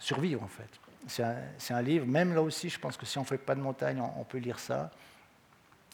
[0.01, 0.71] survivre en fait.
[1.07, 3.61] C'est un, livre, même là aussi, je pense que si on ne fait pas de
[3.61, 4.91] montagne, on, peut lire ça.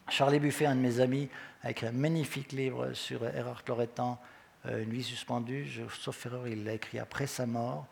[0.09, 1.29] Charlie Buffet, un de mes amis,
[1.63, 4.21] a écrit un magnifique livre sur Erhard Loretan,
[4.67, 5.67] euh, Une vie suspendue.
[5.67, 7.87] Je, sauf erreur, il l'a écrit après sa mort.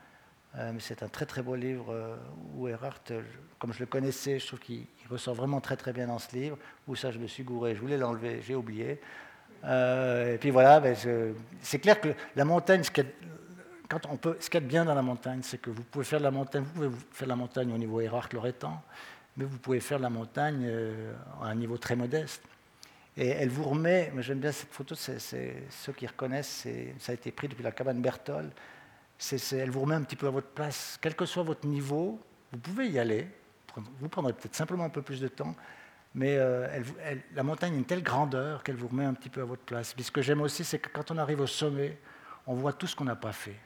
[0.56, 2.16] Euh, c'est un très très beau livre euh,
[2.56, 3.00] où Erhard,
[3.58, 6.56] comme je le connaissais, je trouve qu'il ressort vraiment très très bien dans ce livre.
[6.88, 9.00] Où ça, je me suis gouré, je voulais l'enlever, j'ai oublié.
[9.64, 10.96] et puis voilà, ben,
[11.60, 12.90] c'est clair que la montagne, ce
[13.90, 16.24] ce qu'il y a de bien dans la montagne, c'est que vous pouvez faire de
[16.24, 18.82] la montagne, vous pouvez faire la montagne au niveau hiérarque loretan,
[19.36, 21.12] mais vous pouvez faire de la montagne euh,
[21.42, 22.42] à un niveau très modeste.
[23.16, 26.66] Et elle vous remet, j'aime bien cette photo, ceux qui reconnaissent,
[26.98, 28.50] ça a été pris depuis la cabane Berthold,
[29.52, 32.20] elle vous remet un petit peu à votre place, quel que soit votre niveau,
[32.52, 33.26] vous pouvez y aller,
[33.76, 35.54] vous prendrez peut-être simplement un peu plus de temps,
[36.14, 36.82] mais euh,
[37.34, 39.92] la montagne a une telle grandeur qu'elle vous remet un petit peu à votre place.
[39.92, 41.98] Puis ce que j'aime aussi, c'est que quand on arrive au sommet,
[42.46, 43.56] on voit tout ce qu'on n'a pas fait.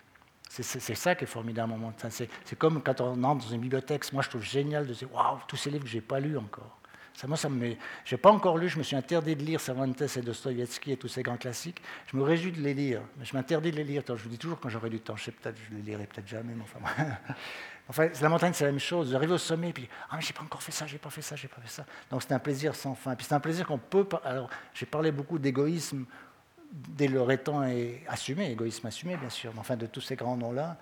[0.63, 1.93] C'est ça qui est formidable moment.
[2.09, 4.13] C'est comme quand on entre dans une bibliothèque.
[4.13, 6.39] Moi, je trouve génial de dire Waouh, tous ces livres que je n'ai pas lus
[6.39, 6.79] encore.
[7.15, 7.75] Ça, moi, ça me.
[8.05, 10.97] Je n'ai pas encore lu, je me suis interdit de lire Cervantes et Dostoïevski et
[10.97, 11.81] tous ces grands classiques.
[12.07, 14.03] Je me réjouis de les lire, mais je m'interdis de les lire.
[14.07, 15.17] je vous dis toujours quand j'aurai du temps.
[15.17, 17.05] Je sais peut-être, je les lirai peut-être jamais, mais enfin.
[17.89, 19.11] enfin, la montagne, c'est la même chose.
[19.11, 21.11] Vous arrivez au sommet, et puis Ah, mais j'ai pas encore fait ça, j'ai pas
[21.11, 21.87] fait ça, j'ai pas fait ça.
[22.11, 23.15] Donc, c'est un plaisir sans fin.
[23.15, 24.09] Puis, c'est un plaisir qu'on peut.
[24.25, 26.05] Alors, j'ai parlé beaucoup d'égoïsme
[26.75, 27.63] dès leur étant
[28.09, 30.77] assumé, égoïsme assumé bien sûr, enfin de tous ces grands noms-là.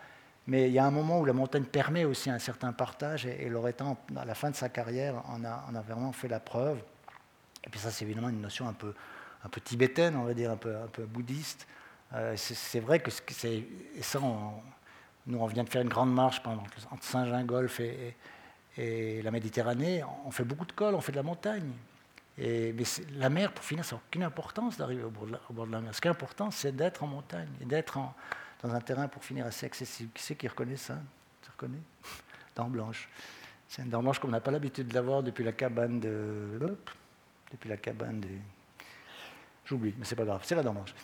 [0.47, 3.47] Mais il y a un moment où la montagne permet aussi un certain partage, et,
[3.47, 6.78] et étant à la fin de sa carrière, on a, a vraiment fait la preuve.
[7.64, 8.93] Et puis ça, c'est évidemment une notion un peu,
[9.64, 11.66] tibétaine, on va dire, un peu, bouddhiste.
[12.14, 13.64] Euh, c'est vrai que c'est.
[13.97, 14.18] Et ça,
[15.26, 18.16] nous, on vient de faire une grande marche pendant, entre Saint-Gingolf et,
[18.77, 20.02] et, la Méditerranée.
[20.27, 21.70] On fait beaucoup de cols, on fait de la montagne.
[22.38, 22.84] Et, mais
[23.16, 25.94] la mer, pour finir, ça n'a aucune importance d'arriver au, bord de la mer.
[25.94, 27.98] Ce qui est important, c'est d'être en montagne et d'être
[28.62, 30.10] dans un terrain pour finir assez accessible.
[30.14, 30.98] Qui c'est qui reconnaît ça?
[31.42, 31.80] Tu reconnais?
[32.56, 33.09] Dent blanche.
[33.68, 36.76] C'est une dent blanche qu'on n'a pas l'habitude de depuis la cabane de.
[37.50, 38.38] depuis la cabane des.
[39.64, 40.94] J'oublie, mais c'est pas grave, c'est la dent blanche.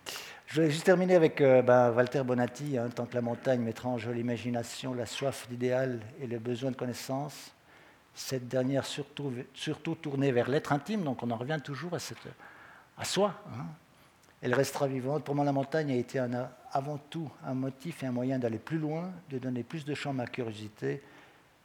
[0.46, 2.76] Je vais juste terminer avec euh, ben, Walter Bonatti.
[2.76, 6.70] Hein, tant que la montagne mettra en jeu l'imagination, la soif d'idéal et le besoin
[6.70, 7.52] de connaissance,
[8.18, 9.32] cette dernière surtout,
[10.02, 12.18] tournée vers l'être intime, donc on en revient toujours à, cette,
[12.98, 13.32] à soi.
[13.54, 13.64] Hein.
[14.42, 15.22] Elle restera vivante.
[15.22, 16.20] Pour moi, la montagne a été
[16.72, 20.10] avant tout un motif et un moyen d'aller plus loin, de donner plus de champ
[20.10, 21.00] à ma curiosité.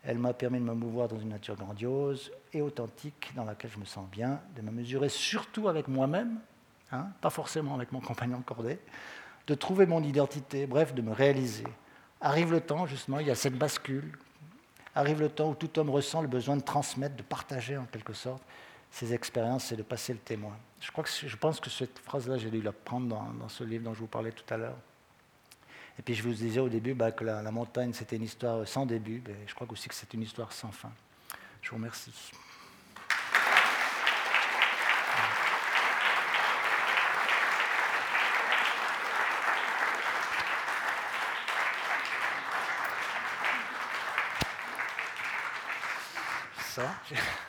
[0.03, 3.79] Elle m'a permis de me mouvoir dans une nature grandiose et authentique dans laquelle je
[3.79, 6.39] me sens bien, de me mesurer surtout avec moi-même,
[6.91, 8.77] hein, pas forcément avec mon compagnon cordé,
[9.47, 11.67] de trouver mon identité, bref, de me réaliser.
[12.21, 14.17] Arrive le temps, justement, il y a cette bascule
[14.95, 18.13] arrive le temps où tout homme ressent le besoin de transmettre, de partager en quelque
[18.13, 18.43] sorte
[18.91, 20.55] ses expériences et de passer le témoin.
[20.79, 23.83] Je, crois que, je pense que cette phrase-là, j'ai dû la prendre dans, ce livre
[23.83, 24.77] dont je vous parlais tout à l'heure.
[25.97, 28.85] Et puis je vous disais au début bah, que la, montagne, c'était une histoire sans
[28.85, 29.21] début.
[29.27, 30.91] Mais je crois aussi que c'est une histoire sans fin.
[31.61, 32.31] Je vous remercie.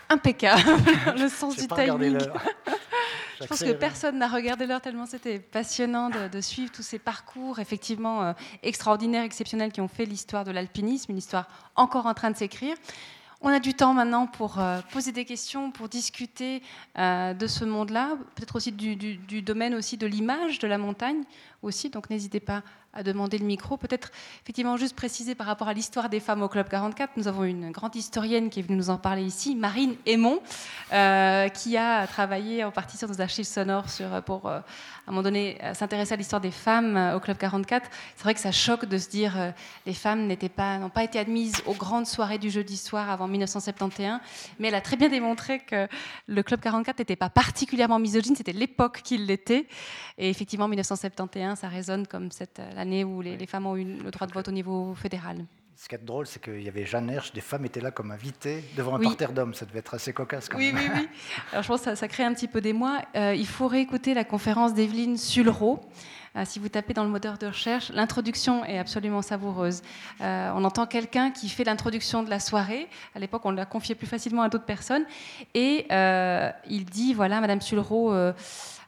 [0.08, 0.62] Impeccable,
[1.18, 2.18] le sens du timing.
[3.40, 7.58] Je pense que personne n'a regardé l'heure tellement c'était passionnant de, suivre tous ces parcours
[7.58, 8.32] effectivement euh,
[8.62, 12.76] extraordinaires, exceptionnels qui ont fait l'histoire de l'alpinisme, une histoire encore en train de s'écrire.
[13.46, 16.62] On a du temps maintenant pour euh, poser des questions, pour discuter
[16.96, 21.24] euh, de ce monde-là, peut-être aussi du, du, domaine aussi de l'image de la montagne
[21.60, 21.90] aussi.
[21.90, 22.62] Donc n'hésitez pas
[22.94, 23.76] à demander le micro.
[23.76, 24.10] Peut-être
[24.42, 27.70] effectivement juste préciser par rapport à l'histoire des femmes au Club 44, nous avons une
[27.70, 30.40] grande historienne qui est venue nous en parler ici, Marine Aymon,
[30.92, 34.62] euh, qui a travaillé en partie sur nos archives sonores sur, pour, euh, à
[35.08, 37.90] un moment donné, euh, s'intéresser à l'histoire des femmes au Club 44.
[38.16, 39.52] C'est vrai que ça choque de se dire
[39.86, 44.20] les femmes n'ont pas été admises aux grandes soirées du jeudi soir avant 1971,
[44.58, 45.88] mais elle a très bien démontré que
[46.26, 49.66] le Club 44 n'était pas particulièrement misogyne, c'était l'époque qui l'était.
[50.16, 52.60] Et effectivement, 1971, ça résonne comme cette
[53.04, 55.44] où les, femmes ont eu le droit de vote au niveau fédéral.
[55.76, 58.12] Ce qui est drôle, c'est qu'il y avait Jeanne Hersch, des femmes étaient là comme
[58.12, 59.54] invitées devant un parterre d'hommes.
[59.54, 60.92] Ça devait être assez cocasse quand oui, même.
[60.94, 61.08] Oui, oui,
[61.52, 63.00] Alors je pense que ça, crée un petit peu d'émoi.
[63.16, 65.80] Euh, il faut réécouter la conférence d'Evelyne Sulro.
[66.36, 69.82] Euh, si vous tapez dans le moteur de recherche, l'introduction est absolument savoureuse.
[70.20, 72.88] Euh, on entend quelqu'un qui fait l'introduction de la soirée.
[73.16, 75.04] À l'époque, on la confiait plus facilement à d'autres personnes.
[75.54, 75.86] Et
[76.68, 78.12] il dit, voilà, Madame Sulro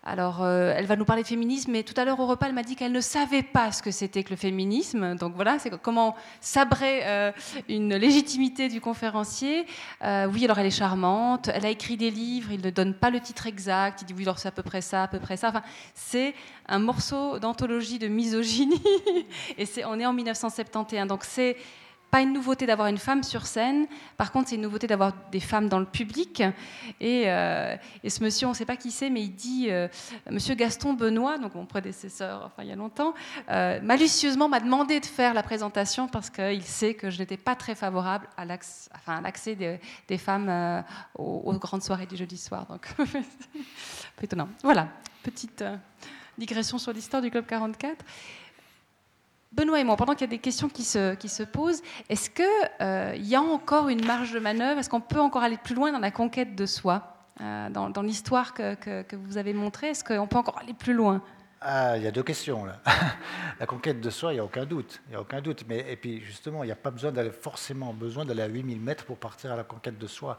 [0.08, 2.54] alors, euh, elle va nous parler de féminisme, mais tout à l'heure au repas, elle
[2.54, 5.16] m'a dit qu'elle ne savait pas ce que c'était que le féminisme.
[5.16, 7.32] Donc voilà, c'est comment sabrer euh,
[7.68, 9.66] une légitimité du conférencier.
[10.04, 13.10] Euh, oui, alors elle est charmante, elle a écrit des livres, il ne donne pas
[13.10, 15.36] le titre exact, il dit oui, alors c'est à peu près ça, à peu près
[15.36, 15.48] ça.
[15.48, 15.62] Enfin,
[15.92, 16.34] c'est
[16.68, 18.84] un morceau d'anthologie de misogynie,
[19.58, 21.08] et c'est, on est en 1971.
[21.08, 21.56] Donc c'est
[22.10, 23.86] pas une nouveauté d'avoir une femme sur scène.
[24.16, 26.42] Par contre, c'est une nouveauté d'avoir des femmes dans le public.
[27.00, 27.76] Et, euh,
[28.06, 29.88] ce monsieur, on ne sait pas qui c'est, mais il dit euh,
[30.30, 33.14] Monsieur Gaston Benoît, donc mon prédécesseur, enfin il y a longtemps,
[33.50, 37.54] euh, malicieusement m'a demandé de faire la présentation parce qu'il sait que je n'étais pas
[37.54, 40.84] très favorable à l'accès des, femmes
[41.14, 42.66] aux, grandes soirées du jeudi soir.
[42.66, 42.88] Donc,
[44.22, 44.48] étonnant.
[44.62, 44.88] Voilà,
[45.22, 45.64] petite
[46.38, 48.04] digression sur l'histoire du Club 44.
[49.56, 52.28] Benoît et moi, pendant qu'il y a des questions qui se, qui se posent, est-ce
[52.28, 52.44] qu'il
[52.82, 54.78] euh, y a encore une marge de manœuvre?
[54.78, 58.52] Est-ce qu'on peut encore aller plus loin dans la conquête de soi euh, Dans, l'histoire
[58.52, 61.22] que, que, vous avez montrée, est-ce qu'on peut encore aller plus loin?
[61.62, 62.80] Ah, il y a deux questions là.
[63.60, 65.00] la conquête de soi, il n'y a aucun doute.
[65.08, 65.64] Il y a aucun doute.
[65.66, 68.78] Mais, et puis justement, il n'y a pas besoin d'aller, forcément besoin d'aller à 8000
[68.78, 70.38] mètres pour partir à la conquête de soi.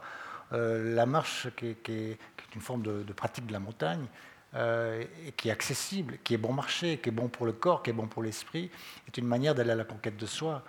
[0.52, 2.18] Euh, la marche, qui est, qui, est,
[2.54, 4.06] une forme de, pratique de la montagne,
[4.54, 5.04] euh,
[5.36, 7.92] qui est accessible, qui est bon marché, qui est bon pour le corps, qui est
[7.92, 8.70] bon pour l'esprit,
[9.06, 10.64] est une manière d'aller à la conquête de soi.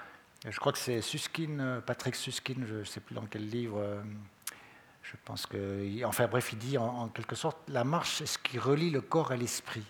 [0.46, 3.78] Je crois que c'est Suskin, euh, Patrick Suskin, je ne sais plus dans quel livre,
[3.80, 4.02] euh,
[5.02, 6.04] je pense que.
[6.04, 9.32] Enfin bref, il dit en, quelque sorte la marche, c'est ce qui relie le corps
[9.32, 9.86] à l'esprit.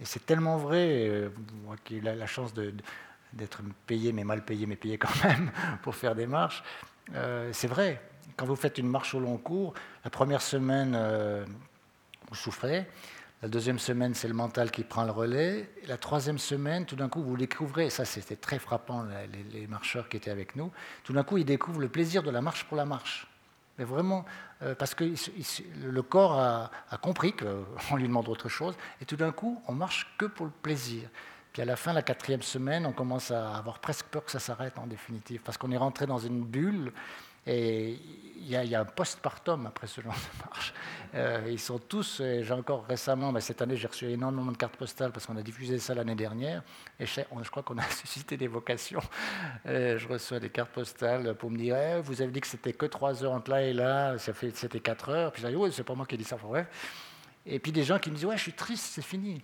[0.00, 1.30] Et c'est tellement vrai,
[1.66, 5.50] moi qui ai la, chance d'être payé, mais mal payé, mais payé quand même,
[5.82, 6.62] pour faire des marches,
[7.52, 8.00] c'est vrai.
[8.34, 9.74] Quand vous faites une marche au long cours,
[10.04, 10.96] la première semaine,
[12.30, 12.86] vous souffrez.
[13.42, 15.70] La deuxième semaine, c'est le mental qui prend le relais.
[15.86, 19.06] la troisième semaine, tout d'un coup, vous découvrez, et ça c'était très frappant,
[19.52, 20.70] les, marcheurs qui étaient avec nous,
[21.04, 23.26] tout d'un coup, ils découvrent le plaisir de la marche pour la marche.
[23.78, 24.26] Mais vraiment,
[24.62, 25.04] euh, parce que
[25.82, 26.70] le corps a,
[27.00, 30.52] compris qu'on lui demande autre chose, et tout d'un coup, on marche que pour le
[30.62, 31.08] plaisir.
[31.54, 34.38] Puis à la fin, la quatrième semaine, on commence à avoir presque peur que ça
[34.38, 36.92] s'arrête en définitive, parce qu'on est rentré dans une bulle
[37.46, 37.98] et
[38.42, 40.74] il y, a un postpartum après ce genre de marche.
[41.14, 44.76] Euh, ils sont tous, j'ai encore récemment, mais cette année j'ai reçu énormément de cartes
[44.76, 46.62] postales parce qu'on a diffusé ça l'année dernière,
[46.98, 49.02] et je, crois qu'on a suscité des vocations.
[49.66, 52.86] je reçois des cartes postales pour me dire, eh, vous avez dit que c'était que
[52.86, 55.94] 3 heures entre là et là, c'était 4 heures, puis je dis, oui, c'est pas
[55.94, 56.66] moi qui ai dit ça, bref.
[57.46, 59.42] Et puis des gens qui me disent, ouais, je suis triste, c'est fini.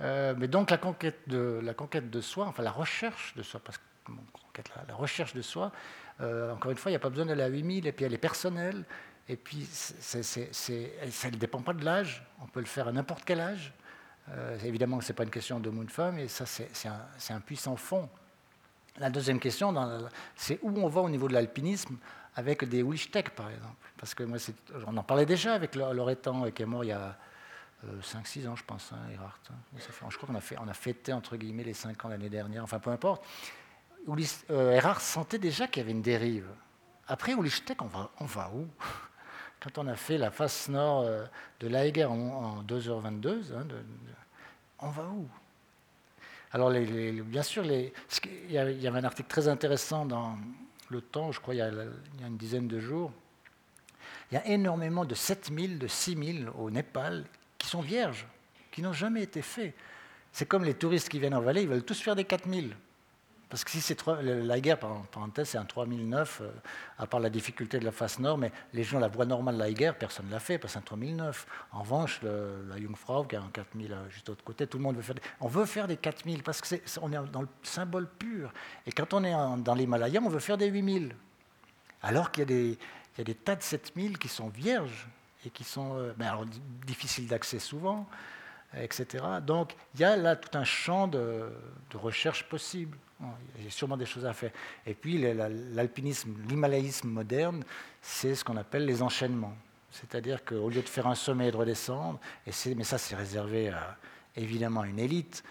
[0.00, 3.60] Euh, mais donc la conquête, de, la conquête de soi, enfin la recherche de soi,
[3.64, 5.72] parce que la recherche de soi,
[6.20, 8.14] euh, encore une fois, il n'y a pas besoin d'aller à 8000, et puis elle
[8.14, 8.84] est personnelle,
[9.28, 13.40] et puis ça ne dépend pas de l'âge, on peut le faire à n'importe quel
[13.40, 13.72] âge.
[14.30, 16.88] Euh, évidemment, ce n'est pas une question d'homme ou de femme, et ça, c'est
[17.32, 18.08] un, puissant fond.
[18.98, 19.74] La deuxième question,
[20.34, 21.96] c'est où on va au niveau de l'alpinisme
[22.34, 23.76] avec des Wishtech, par exemple.
[23.98, 24.38] Parce que moi,
[24.86, 27.16] on en parlait déjà avec Loretan, qui est mort il y a
[28.02, 28.96] 5-6 euh, ans, je pense, hein.
[29.20, 29.78] Hein.
[30.08, 32.64] je crois qu'on a, fait, on a fêté, entre guillemets, les 5 ans l'année dernière,
[32.64, 33.22] enfin, peu importe
[34.06, 34.16] où
[34.50, 36.48] euh, Erard sentait déjà qu'il y avait une dérive.
[37.08, 38.66] Après, Ulichtek, on va, on va où?
[39.60, 41.24] Quand on a fait la face nord euh,
[41.60, 43.66] de l'Aeger en, 2h22, hein,
[44.78, 45.28] on va où?
[46.52, 47.92] Alors, bien sûr, il,
[48.48, 50.38] y avait un article très intéressant dans
[50.88, 53.12] Le Temps, je crois, il y a, il y a une dizaine de jours.
[54.30, 57.24] Il y a énormément de 7000, de 6000 au Népal
[57.58, 58.26] qui sont vierges,
[58.70, 59.74] qui n'ont jamais été faits.
[60.32, 62.76] C'est comme les touristes qui viennent en Valais, ils veulent tous faire des 4000.
[63.48, 66.50] Parce que si c'est la guerre, par parenthèse, c'est un 3009, euh,
[66.98, 69.60] à part la difficulté de la face nord, mais les gens, la voie normale de
[69.60, 71.46] la guerre, personne ne l'a fait, parce que c'est un 3009.
[71.70, 74.82] En revanche, la Jungfrau, qui a un 4000 euh, juste de l'autre côté, tout le
[74.82, 78.08] monde veut faire des, On veut faire des 4000, parce qu'on est, dans le symbole
[78.08, 78.52] pur.
[78.84, 81.14] Et quand on est dans l'Himalaya, on veut faire des 8000.
[82.02, 85.06] Alors qu'il y, a des tas de 7000 qui sont vierges,
[85.44, 86.12] et qui sont euh,
[86.84, 88.08] difficiles d'accès souvent,
[88.76, 89.24] etc.
[89.40, 91.48] Donc, il y a là tout un champ de,
[91.90, 92.98] de recherche possible.
[93.20, 94.50] Y a sûrement des choses à faire.
[94.86, 97.64] Et puis l'alpinisme, l'himalayisme moderne,
[98.02, 99.56] c'est ce qu'on appelle les enchaînements.
[99.90, 103.96] C'est-à-dire qu'au lieu de faire un sommet et de redescendre, mais ça c'est réservé à,
[104.36, 105.42] évidemment une élite,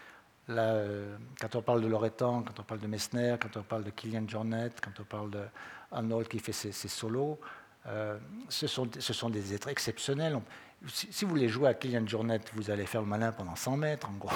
[0.49, 3.89] euh, quand on parle de Loretan, quand on parle de Messner, quand on parle de
[3.89, 5.43] Kilian Jornet, quand on parle de
[5.91, 7.39] Arnold qui fait ses, solos,
[7.87, 8.17] euh,
[8.49, 10.39] ce, sont, des êtres exceptionnels
[10.87, 14.09] si, vous voulez jouer à Kylian Jornet, vous allez faire le malin pendant 100 mètres,
[14.09, 14.29] en gros.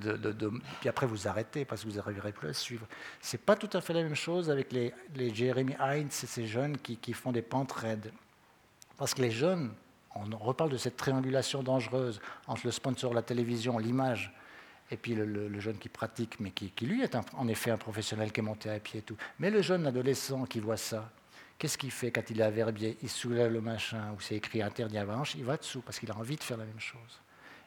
[0.80, 2.86] Puis après, vous arrêtez parce que vous n'arriverez plus à suivre.
[3.20, 4.92] Ce n'est pas tout à fait la même chose avec les,
[5.34, 8.12] Jeremy Heinz et ces jeunes qui, font des pentes raides.
[8.96, 9.72] Parce que les jeunes,
[10.14, 14.32] on reparle de cette triangulation dangereuse entre le sponsor, la télévision, l'image,
[14.90, 18.40] et puis le, jeune qui pratique, mais qui, lui est en effet un professionnel qui
[18.40, 19.16] est monté à pied et tout.
[19.38, 21.10] Mais le jeune adolescent qui voit ça,
[21.60, 24.62] Qu'est-ce qu'il fait quand il est à Verbier Il soulève le machin où c'est écrit
[24.62, 27.20] interdit avalanche, il va dessous parce qu'il a envie de faire la même chose.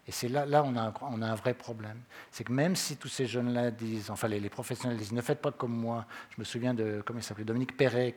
[0.07, 2.01] Et c'est là, là on, a un, a un vrai problème.
[2.31, 5.51] C'est que même si tous ces jeunes-là disent, enfin les, professionnels disent, ne faites pas
[5.51, 6.07] comme moi.
[6.31, 8.15] Je me souviens de, comment il s'appelait, Dominique Perret,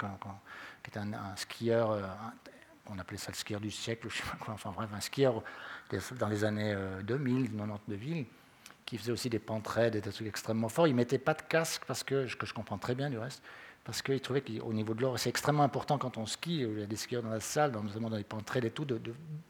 [0.83, 2.03] qui était un, skieur, euh,
[2.87, 5.45] on appelait ça le skieur du siècle, je sais pas quoi, enfin bref, un skieur
[6.19, 8.25] dans les années 2000, 90 de ville,
[8.87, 10.89] qui faisait aussi des pentes raides, des trucs extrêmement forts.
[10.89, 13.43] Il mettait pas de casque, parce que, que je comprends très bien du reste,
[13.87, 16.83] parce qu'il trouvait qu'au niveau de l'oreille, c'est extrêmement important quand on skie, il y
[16.83, 18.85] a des skieurs dans la salle, notamment dans les pentrées et tout,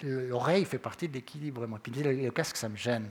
[0.02, 1.66] l'oreille fait partie de l'équilibre.
[1.82, 3.10] Puis il disait, le, casque, ça me gêne.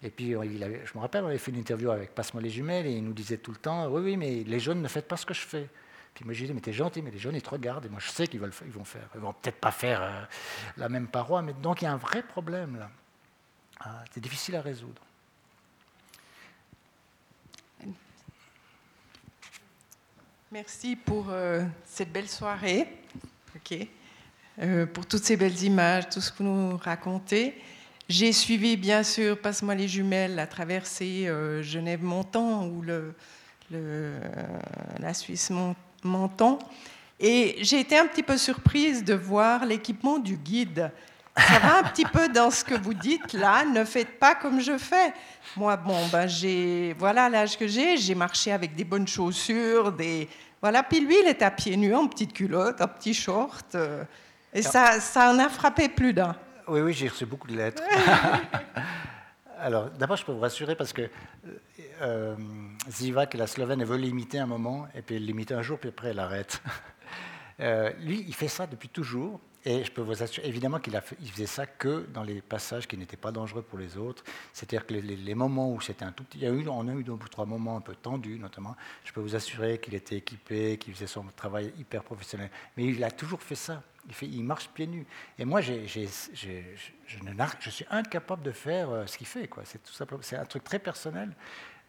[0.00, 2.86] Et puis, euh, je me rappelle, on avait fait une interview avec Passe-moi les jumelles,
[2.86, 5.16] et il nous disait tout le temps, oui, oui, mais les jeunes ne faites pas
[5.16, 5.68] ce que je fais.
[6.14, 7.98] Puis moi, je disais, mais t'es gentil, mais les jeunes, ils te regardent, et moi,
[8.00, 9.08] je sais qu'ils vont faire.
[9.16, 10.22] Ils vont peut-être pas faire euh,
[10.76, 12.90] la même paroi, mais donc il y a un vrai problème là.
[13.80, 15.02] Ah, c'est difficile à résoudre.
[20.50, 22.88] Merci pour euh, cette belle soirée,
[23.54, 23.86] ok,
[24.62, 27.54] euh, pour toutes ces belles images, tout ce que vous nous racontez.
[28.08, 33.12] J'ai suivi, bien sûr, Passe-moi les jumelles, la traversée euh, Genève-Montant ou le,
[34.98, 36.58] la Suisse-Montant.
[37.20, 40.90] Et j'ai été un petit peu surprise de voir l'équipement du guide.
[41.36, 44.60] Ça va un petit peu dans ce que vous dites là, ne faites pas comme
[44.60, 45.12] je fais.
[45.56, 50.28] Moi, bon, ben, j'ai, voilà l'âge que j'ai, j'ai marché avec des bonnes chaussures, des,
[50.60, 50.82] voilà.
[50.82, 54.02] Puis lui, il est à pieds nus, en petite culotte, en petit short, euh,
[54.52, 56.34] et ça, ça en a frappé plus d'un.
[56.66, 57.82] Oui, oui, j'ai reçu beaucoup de lettres.
[59.60, 61.08] Alors, d'abord, je peux vous rassurer parce que
[62.02, 62.36] euh,
[62.88, 65.88] Zivak, la Slovène, elle veut l'imiter un moment, et puis elle l'imite un jour, puis
[65.88, 66.60] après elle arrête.
[67.60, 69.40] Euh, lui, il fait ça depuis toujours.
[69.64, 72.96] Et je peux vous assurer, évidemment qu'il il faisait ça que dans les passages qui
[72.96, 74.22] n'étaient pas dangereux pour les autres.
[74.52, 76.38] C'est-à-dire que les, moments où c'était un tout petit...
[76.38, 78.76] Il y a eu, on a eu deux ou trois moments un peu tendus, notamment.
[79.04, 82.50] Je peux vous assurer qu'il était équipé, qu'il faisait son travail hyper professionnel.
[82.76, 83.82] Mais il a toujours fait ça.
[84.22, 85.06] Il, marche pieds nus.
[85.38, 89.50] Et moi, je, suis incapable de faire euh, ce qu'il fait.
[89.64, 91.34] C'est, tout simplement, c'est un truc très personnel.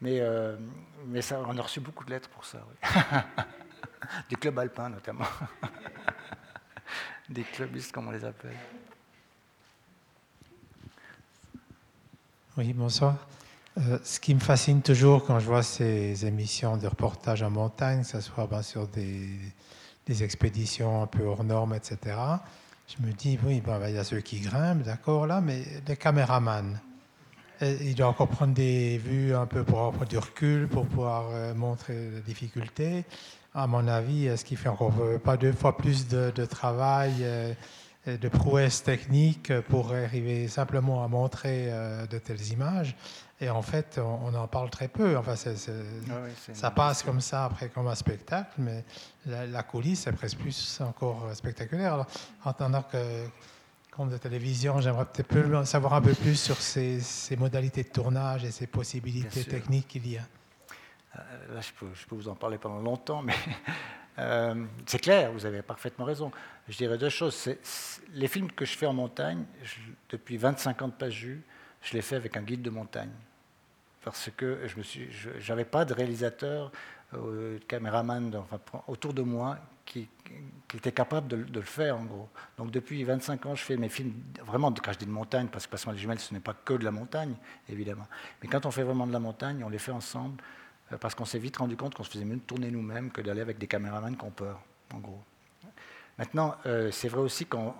[0.01, 0.57] Mais, euh,
[1.05, 2.59] on a reçu beaucoup de lettres pour ça.
[4.29, 5.27] du club alpin, notamment.
[7.29, 8.57] des clubistes, comme on les appelle.
[12.57, 13.15] Oui, bonsoir.
[13.77, 18.01] Euh, ce qui me fascine toujours quand je vois ces émissions de reportage en montagne,
[18.01, 19.37] que ce soit ben, sur des,
[20.23, 22.17] expéditions un peu hors normes, etc.,
[22.87, 25.95] je me dis, oui, ben, il y a ceux qui grimpent, d'accord, là, mais les
[25.95, 26.79] caméramans,
[27.61, 31.53] ils doivent encore prendre des vues un peu pour avoir du recul, pour pouvoir euh,
[31.53, 33.05] montrer la difficulté
[33.53, 34.93] à mon avis, ce qui fait encore
[35.23, 37.53] pas deux fois plus de, travail, euh,
[38.05, 42.95] de prouesse technique pour arriver simplement à montrer euh, de telles images?
[43.41, 45.17] Et en fait, on, en parle très peu.
[45.17, 46.13] Enfin, ah
[46.53, 48.83] ça passe comme ça après comme un spectacle, mais
[49.25, 52.05] la, coulisse est presque plus encore spectaculaire.
[52.43, 53.25] en tant que
[54.05, 57.01] de télévision, j'aimerais peut-être savoir un peu plus sur ces,
[57.37, 60.21] modalités de tournage et ces possibilités techniques qu'il y a.
[61.15, 63.35] Euh, là, je peux, vous en parler pendant longtemps, mais
[64.19, 66.31] euh, c'est clair, vous avez parfaitement raison.
[66.67, 67.49] Je dirais deux choses.
[68.13, 69.43] les films que je fais en montagne,
[70.09, 73.11] depuis 25 ans de pas je les fais avec un guide de montagne.
[74.03, 76.71] parce que je n'avais pas de réalisateur,
[77.15, 78.31] euh, de caméraman
[78.87, 80.07] autour de moi qui,
[80.75, 82.29] était capable de, le faire, en gros.
[82.55, 84.13] Donc depuis 25 ans, je fais mes films,
[84.45, 86.75] vraiment, quand je dis de montagne, parce que Passement les jumelles, ce n'est pas que
[86.75, 87.33] de la montagne,
[87.67, 88.05] évidemment.
[88.43, 90.43] Mais quand on fait vraiment de la montagne, on les fait ensemble,
[90.97, 93.41] parce qu'on s'est vite rendu compte qu'on se faisait mieux de tourner nous-mêmes que d'aller
[93.41, 94.59] avec des caméramans qui ont peur,
[94.93, 95.21] en gros.
[96.17, 97.75] Maintenant, euh, c'est vrai aussi quand...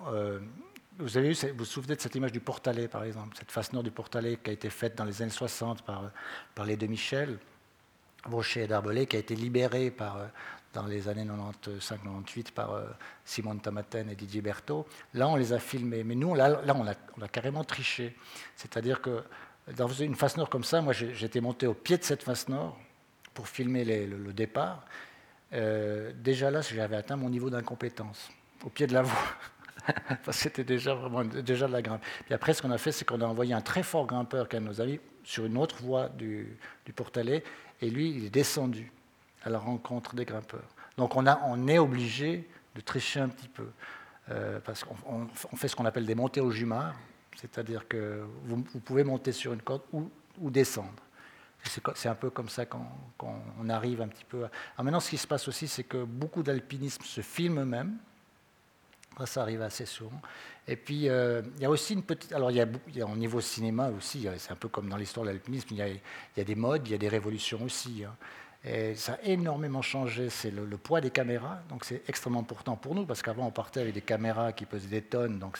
[0.98, 3.72] vous avez vu, vous vous souvenez de cette image du Portalet, par exemple, cette face
[3.72, 6.10] nord du Portalet qui a été faite dans les années 60 par,
[6.54, 7.38] par les de Michel,
[8.28, 10.18] Brochet et Darbelay, qui a été libéré par,
[10.72, 12.86] dans les années 95-98 par euh,
[13.24, 14.86] Simone Tamaten et Didier Berthaud.
[15.14, 16.04] Là, on les a filmés.
[16.04, 18.16] Mais nous, là, là on, a, carrément triché.
[18.56, 19.22] C'est-à-dire que
[19.76, 22.78] dans une face nord comme ça, moi, j'étais monté au pied de cette face nord
[23.40, 24.84] pour filmer le, départ.
[25.54, 28.30] Euh, déjà là, j'avais atteint mon niveau d'incompétence,
[28.62, 29.16] au pied de la voie.
[30.30, 32.02] C'était déjà, vraiment, déjà de la grimpe.
[32.26, 34.60] Puis après, ce qu'on a fait, c'est qu'on a envoyé un très fort grimpeur, qu'un
[34.60, 36.54] de nos amis, sur une autre voie du,
[36.84, 37.42] du Portalet,
[37.80, 38.92] et lui, il est descendu
[39.42, 40.68] à la rencontre des grimpeurs.
[40.98, 43.68] Donc on, a, on est obligé de tricher un petit peu,
[44.28, 46.94] euh, parce qu'on fait ce qu'on appelle des montées au jumard,
[47.36, 49.62] c'est-à-dire que vous, pouvez monter sur une
[49.94, 50.10] ou,
[50.42, 51.02] ou descendre.
[51.94, 54.38] C'est un peu comme ça qu'on arrive un petit peu.
[54.38, 57.96] Alors maintenant, ce qui se passe aussi, c'est que beaucoup d'alpinisme se filment eux-mêmes.
[59.26, 60.20] Ça, arrive assez souvent.
[60.66, 62.32] Et puis, euh, il y a aussi une petite.
[62.32, 65.30] Alors, il y a, au niveau cinéma aussi, c'est un peu comme dans l'histoire de
[65.30, 68.04] l'alpinisme, il, y a des modes, il y a des révolutions aussi.
[68.04, 68.14] Hein.
[68.64, 71.60] Et ça a énormément changé, c'est le, poids des caméras.
[71.68, 74.88] Donc c'est extrêmement important pour nous, parce qu'avant on partait avec des caméras qui pesaient
[74.88, 75.38] des tonnes.
[75.38, 75.58] Donc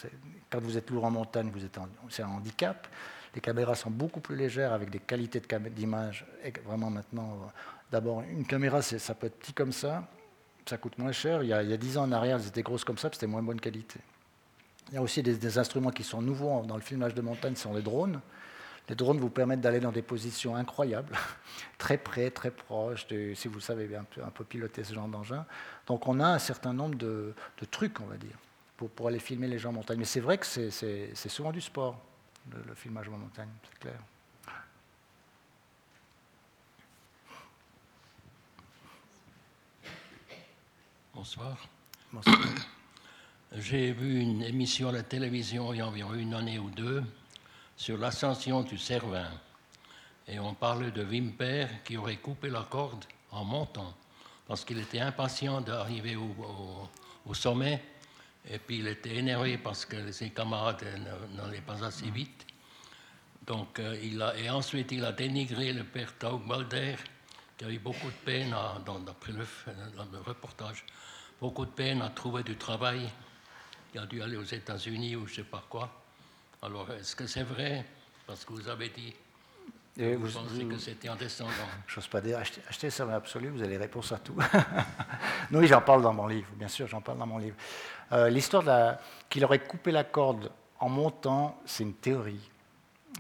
[0.51, 1.79] quand vous êtes lourd en montagne, vous êtes
[2.11, 2.87] c'est un handicap.
[3.35, 5.41] Les caméras sont beaucoup plus légères avec des qualités
[5.71, 6.27] d'image.
[6.65, 7.51] Vraiment maintenant,
[7.93, 10.09] d'abord une caméra, ça peut être petit comme ça,
[10.67, 11.43] ça coûte moins cher.
[11.43, 13.43] Il y a, il 10 ans en arrière, elles étaient grosses comme ça, c'était moins
[13.43, 14.01] bonne qualité.
[14.91, 17.63] Il y a aussi des, instruments qui sont nouveaux dans le filmage de montagne, ce
[17.63, 18.21] sont les drones.
[18.89, 21.15] Les drones vous permettent d'aller dans des positions incroyables,
[21.79, 25.47] très près, très proches, si vous savez bien un peu, piloter ce genre d'engin.
[25.87, 27.33] Donc on a un certain nombre de,
[27.71, 28.37] trucs, on va dire,
[28.77, 29.99] pour, aller filmer les gens en montagne.
[29.99, 32.01] Mais c'est vrai que c'est souvent du sport,
[32.49, 34.01] le, filmage en montagne, c'est clair.
[41.15, 41.57] Bonsoir.
[42.13, 42.39] Bonsoir.
[43.53, 47.03] J'ai vu une émission à la télévision il y a environ une année ou deux
[47.77, 49.31] sur l'ascension du Cervin.
[50.29, 53.95] Et on parlait de Wimper qui aurait coupé la corde en montant,
[54.47, 57.83] parce qu'il était impatient d'arriver au, sommet,
[58.51, 60.85] et puis il était énervé parce que ses camarades
[61.37, 62.47] n'allaient pas assez vite.
[63.47, 66.97] Donc, euh, il a, et ensuite, il a dénigré le père Taug Balder,
[67.57, 68.55] qui a eu beaucoup de peine,
[69.07, 70.85] d'après le, le, reportage,
[71.41, 73.09] beaucoup de peine à trouver du travail.
[73.95, 76.03] Il a dû aller aux États-Unis ou je ne sais pas quoi.
[76.63, 77.87] Alors, est-ce que c'est vrai?
[78.27, 79.15] Parce que vous avez dit.
[80.01, 81.51] Et vous, pensez que c'était en descendant
[81.87, 84.35] J'ose pas dire, achetez, ça, mais absolu, vous avez les réponses à tout.
[85.53, 87.57] oui, j'en parle dans mon livre, bien sûr, j'en parle dans mon livre.
[88.13, 88.97] Euh, l'histoire
[89.29, 92.51] qu'il aurait coupé la corde en montant, c'est une théorie.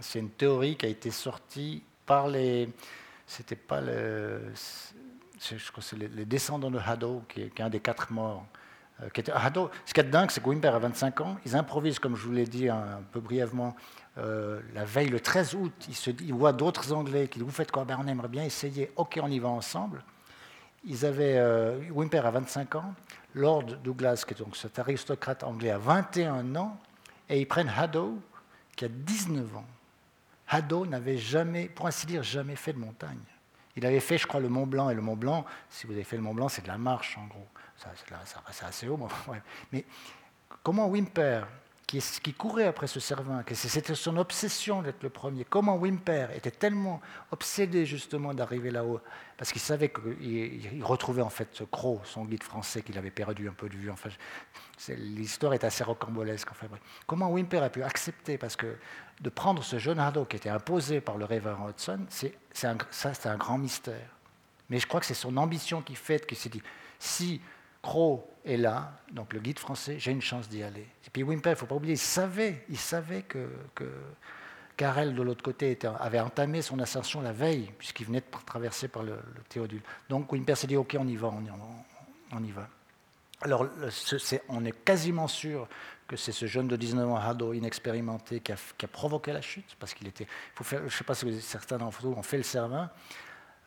[0.00, 2.70] C'est une théorie qui a été sortie par les.
[3.26, 4.40] C'était pas le.
[4.54, 8.46] Je crois c'est les, descendants de Haddo, qui est, qui est un des quatre morts.
[9.02, 9.08] Euh,
[9.86, 12.32] ce qui est dingue, c'est que Wimper a 25 ans, ils improvisent, comme je vous
[12.32, 13.74] l'ai dit un, peu brièvement,
[14.18, 15.88] euh, la veille, le 13 août,
[16.20, 17.84] ils, voient d'autres Anglais qui disent Vous faites quoi?
[17.84, 20.02] Ben, On aimerait bien essayer, ok, on y va ensemble.
[20.84, 22.94] Ils avaient, euh, Wimper a 25 ans,
[23.34, 26.78] Lord Douglas, qui est donc cet aristocrate anglais, a 21 ans,
[27.28, 28.18] et ils prennent Haddo,
[28.76, 29.66] qui a 19 ans.
[30.48, 33.20] Haddo n'avait jamais, pour ainsi dire, jamais fait de montagne.
[33.76, 36.02] Il avait fait, je crois, le Mont Blanc, et le Mont Blanc, si vous avez
[36.02, 37.46] fait le Mont Blanc, c'est de la marche, en gros
[37.80, 38.98] ça, assez haut.
[39.72, 39.84] Mais
[40.62, 41.46] comment Wimper,
[41.86, 46.52] qui, courait après ce Cervin, que c'était son obsession d'être le premier, comment Wimper était
[46.52, 47.00] tellement
[47.32, 49.00] obsédé justement d'arriver là-haut,
[49.36, 53.52] parce qu'il savait qu'il retrouvait en fait Croc, son guide français qu'il avait perdu un
[53.52, 53.90] peu de vue.
[53.90, 54.10] Enfin,
[54.88, 56.48] L'histoire est assez rocambolesque.
[56.52, 56.66] Enfin,
[57.06, 58.76] Comment Wimper a pu accepter, parce que
[59.20, 62.34] de prendre ce jeune ado qui était imposé par le révérend Hudson, c'est
[62.64, 62.76] un,
[63.24, 64.08] un grand mystère.
[64.68, 66.62] Mais je crois que c'est son ambition qui fait qu'il s'est dit,
[67.00, 67.40] si
[67.82, 70.86] Crow est là, donc le guide français, j'ai une chance d'y aller.
[71.06, 73.84] Et puis Wimper, il ne faut pas oublier, il savait, il savait que, que
[74.80, 79.18] de l'autre côté, avait entamé son ascension la veille, puisqu'il venait de traverser par le,
[79.48, 79.82] Théodule.
[80.08, 81.30] Donc Wimper s'est dit, OK, on y va,
[82.32, 82.68] on y, va.
[83.42, 83.66] Alors,
[84.48, 85.68] on est quasiment sûr
[86.06, 89.92] que c'est ce jeune de 19 ans, Hado, inexpérimenté, qui a, provoqué la chute, parce
[89.92, 90.26] qu'il était...
[90.62, 92.90] Je ne sais pas si certains d'entre vous ont fait le Cervin,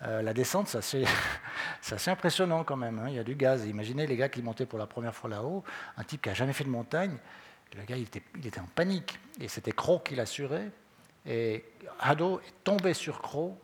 [0.05, 1.05] euh, la descente, c'est
[1.91, 2.99] assez, impressionnant quand même.
[2.99, 3.09] Hein.
[3.09, 3.65] Il y a du gaz.
[3.65, 5.63] Imaginez les gars qui montaient pour la première fois là-haut,
[5.97, 7.17] un type qui n'a jamais fait de montagne.
[7.75, 9.19] Le gars, il était, en panique.
[9.39, 10.69] Et c'était Croc qui l'assurait.
[11.25, 11.63] Et
[11.99, 13.57] Haddo est tombé sur Crow.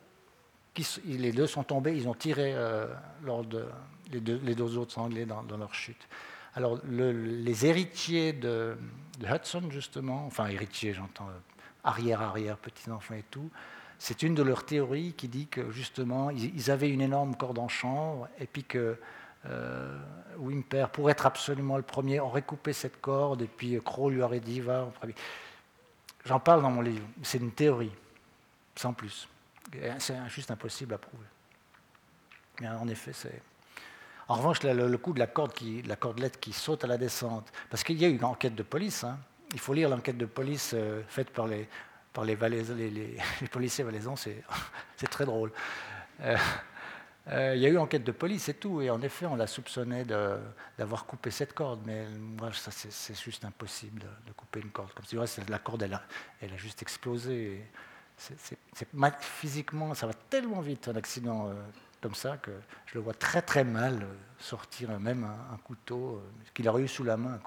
[1.06, 2.88] les deux sont tombés, ils ont tiré euh,
[3.24, 3.66] lors de,
[4.12, 6.08] les, deux, autres sanglés dans, leur chute.
[6.56, 8.78] Alors, les héritiers de,
[9.24, 11.40] Hudson, justement, enfin, héritiers, j'entends euh,
[11.84, 13.50] arrière-arrière, petits-enfants et tout,
[14.00, 17.68] c'est une de leurs théories qui dit que, justement, ils, avaient une énorme corde en
[17.68, 18.98] chambre et puis que
[19.46, 20.00] euh,
[20.38, 24.40] Wimper, pour être absolument le premier, aurait coupé cette corde et puis Crow lui aurait
[24.40, 24.90] dit va.
[26.26, 27.06] J'en parle dans mon livre.
[27.24, 27.92] C'est une théorie,
[28.74, 29.28] sans plus.
[30.00, 31.26] C'est juste impossible à prouver.
[32.62, 33.42] Mais en effet, c'est.
[34.30, 37.52] En revanche, le, coup de la, corde qui, la cordelette qui saute à la descente,
[37.70, 39.04] parce qu'il y a eu une enquête de police.
[39.04, 39.18] Hein.
[39.54, 41.68] Il faut lire l'enquête de police euh, faite par les,
[42.14, 42.36] par les,
[43.52, 44.16] policiers valaisans,
[44.98, 45.52] c'est très drôle.
[46.22, 46.36] Euh,
[47.32, 49.46] euh, il y a eu enquête de police et tout, et en effet, on la
[49.46, 50.06] soupçonnait
[50.78, 54.92] d'avoir coupé cette corde, mais moi, c'est juste impossible de, couper une corde.
[54.94, 55.16] Comme si
[55.48, 57.64] la corde, elle a, juste explosé.
[59.20, 61.54] physiquement, ça va tellement vite, un accident euh,
[62.02, 62.52] comme ça, que
[62.88, 64.08] je le vois très très mal
[64.40, 66.24] sortir même un, couteau
[66.54, 67.40] qu'il aurait eu sous la main.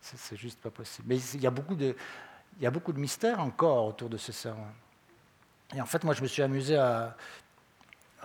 [0.00, 1.06] C'est juste pas possible.
[1.08, 1.94] Mais il y a beaucoup de,
[2.56, 4.72] il y a beaucoup de mystères encore autour de ce serment.
[5.74, 7.16] Et en fait, moi, je me suis amusé à,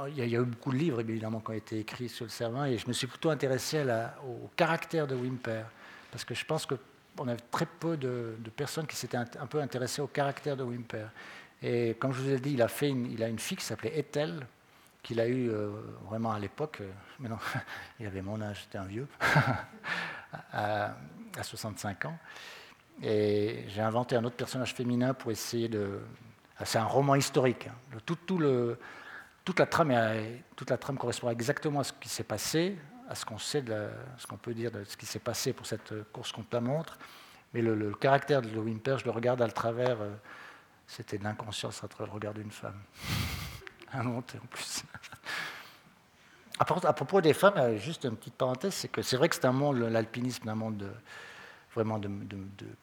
[0.07, 2.65] il y, a, eu beaucoup de livres, évidemment, qui ont été écrits sur le Cervin,
[2.65, 3.83] et je me suis plutôt intéressé
[4.23, 5.65] au caractère de Wimper,
[6.11, 10.01] parce que je pense qu'on a très peu de, personnes qui s'étaient un, peu intéressées
[10.01, 11.07] au caractère de Wimper.
[11.63, 13.65] Et comme je vous ai dit, il a, fait une, il a une fille qui
[13.65, 14.45] s'appelait Ethel,
[15.01, 15.69] qu'il a eue euh,
[16.05, 17.39] vraiment à l'époque, euh, mais non,
[17.99, 19.07] il avait mon âge, c'était un vieux,
[20.53, 20.93] à,
[21.41, 22.17] 65 ans.
[23.01, 25.99] Et j'ai inventé un autre personnage féminin pour essayer de...
[26.63, 27.67] C'est un roman historique.
[27.67, 27.99] Hein.
[28.05, 28.79] Tout, tout le,
[29.45, 33.61] toute la trame, la correspond exactement à ce qui s'est passé, à ce qu'on sait,
[33.61, 33.87] de
[34.17, 36.97] ce qu'on peut dire de ce qui s'est passé pour cette course contre la montre.
[37.53, 40.13] Mais le, caractère de Wimper, je le regarde à travers, euh,
[40.85, 42.81] c'était de l'inconscience à travers le regard d'une femme.
[43.93, 44.83] Inventé en plus.
[46.59, 49.51] À propos des femmes, juste une petite parenthèse, c'est que c'est vrai que c'est un
[49.51, 50.91] monde, l'alpinisme, un monde de,
[51.73, 52.09] vraiment de,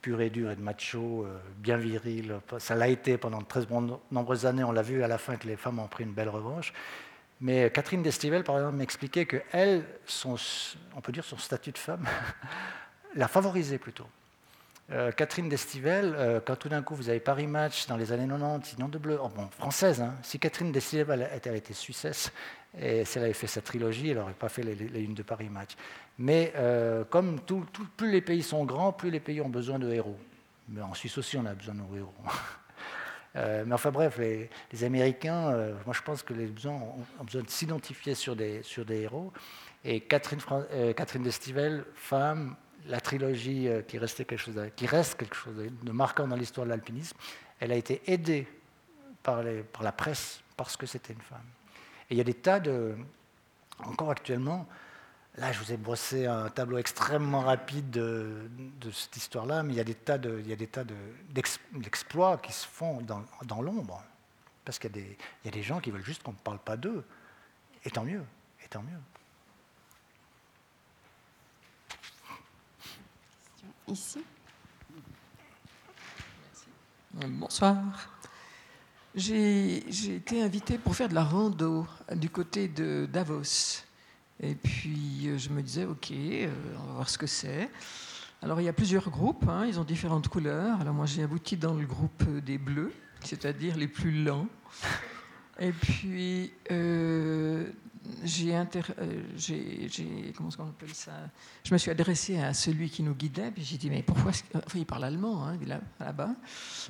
[0.02, 2.36] pur et dur et de macho, euh, bien viril.
[2.58, 3.62] Ça l'a été pendant de très
[4.10, 4.64] nombreuses années.
[4.64, 6.72] On l'a vu à la fin que les femmes ont pris une belle revanche.
[7.40, 9.42] Mais Catherine Destivelle, par exemple, m'expliquait que
[10.06, 10.36] son,
[10.96, 12.06] on peut dire son statut de femme,
[13.14, 14.06] l'a favorisé plutôt.
[14.92, 18.28] Euh, Catherine Destivelle, euh, quand tout d'un coup vous avez Paris Match dans les années
[18.28, 20.14] 90, sinon de bleu, oh, bon, française, hein.
[20.22, 22.30] si Catherine Destivelle avait été suissesse,
[22.80, 25.48] et si elle avait fait sa trilogie, elle n'aurait pas fait les, les, de Paris
[25.48, 25.72] Match.
[26.18, 27.40] Mais euh, comme
[27.96, 30.18] plus les pays sont grands, plus les pays ont besoin de héros.
[30.68, 32.14] Mais en Suisse aussi, on a besoin de nos héros.
[33.34, 35.50] mais enfin bref, les, Américains,
[35.84, 39.32] moi je pense que les besoins ont, besoin de s'identifier sur des, héros.
[39.84, 40.40] Et Catherine,
[41.22, 42.56] Destivelle, femme,
[42.86, 47.16] la trilogie euh, qui, reste quelque chose de marquant dans l'histoire de l'alpinisme,
[47.60, 48.46] elle a été aidée
[49.22, 51.53] par la presse parce que c'était une femme.
[52.14, 52.96] Et il y a des tas de...
[53.80, 54.68] Encore actuellement,
[55.34, 58.48] là je vous ai brossé un tableau extrêmement rapide de,
[58.92, 60.84] cette histoire-là, mais il y a des tas de, il y a des tas
[61.72, 64.00] d'exploits qui se font dans, dans l'ombre.
[64.64, 67.04] Parce qu'il y, y, a des gens qui veulent juste qu'on ne parle pas d'eux.
[67.84, 68.22] Et tant mieux,
[68.64, 69.00] et tant mieux.
[73.88, 74.24] ici.
[77.12, 78.13] Bonsoir.
[79.16, 79.76] J'ai
[80.16, 81.86] été invitée pour faire de la rando
[82.16, 83.84] du côté de Davos.
[84.42, 86.48] Et puis euh, je me disais, ok, euh,
[86.82, 87.70] on va voir ce que c'est.
[88.42, 90.80] Alors il y a plusieurs groupes, hein, ils ont différentes couleurs.
[90.80, 92.92] Alors moi j'ai abouti dans le groupe des bleus,
[93.22, 94.48] c'est-à-dire les plus lents.
[95.60, 97.66] Et puis euh,
[98.06, 101.12] euh, j'ai, comment on appelle ça?
[101.64, 104.78] Je me suis adressé à celui qui nous guidait, puis j'ai dit mais pourquoi enfin,
[104.78, 106.34] il parle allemand, hein, là, là-bas.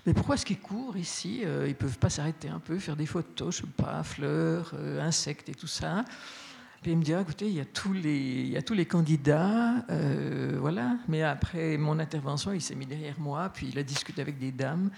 [0.07, 1.43] Mais pourquoi est-ce qu'ils courent ici?
[1.45, 5.01] Euh, Ils peuvent pas s'arrêter un peu, faire des photos, je sais pas, fleurs, euh,
[5.01, 6.05] insectes et tout ça.
[6.83, 7.93] Puis il me dit ah, écoutez, il y a tous
[8.75, 9.87] les candidats,
[10.59, 10.99] voilà.
[11.09, 14.53] Mais après mon intervention, il s'est mis derrière moi, puis il a discuté avec des
[14.53, 14.91] dames.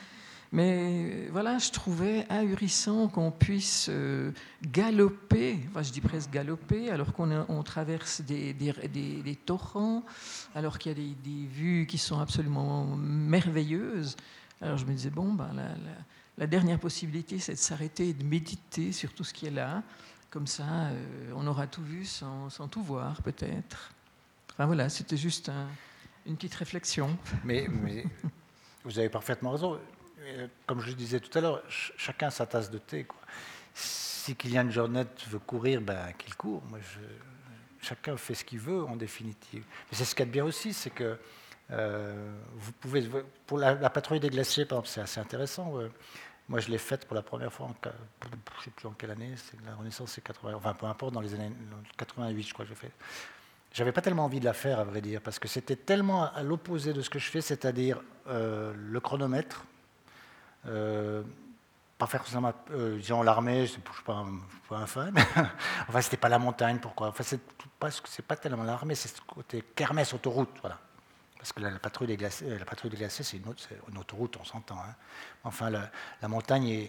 [0.53, 4.31] Mais voilà, je trouvais ahurissant qu'on puisse euh,
[4.63, 10.05] galoper, enfin je dis presque galoper, alors qu'on traverse des, torrents,
[10.55, 14.17] alors qu'il y a des, vues qui sont absolument merveilleuses.
[14.61, 15.51] Alors je me disais, bon, ben,
[16.39, 19.83] la, dernière possibilité, c'est de s'arrêter et de méditer sur tout ce qui est là.
[20.31, 23.93] Comme ça, euh, on aura tout vu sans, tout voir, peut-être.
[24.53, 25.51] Enfin voilà, c'était juste
[26.25, 27.17] une petite réflexion.
[27.45, 27.69] Mais
[28.85, 29.79] vous avez parfaitement raison
[30.67, 33.05] comme je le disais tout à l'heure, chacun sa tasse de thé.
[33.05, 33.19] Quoi.
[33.75, 36.63] Si Kylian Jornet veut courir, ben, qu'il court.
[37.81, 39.65] Chacun fait ce qu'il veut, en définitive.
[39.91, 41.19] Mais c'est ce qu'il y a de bien aussi, c'est que
[41.69, 43.09] vous pouvez,
[43.47, 45.75] pour la, patrouille des glaciers, par exemple, c'est assez intéressant.
[46.49, 49.11] Moi, je l'ai faite pour la première fois, en, je ne sais plus en quelle
[49.11, 49.35] année,
[49.65, 51.51] la Renaissance, c'est 80, enfin peu importe, dans les années
[51.97, 52.93] 88, je crois que j'ai fait.
[53.73, 56.43] J'avais pas tellement envie de la faire, à vrai dire, parce que c'était tellement à
[56.43, 59.65] l'opposé de ce que je fais, c'est-à-dire euh, le chronomètre.
[60.67, 61.23] Euh,
[61.99, 64.25] pas faire forcément, euh, l'armée, je ne suis pas,
[64.71, 65.15] un fan.
[65.89, 67.09] enfin, c'était pas la montagne, pourquoi?
[67.09, 67.41] Enfin, c'est
[67.79, 67.89] pas,
[68.29, 70.79] pas tellement l'armée, c'est ce côté kermesse autoroute, voilà.
[71.39, 73.45] Parce que la, patrouille des glaciers, la patrouille des glaciers, c'est une,
[73.89, 74.79] une, autoroute, on s'entend.
[74.79, 74.95] Hein.
[75.45, 76.89] Enfin, la, montagne,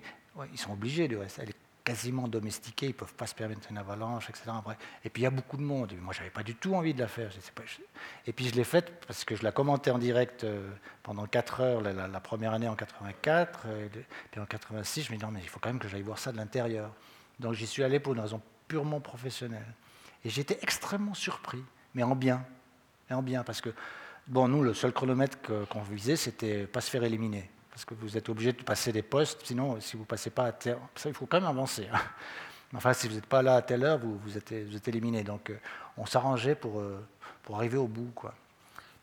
[0.52, 1.44] ils sont obligés de rester
[1.88, 4.52] quasiment domestiqués, ils ne peuvent pas se permettre une avalanche, etc.
[5.06, 5.94] Et puis il y a beaucoup de monde.
[6.02, 7.32] Moi, je n'avais pas du tout envie de la faire.
[8.26, 10.70] Et puis je l'ai faite parce que je la commentais en direct euh,
[11.02, 13.68] pendant 4 heures la, première année en 84.
[13.68, 16.02] Et puis en 86, je me dis non, mais il faut quand même que j'aille
[16.02, 16.92] voir ça de l'intérieur.
[17.40, 19.74] Donc j'y suis allé pour une raison purement professionnelle.
[20.26, 22.46] Et j'étais extrêmement surpris, mais en bien.
[23.10, 23.70] Et en bien, parce que,
[24.28, 25.38] bon, nous, le seul chronomètre
[25.70, 29.04] qu'on visait, c'était pas se faire éliminer parce que vous êtes obligé de passer des
[29.04, 31.88] postes, sinon, si vous ne passez pas à ça, il faut quand même avancer.
[31.94, 32.00] Hein.
[32.76, 35.24] Enfin, si vous n'êtes pas là à telle heure, vous, êtes, éliminé.
[35.24, 35.60] Donc, euh,
[35.96, 37.00] on s'arrangeait pour, euh,
[37.44, 38.12] pour arriver au bout.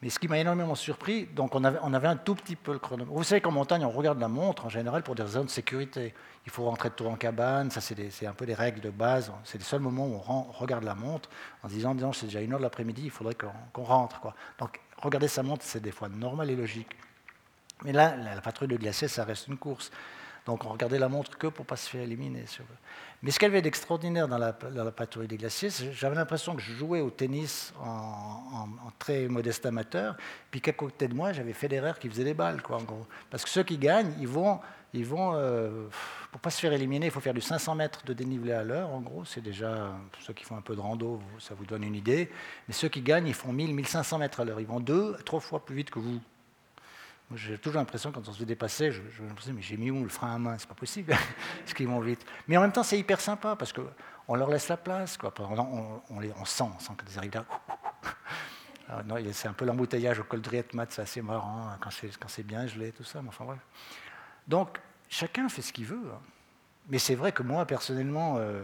[0.03, 3.17] Mais ce qui m'a énormément surpris, donc on avait, un tout petit peu le chronomètre.
[3.17, 6.13] Vous savez qu'en montagne, on regarde la montre en général pour des raisons de sécurité.
[6.45, 9.33] Il faut rentrer de tour en cabane, ça c'est un peu des règles de base.
[9.45, 11.31] C'est les seuls moments où on, regarde la montre
[11.63, 14.21] en se disant, disons, c'est déjà une heure de l'après-midi, il faudrait qu'on rentre.
[14.21, 14.35] Quoi.
[14.59, 16.91] Donc regarder sa montre, c'est des fois normal et logique.
[17.85, 19.91] Mais là, la, patrouille de glaciers, ça reste une course.
[20.47, 22.45] Donc on regardait la montre que pour ne pas se faire éliminer.
[23.23, 26.73] Mais ce qu'il y avait d'extraordinaire dans la, patrouille des glaciers, j'avais l'impression que je
[26.73, 30.17] jouais au tennis en, très modeste amateur,
[30.51, 33.07] puis qu'à côté de moi, j'avais Federer qui faisait des balles, quoi, en gros.
[33.31, 34.61] Parce que ceux qui gagnent, ils vont,
[34.95, 35.89] euh,
[36.31, 38.63] pour ne pas se faire éliminer, il faut faire du 500 mètres de dénivelé à
[38.63, 39.25] l'heure, en gros.
[39.25, 42.31] C'est déjà, ceux qui font un peu de rando, ça vous donne une idée.
[42.69, 44.61] Mais ceux qui gagnent, ils font 1000, 1500 mètres à l'heure.
[44.61, 46.21] Ils vont deux, trois fois plus vite que vous.
[47.35, 49.91] J'ai toujours l'impression, quand on se fait dépasser, je, je me dis, mais j'ai mis
[49.91, 50.57] où le frein à main?
[50.59, 51.15] C'est pas possible,
[51.61, 52.25] parce qu'ils vont vite.
[52.49, 55.17] Mais en même temps, c'est hyper sympa, parce qu'on leur laisse la place.
[55.17, 55.33] Quoi.
[55.39, 57.45] On, on, les, on sent, on sent qu'ils arrivent là.
[59.33, 60.51] C'est un peu l'embouteillage au col de
[60.91, 63.23] c'est assez marrant, hein, quand c'est bien gelé, tout ça.
[63.23, 63.61] Mais enfin, bref.
[64.47, 64.79] Donc,
[65.09, 66.11] chacun fait ce qu'il veut.
[66.13, 66.21] Hein.
[66.89, 68.63] Mais c'est vrai que moi, personnellement, euh,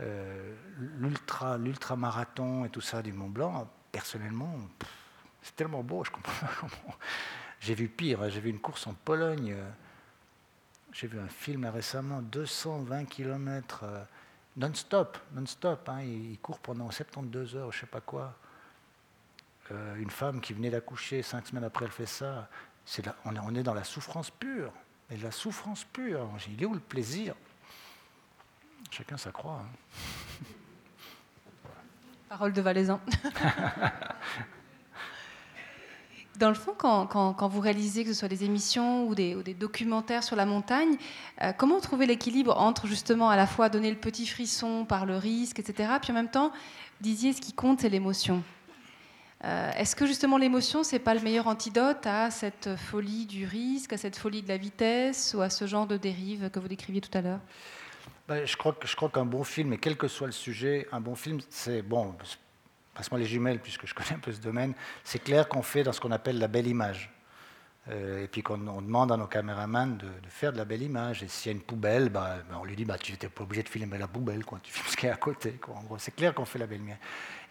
[0.00, 0.54] euh,
[0.98, 4.54] l'ultra, l'ultra-marathon et tout ça du Mont Blanc, personnellement,
[5.40, 6.94] c'est tellement beau, je comprends pas comment
[7.66, 9.52] j'ai vu pire, j'ai vu une course en Pologne.
[9.52, 9.68] Euh,
[10.92, 14.04] j'ai vu un film récemment, 220 km euh,
[14.56, 15.88] non-stop, non-stop.
[15.88, 16.02] Hein.
[16.02, 18.36] il, court pendant 72 heures, je ne sais pas quoi.
[19.72, 22.48] Euh, une femme qui venait d'accoucher, cinq semaines après, elle fait ça.
[23.24, 24.72] on, est, dans la souffrance pure.
[25.10, 26.30] Et la souffrance pure.
[26.48, 27.34] Il est où le plaisir?
[28.92, 29.64] Chacun sa croix.
[29.64, 30.44] Hein.
[32.28, 33.00] Parole de Valaisan.
[36.38, 40.36] Dans le fond, quand, vous réalisez que ce soit des émissions ou des, documentaires sur
[40.36, 40.96] la montagne,
[41.42, 45.16] euh, comment trouver l'équilibre entre justement à la fois donner le petit frisson par le
[45.16, 46.52] risque, etc., puis en même temps,
[47.00, 48.42] disiez ce qui compte, c'est l'émotion.
[49.44, 53.92] Euh, est-ce que justement l'émotion, c'est pas le meilleur antidote à cette folie du risque,
[53.92, 57.00] à cette folie de la vitesse ou à ce genre de dérive que vous décriviez
[57.00, 57.40] tout à l'heure?
[58.28, 61.14] Ben, je crois, crois qu'un bon film, et quel que soit le sujet, un bon
[61.14, 62.14] film, c'est bon,
[62.96, 64.74] passe-moi les jumelles puisque je connais un peu ce domaine,
[65.04, 67.10] c'est clair qu'on fait dans ce qu'on appelle la belle image.
[67.88, 71.22] Euh, et puis qu'on demande à nos caméramans de, faire de la belle image.
[71.22, 73.44] Et s'il y a une poubelle, bah, bah on lui dit bah, tu n'es pas
[73.44, 74.58] obligé de filmer la poubelle, quoi.
[74.60, 75.60] tu filmes ce qui est à côté.
[75.68, 76.98] En gros, c'est clair qu'on fait la belle image.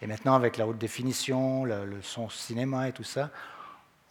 [0.02, 3.30] Et maintenant, avec la haute définition, le, son cinéma et tout ça,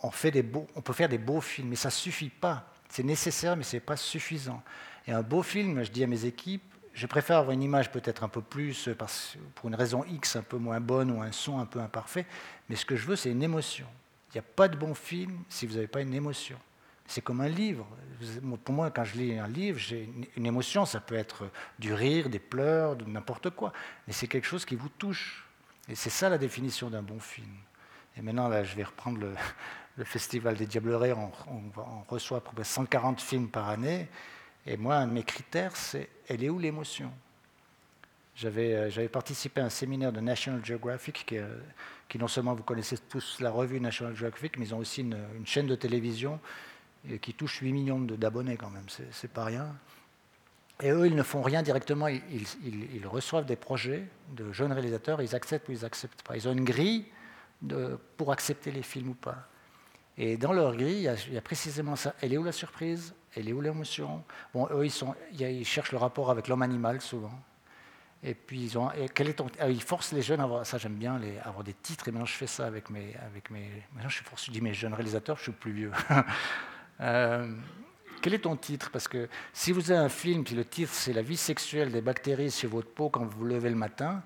[0.02, 2.72] on, fait des beaux, on peut faire des beaux films, mais ça ne suffit pas.
[2.90, 4.64] C'est nécessaire, mais ce n'est pas suffisant.
[5.06, 6.64] Et un beau film, je dis à mes équipes,
[6.96, 8.90] je préfère avoir une image peut-être un peu plus,
[9.54, 12.26] pour une raison X un peu moins bonne ou un son un peu imparfait,
[12.70, 13.86] mais ce que je veux, c'est une émotion.
[14.30, 16.58] Il n'y a pas de bon film si vous n'avez pas une émotion.
[17.08, 17.86] C'est comme un livre.
[18.64, 20.86] Pour moi, quand je lis un livre, j'ai une émotion.
[20.86, 23.72] Ça peut être du rire, des pleurs, de n'importe quoi.
[24.08, 25.46] Mais c'est quelque chose qui vous touche.
[25.88, 27.54] Et c'est ça la définition d'un bon film.
[28.18, 29.36] Et maintenant, là, je vais reprendre le,
[30.04, 31.14] Festival des Diablerets.
[31.14, 34.10] On, on, reçoit à peu près 140 films par année.
[34.66, 37.12] Et moi, un de mes critères, c'est elle est où l'émotion?
[38.44, 41.48] Euh, J'avais participé à un séminaire de National Geographic, qui, euh,
[42.10, 45.18] qui, non seulement vous connaissez tous la revue National Geographic, mais ils ont aussi une,
[45.46, 46.40] chaîne de télévision
[47.22, 49.76] qui touche 8 millions d'abonnés quand même, c'est pas rien.
[50.82, 54.06] Et eux, ils ne font rien directement, ils, reçoivent des projets
[54.36, 56.36] de jeunes réalisateurs, ils acceptent ou ils n'acceptent pas.
[56.36, 57.06] Ils ont une grille
[58.18, 59.48] pour accepter les films ou pas.
[60.18, 62.16] Et dans leur grille, il y a précisément ça.
[62.22, 63.14] Elle est où la surprise?
[63.36, 64.24] Elle est où l'émotion?
[64.53, 67.38] Bon, eux, ils, cherchent le rapport avec l'homme-animal souvent.
[68.24, 71.64] Et puis, ils, ont, ah, forcent les jeunes à avoir, ça j'aime bien, les, avoir
[71.64, 73.16] des titres, et maintenant je fais ça avec mes...
[73.26, 75.91] Avec mes maintenant je, force, je dis mes jeunes réalisateurs, je suis plus vieux.
[77.02, 77.53] euh,
[78.22, 78.90] quel est ton titre?
[78.90, 82.02] Parce que si vous avez un film, puis le titre c'est La vie sexuelle des
[82.02, 84.24] bactéries sur votre peau quand vous vous levez le matin,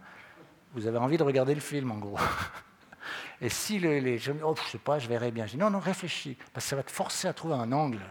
[0.73, 2.19] vous avez envie de regarder le film en gros.
[3.41, 5.45] Et si les, les jeunes, oh, je sais pas, je verrai bien.
[5.45, 8.02] Je dis non, non, réfléchis, parce que ça va te forcer à trouver un angle.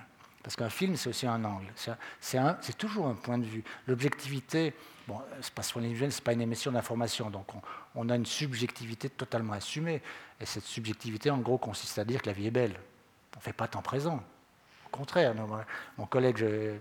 [0.43, 1.67] Parce qu'un film, c'est aussi un angle.
[2.21, 3.65] C'est toujours un point de vue.
[3.87, 4.73] L'objectivité,
[5.07, 7.47] bon, c'est pas ce n'est pas une émission d'information, donc
[7.95, 10.01] on, a une subjectivité totalement assumée.
[10.41, 12.79] Et cette subjectivité, en gros, consiste à dire que la vie est belle.
[13.35, 14.23] On ne fait pas temps présent.
[14.87, 15.35] Au contraire,
[15.99, 16.79] mon collègue euh,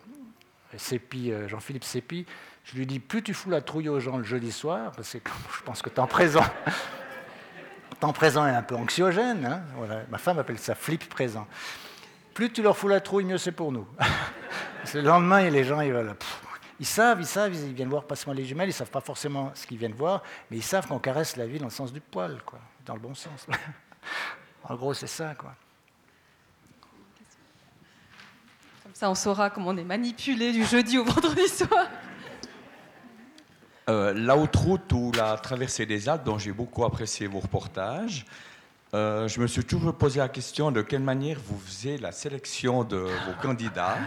[1.48, 2.26] Jean-Philippe Sépi,
[2.64, 5.30] je lui dis plus tu fous la trouille aux gens le jeudi soir, parce que
[5.58, 6.46] je pense que temps présent,
[8.00, 9.46] temps présent est un peu anxiogène.
[9.46, 9.62] Hein.
[10.10, 11.48] Ma femme appelle ça flip présent.
[12.38, 13.88] Plus tu leur fous la trouille, mieux c'est pour nous.
[14.94, 16.16] le lendemain, les gens, ils, veulent,
[16.80, 19.52] ils savent, ils savent, ils viennent voir Passe-moi les jumelles, ils ne savent pas forcément
[19.56, 22.00] ce qu'ils viennent voir, mais ils savent qu'on caresse la vie dans le sens du
[22.00, 23.48] poil, quoi, dans le bon sens.
[24.66, 25.34] en gros, c'est ça.
[25.34, 25.56] Quoi.
[28.84, 31.88] Comme ça, on saura comment on est manipulé du jeudi au vendredi soir.
[33.90, 38.28] Euh, la haute route ou la traversée des Alpes, dont j'ai beaucoup apprécié vos reportages,
[38.94, 42.84] euh, je me suis toujours posé la question de quelle manière vous faisiez la sélection
[42.84, 43.98] de vos candidats.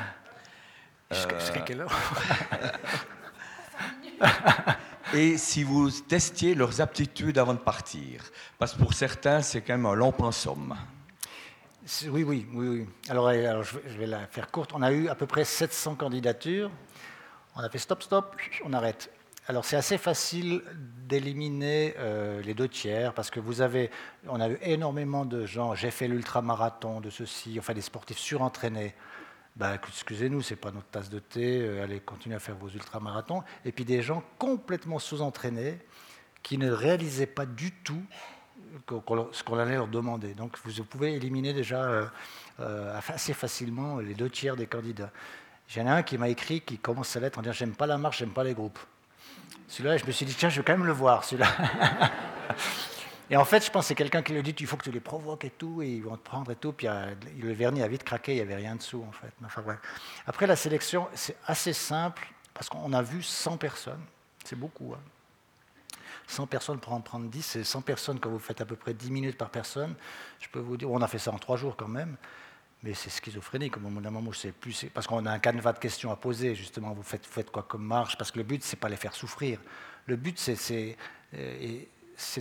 [1.11, 1.93] Jusqu'à quelle heure
[5.15, 8.23] Et si vous testiez leurs aptitudes avant de partir.
[8.59, 10.77] Parce que pour certains, c'est quand même un long pensum.
[12.07, 12.69] Oui, oui, oui.
[12.69, 12.87] oui.
[13.09, 14.71] Alors, alors, je vais la faire courte.
[14.73, 16.71] On a eu à peu près 700 candidatures.
[17.57, 19.11] On a fait stop, stop, on arrête.
[19.49, 20.63] Alors c'est assez facile
[21.09, 23.91] d'éliminer euh, les deux tiers parce que vous avez,
[24.29, 25.75] on a eu énormément de gens.
[25.75, 28.95] J'ai fait l'ultramarathon de ceci, enfin des sportifs surentraînés.
[29.57, 31.63] Ben, excusez-nous, c'est pas notre tasse de thé.
[31.63, 33.43] Euh, allez, continuez à faire vos ultramarathons.
[33.65, 35.79] Et puis des gens complètement sous-entraînés
[36.43, 38.03] qui ne réalisaient pas du tout
[39.33, 40.35] ce qu'on allait leur demander.
[40.35, 42.11] Donc vous pouvez éliminer déjà
[42.61, 45.11] euh, assez facilement les deux tiers des candidats.
[45.67, 47.99] J'en ai un qui m'a écrit qui commence sa lettre en disant J'aime pas la
[47.99, 48.79] marche, j'aime pas les groupes.
[49.69, 51.49] Celui-là, je me suis dit, tiens, je vais quand même le voir, celui-là.
[53.31, 54.91] et en fait, je pense que c'est quelqu'un qui lui dit, il faut que tu
[54.91, 56.73] les provoques et tout, et ils vont te prendre et tout.
[56.73, 59.33] Puis euh, le vernis a vite craqué, il n'y avait rien dessous, en fait.
[59.45, 59.63] Enfin,
[60.27, 64.03] Après, la sélection, c'est assez simple, parce qu'on a vu 100 personnes.
[64.45, 64.95] C'est beaucoup.
[66.27, 66.47] 100 hein.
[66.47, 69.11] personnes pour en prendre 10, c'est 100 personnes quand vous faites à peu près 10
[69.11, 69.95] minutes par personne.
[70.41, 72.17] Je peux vous dire, on a fait ça en 3 jours quand même.
[72.83, 73.77] Mais c'est schizophrénique.
[73.77, 74.87] Au moment d'un moment, je sais plus.
[74.95, 76.93] Parce qu'on a un canevas de questions à poser, justement.
[76.95, 79.61] Vous faites, quoi comme marche Parce que le but, c'est pas les faire souffrir.
[80.07, 80.97] Le but, c'est
[81.35, 81.83] euh,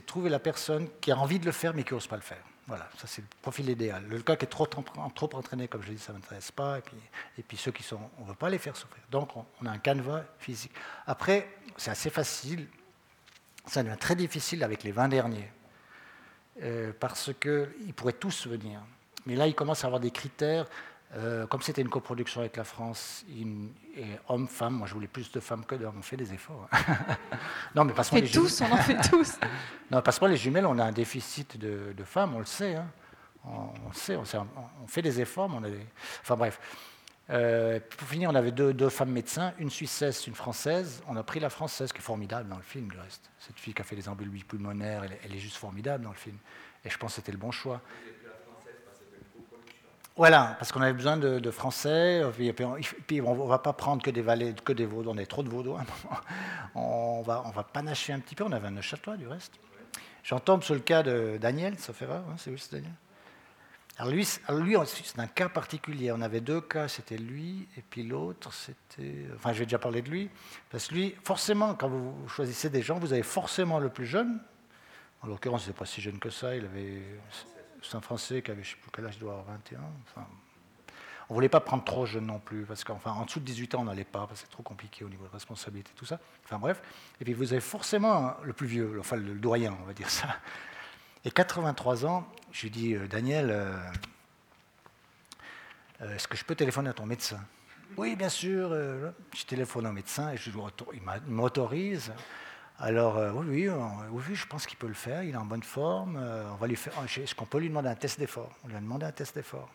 [0.06, 2.44] trouver la personne qui a envie de le faire, mais qui n'ose pas le faire.
[2.70, 4.06] Voilà, ça c'est le profil idéal.
[4.08, 6.78] Le cas qui est trop, trop entraîné, comme je dis, ça ne m'intéresse pas.
[6.78, 6.98] Et puis,
[7.40, 9.02] et puis ceux qui sont, on ne veut pas les faire souffrir.
[9.10, 10.72] Donc on, a un canevas physique.
[11.08, 12.68] Après, c'est assez facile.
[13.66, 15.52] Ça devient très difficile avec les 20 derniers.
[16.62, 18.82] Euh, parce qu'ils pourraient tous venir.
[19.30, 20.66] Mais là, il commence à avoir des critères.
[21.16, 23.26] Euh, comme c'était une coproduction avec la France,
[24.28, 26.68] homme-femme, moi je voulais plus de femmes que d'hommes, on fait des efforts.
[27.76, 29.40] non, mais parce que les tous, on en fait tous.
[29.92, 32.76] non, parce que les jumelles, on a un déficit de, femmes, on le sait.
[32.76, 32.88] Hein.
[33.46, 34.24] On, sait, on,
[34.84, 35.86] on, fait des efforts, mais on a des...
[36.22, 36.60] Enfin bref.
[37.32, 41.02] Euh, pour finir, on avait deux, deux, femmes médecins, une Suissesse, une Française.
[41.08, 43.30] On a pris la Française, qui est formidable dans le film, du reste.
[43.40, 46.16] Cette fille qui a fait des embolismes pulmonaires, elle, elle, est juste formidable dans le
[46.16, 46.38] film.
[46.84, 47.82] Et je pense que c'était le bon choix.
[50.20, 54.10] Voilà, parce qu'on avait besoin de, français, et puis, on ne va pas prendre que
[54.10, 55.82] des valets, que des vaudois, on a trop de vaudois.
[56.76, 59.54] On va, on va panacher un petit peu, on avait un château du reste.
[60.26, 62.92] J'en tombe sur le cas de Daniel, ça fait rare, hein, c'est c'est Daniel?
[63.98, 64.28] Alors lui,
[64.66, 66.12] lui c'est un cas particulier.
[66.12, 69.26] On avait deux cas, c'était lui, et puis l'autre, c'était...
[69.38, 70.30] Enfin, je vais déjà parler de lui.
[70.70, 74.42] Parce que lui, forcément, quand vous choisissez des gens, vous avez forcément le plus jeune.
[75.22, 77.04] En l'occurrence, il n'est pas si jeune que ça, il avait
[77.82, 79.80] c'est un Français qui avait, je ne sais plus quel âge, doit avoir 21.
[80.04, 80.28] Enfin,
[81.30, 83.76] on ne voulait pas prendre trop jeune non plus, parce qu'enfin, en dessous de 18
[83.76, 86.20] ans, on n'allait pas, parce que c'est trop compliqué au niveau de responsabilité, tout ça.
[86.44, 86.82] Enfin bref.
[87.22, 90.28] Et puis vous avez forcément le plus vieux, enfin le doyen, on va dire ça.
[91.26, 93.78] Et 83 ans, je lui dis, euh, Daniel, euh,
[96.02, 97.40] euh, est-ce que je peux téléphoner à ton médecin?
[97.98, 98.70] Oui, bien sûr.
[98.70, 102.14] je téléphone au médecin et je, il m'autorise.
[102.82, 106.18] Alors, euh, oui, oui, je pense qu'il peut le faire, il est en bonne forme.
[106.18, 108.52] Euh, on va lui faire, est-ce qu'on peut lui demander un test d'effort?
[108.64, 109.70] On lui a demandé un test d'effort.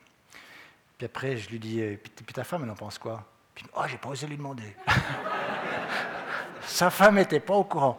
[0.97, 3.23] Puis après, je lui dis, euh, puis, ta femme, elle en pense quoi?
[3.55, 4.75] Puis, oh, j'ai pas osé lui demander.
[6.63, 7.99] Sa femme n'était pas au courant.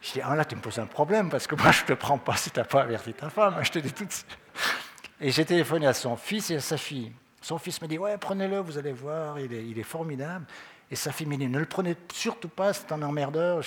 [0.00, 1.92] Je dis, ah là, tu me poses un problème, parce que moi, je ne te
[1.94, 4.38] prends pas si tu n'as pas averti ta femme, je te dis tout de suite.
[5.20, 7.12] Et j'ai téléphoné à son fils et à sa fille.
[7.42, 10.46] Son fils me dit, ouais, prenez-le, vous allez voir, il est, il est formidable.
[10.90, 13.60] Et sa dit, ne le prenez surtout pas, c'est un emmerdeur.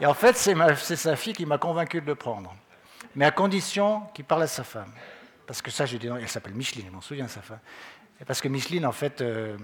[0.00, 2.54] et en fait, c'est sa fille qui m'a convaincu de le prendre.
[3.14, 4.92] Mais à condition qu'il parle à sa femme.
[5.46, 7.60] Parce que ça, je dis, elle s'appelle Micheline, je m'en souviens, sa femme.
[8.26, 9.56] Parce que Micheline, en fait, euh,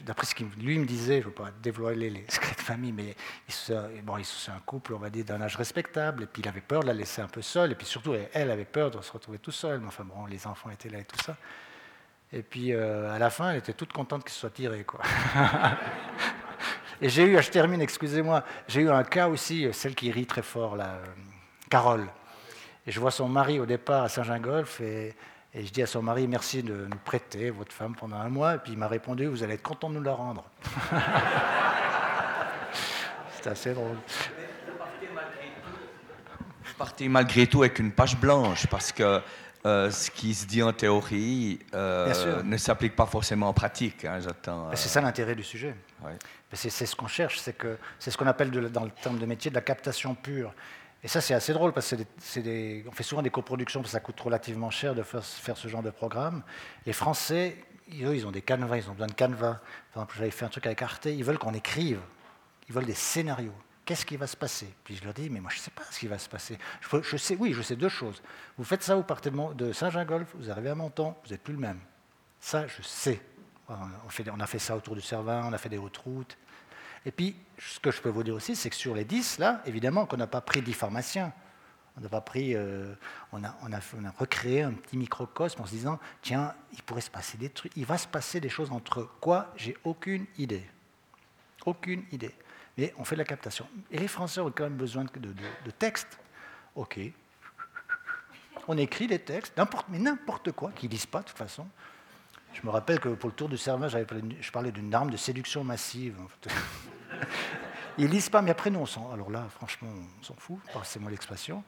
[0.00, 3.14] d'après ce qu'il me disait, je ne veux pas dévoiler les secrets de famille, mais
[4.02, 6.82] bon, c'est un couple, on va dire, d'un âge respectable, et puis il avait peur
[6.82, 9.38] de la laisser un peu seule, et puis surtout, elle avait peur de se retrouver
[9.38, 11.36] tout seul, mais enfin bon, les enfants étaient là et tout ça.
[12.32, 15.00] Et puis euh, à la fin, elle était toute contente qu'il soit tiré, quoi.
[17.02, 20.42] et j'ai eu, je termine, excusez-moi, j'ai eu un cas aussi, celle qui rit très
[20.42, 21.06] fort, là, euh,
[21.68, 22.06] Carole.
[22.86, 25.14] Et je vois son mari au départ à Saint-Gingolf, et
[25.54, 28.54] je dis à son mari, merci de nous prêter votre femme pendant un mois.
[28.54, 30.44] Et puis il m'a répondu, vous allez être content de nous la rendre.
[33.32, 33.98] C'est assez drôle.
[36.64, 39.20] Je partais malgré tout avec une page blanche parce que
[39.64, 44.04] euh, ce qui se dit en théorie euh, ne s'applique pas forcément en pratique.
[44.04, 44.70] Hein, j'attends.
[44.74, 45.74] C'est ça l'intérêt du sujet.
[46.52, 49.50] C'est ce qu'on cherche, c'est que c'est ce qu'on appelle dans le terme de métier
[49.50, 50.52] de la captation pure.
[51.04, 54.20] Et ça, c'est assez drôle parce qu'on fait souvent des coproductions parce que ça coûte
[54.20, 55.22] relativement cher de faire,
[55.56, 56.42] ce genre de programme.
[56.86, 57.56] Les Français,
[58.02, 59.60] eux, ils ont des canevas, ils ont besoin de canevas.
[59.92, 62.00] Par exemple, j'avais fait un truc avec Arte, ils veulent qu'on écrive,
[62.68, 63.54] ils veulent des scénarios.
[63.84, 64.72] Qu'est-ce qui va se passer?
[64.84, 66.56] Puis je leur dis, mais moi je ne sais pas ce qui va se passer.
[66.80, 68.22] Je, sais, oui, je sais deux choses.
[68.56, 71.60] Vous faites ça, vous partez de, Saint-Gingolf, vous arrivez à Menton, vous n'êtes plus le
[71.60, 71.80] même.
[72.38, 73.20] Ça, je sais.
[73.68, 76.36] On, a fait ça autour du Cervin, on a fait des hautes routes.
[77.04, 79.62] Et puis, ce que je peux vous dire aussi, c'est que sur les 10, là,
[79.66, 81.32] évidemment qu'on n'a pas pris 10 pharmaciens.
[81.96, 82.94] On n'a pas pris, euh,
[83.32, 87.36] a, on, a, recréé un petit microcosme en se disant, tiens, il pourrait se passer
[87.36, 89.52] des trucs, il va se passer des choses entre quoi?
[89.56, 90.64] J'ai aucune idée.
[91.66, 92.34] Aucune idée.
[92.78, 93.66] Mais on fait de la captation.
[93.90, 96.18] Et les Français ont quand même besoin de, textes.
[96.74, 96.98] Ok.
[98.68, 99.58] On écrit des textes,
[99.88, 101.66] mais n'importe quoi, qu'ils ne lisent pas de toute façon.
[102.54, 105.64] Je me rappelle que pour le tour du Cervin, je parlais d'une arme de séduction
[105.64, 106.16] massive.
[107.98, 109.12] Ils lisent pas, mais après, nous, on s'en.
[109.12, 111.62] Alors là, franchement, on s'en fout, passez-moi l'expression.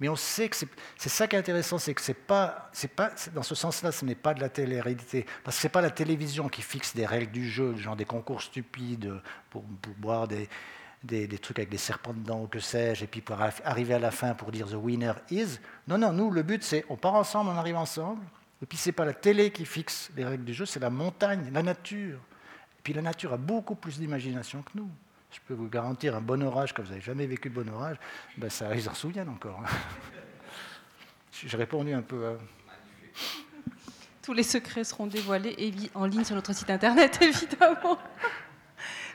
[0.00, 0.56] Mais on sait que
[0.96, 4.04] c'est ça qui est intéressant, c'est que c'est pas, c'est pas, dans ce sens-là, ce
[4.04, 5.26] n'est pas de la télé-réalité.
[5.42, 8.42] Parce que c'est pas la télévision qui fixe des règles du jeu, genre des concours
[8.42, 9.12] stupides
[9.50, 9.62] pour,
[9.98, 10.48] boire des,
[11.02, 13.98] des, des, trucs avec des serpents dedans ou que sais-je, et puis pour arriver à
[13.98, 15.58] la fin pour dire the winner is.
[15.88, 18.22] Non, non, nous, le but, c'est on part ensemble, on arrive ensemble,
[18.62, 20.90] et puis, ce n'est pas la télé qui fixe les règles du jeu, c'est la
[20.90, 22.18] montagne, la nature.
[22.18, 24.90] Et puis, la nature a beaucoup plus d'imagination que nous.
[25.30, 27.96] Je peux vous garantir, un bon orage, quand vous n'avez jamais vécu de bon orage,
[28.36, 29.62] ben ça, ils en souviennent encore.
[31.32, 32.32] J'ai répondu un peu à...
[34.22, 35.56] Tous les secrets seront dévoilés
[35.94, 37.98] en ligne sur notre site internet, évidemment.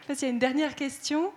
[0.10, 1.31] Il y a une dernière question.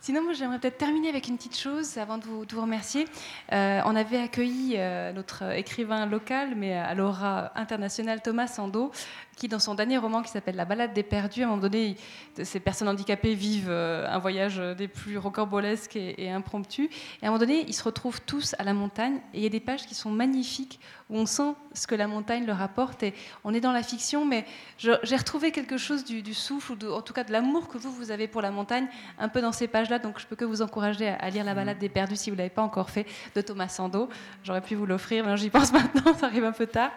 [0.00, 3.06] Sinon, moi, j'aimerais peut-être terminer avec une petite chose avant de vous, remercier.
[3.52, 8.92] Euh, on avait accueilli euh, notre écrivain local, mais à l'aura internationale, Thomas Sando,
[9.38, 11.96] qui, dans son dernier roman qui s'appelle La balade des perdus, à un moment donné,
[12.42, 16.88] ces personnes handicapées vivent euh, un voyage des plus rocambolesques et, impromptus.
[17.22, 19.20] Et à un moment donné, ils se retrouvent tous à la montagne.
[19.32, 22.08] Et il y a des pages qui sont magnifiques, où on sent ce que la
[22.08, 23.04] montagne leur apporte.
[23.04, 24.44] Et on est dans la fiction, mais
[24.76, 28.10] j'ai retrouvé quelque chose du, souffle, ou en tout cas de l'amour que vous, vous
[28.10, 28.88] avez pour la montagne,
[29.20, 30.00] un peu dans ces pages-là.
[30.00, 32.38] Donc je peux que vous encourager à, lire La balade des perdus si vous ne
[32.38, 33.06] l'avez pas encore fait,
[33.36, 34.08] de Thomas Sando.
[34.42, 36.90] J'aurais pu vous l'offrir, mais j'y pense maintenant, ça arrive un peu tard.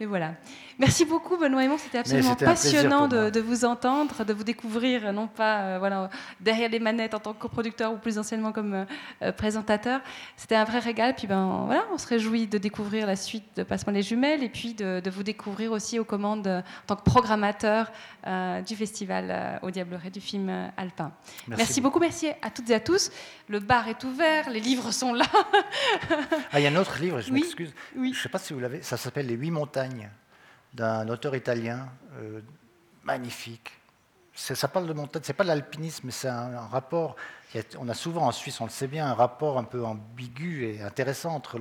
[0.00, 0.34] Mais voilà.
[0.78, 1.78] Merci beaucoup, Benoît Aymon.
[1.78, 6.80] C'était absolument passionnant de, vous entendre, de vous découvrir, non pas euh, voilà, derrière les
[6.80, 8.84] manettes en tant que coproducteur ou plus anciennement comme euh,
[9.22, 10.00] euh, présentateur.
[10.36, 11.14] C'était un vrai régal.
[11.14, 14.48] Puis ben, voilà, on se réjouit de découvrir la suite de Passe-moi les jumelles et
[14.48, 17.92] puis de, vous découvrir aussi aux commandes en tant que programmateur
[18.66, 21.12] du festival au Diableret du film Alpin.
[21.48, 21.80] Merci.
[21.80, 23.10] beaucoup, merci à toutes et à tous.
[23.48, 25.26] Le bar est ouvert, les livres sont là.
[26.52, 27.74] ah, il y a un autre livre, je m'excuse.
[27.96, 28.12] Oui.
[28.12, 30.08] Je ne sais pas si vous l'avez, ça s'appelle Les Huit Montagnes
[30.74, 31.88] d'un auteur italien
[32.18, 32.40] euh,
[33.04, 33.70] magnifique.
[34.34, 37.16] Ça parle de montagne, c'est pas de l'alpinisme, mais c'est un, rapport.
[37.78, 40.80] On a souvent en Suisse, on le sait bien, un rapport un peu ambigu et
[40.80, 41.60] intéressant entre,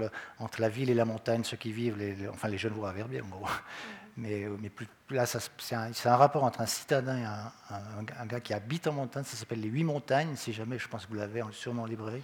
[0.57, 3.27] la ville et la montagne, ceux qui vivent, les, enfin les jeunes à Verbier, en
[3.27, 3.47] gros.
[4.17, 7.51] Mais, mais plus, là, c'est un, un, rapport entre un citadin et un,
[8.19, 9.23] un, gars qui habite en montagne.
[9.23, 12.23] Ça s'appelle Les Huit Montagnes, si jamais, je pense que vous l'avez sûrement en librairie.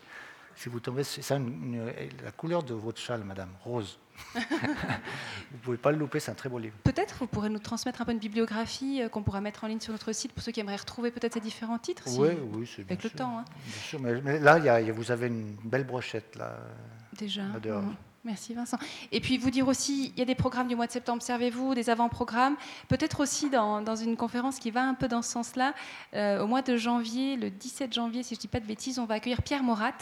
[0.56, 4.00] Si vous tombez, c'est la couleur de votre châle, madame, rose.
[4.36, 6.76] vous ne pouvez pas le louper, c'est un très beau livre.
[6.84, 9.80] Peut-être vous pourrez nous transmettre un peu une bibliographie euh, qu'on pourra mettre en ligne
[9.80, 12.04] sur notre site pour ceux qui aimeraient retrouver peut-être ces différents titres.
[12.18, 13.40] Oui, oui, c'est Avec le temps.
[13.40, 13.46] Hein.
[13.66, 16.58] Bien sûr, mais, là, y a, vous avez une belle brochette là.
[17.18, 17.44] Déjà.
[18.28, 18.78] Merci Vincent.
[19.14, 21.74] Et puis vous dire aussi, il y a des programmes du mois de septembre, servez-vous,
[21.74, 22.58] des avant-programmes,
[22.90, 25.74] peut-être aussi dans, dans, une conférence qui va un peu dans ce sens-là.
[26.14, 29.00] Euh, au mois de janvier, le 17 janvier, si je ne dis pas de bêtises,
[29.00, 29.94] on va accueillir Pierre Morat,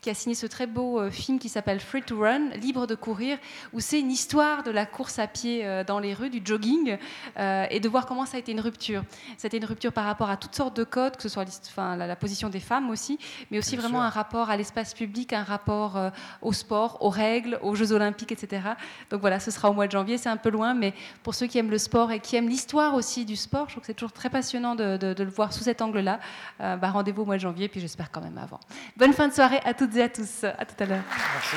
[0.00, 2.94] qui a signé ce très beau euh, film qui s'appelle Free to Run, libre de
[2.94, 3.36] courir,
[3.72, 6.96] où c'est une histoire de la course à pied euh, dans les rues, du jogging,
[7.36, 9.02] et de voir comment ça a été une rupture.
[9.38, 11.46] Ça a été une rupture par rapport à toutes sortes de codes, que ce soit
[11.66, 13.18] enfin, la, la position des femmes aussi,
[13.50, 14.06] mais aussi Bien vraiment sûr.
[14.06, 15.98] un rapport à l'espace public, un rapport
[16.42, 18.62] au sport, aux règles, aux Jeux Olympiques, etc.
[19.10, 21.46] Donc voilà, ce sera au mois de janvier, c'est un peu loin, mais pour ceux
[21.46, 23.94] qui aiment le sport et qui aiment l'histoire aussi du sport, je trouve que c'est
[23.94, 26.20] toujours très passionnant de, le voir sous cet angle-là.
[26.60, 28.60] Euh, bah, Rendez-vous au mois de janvier, puis j'espère quand même avant.
[28.96, 30.44] Bonne fin de soirée à toutes et à tous.
[30.44, 31.04] À tout à l'heure.
[31.34, 31.56] Merci.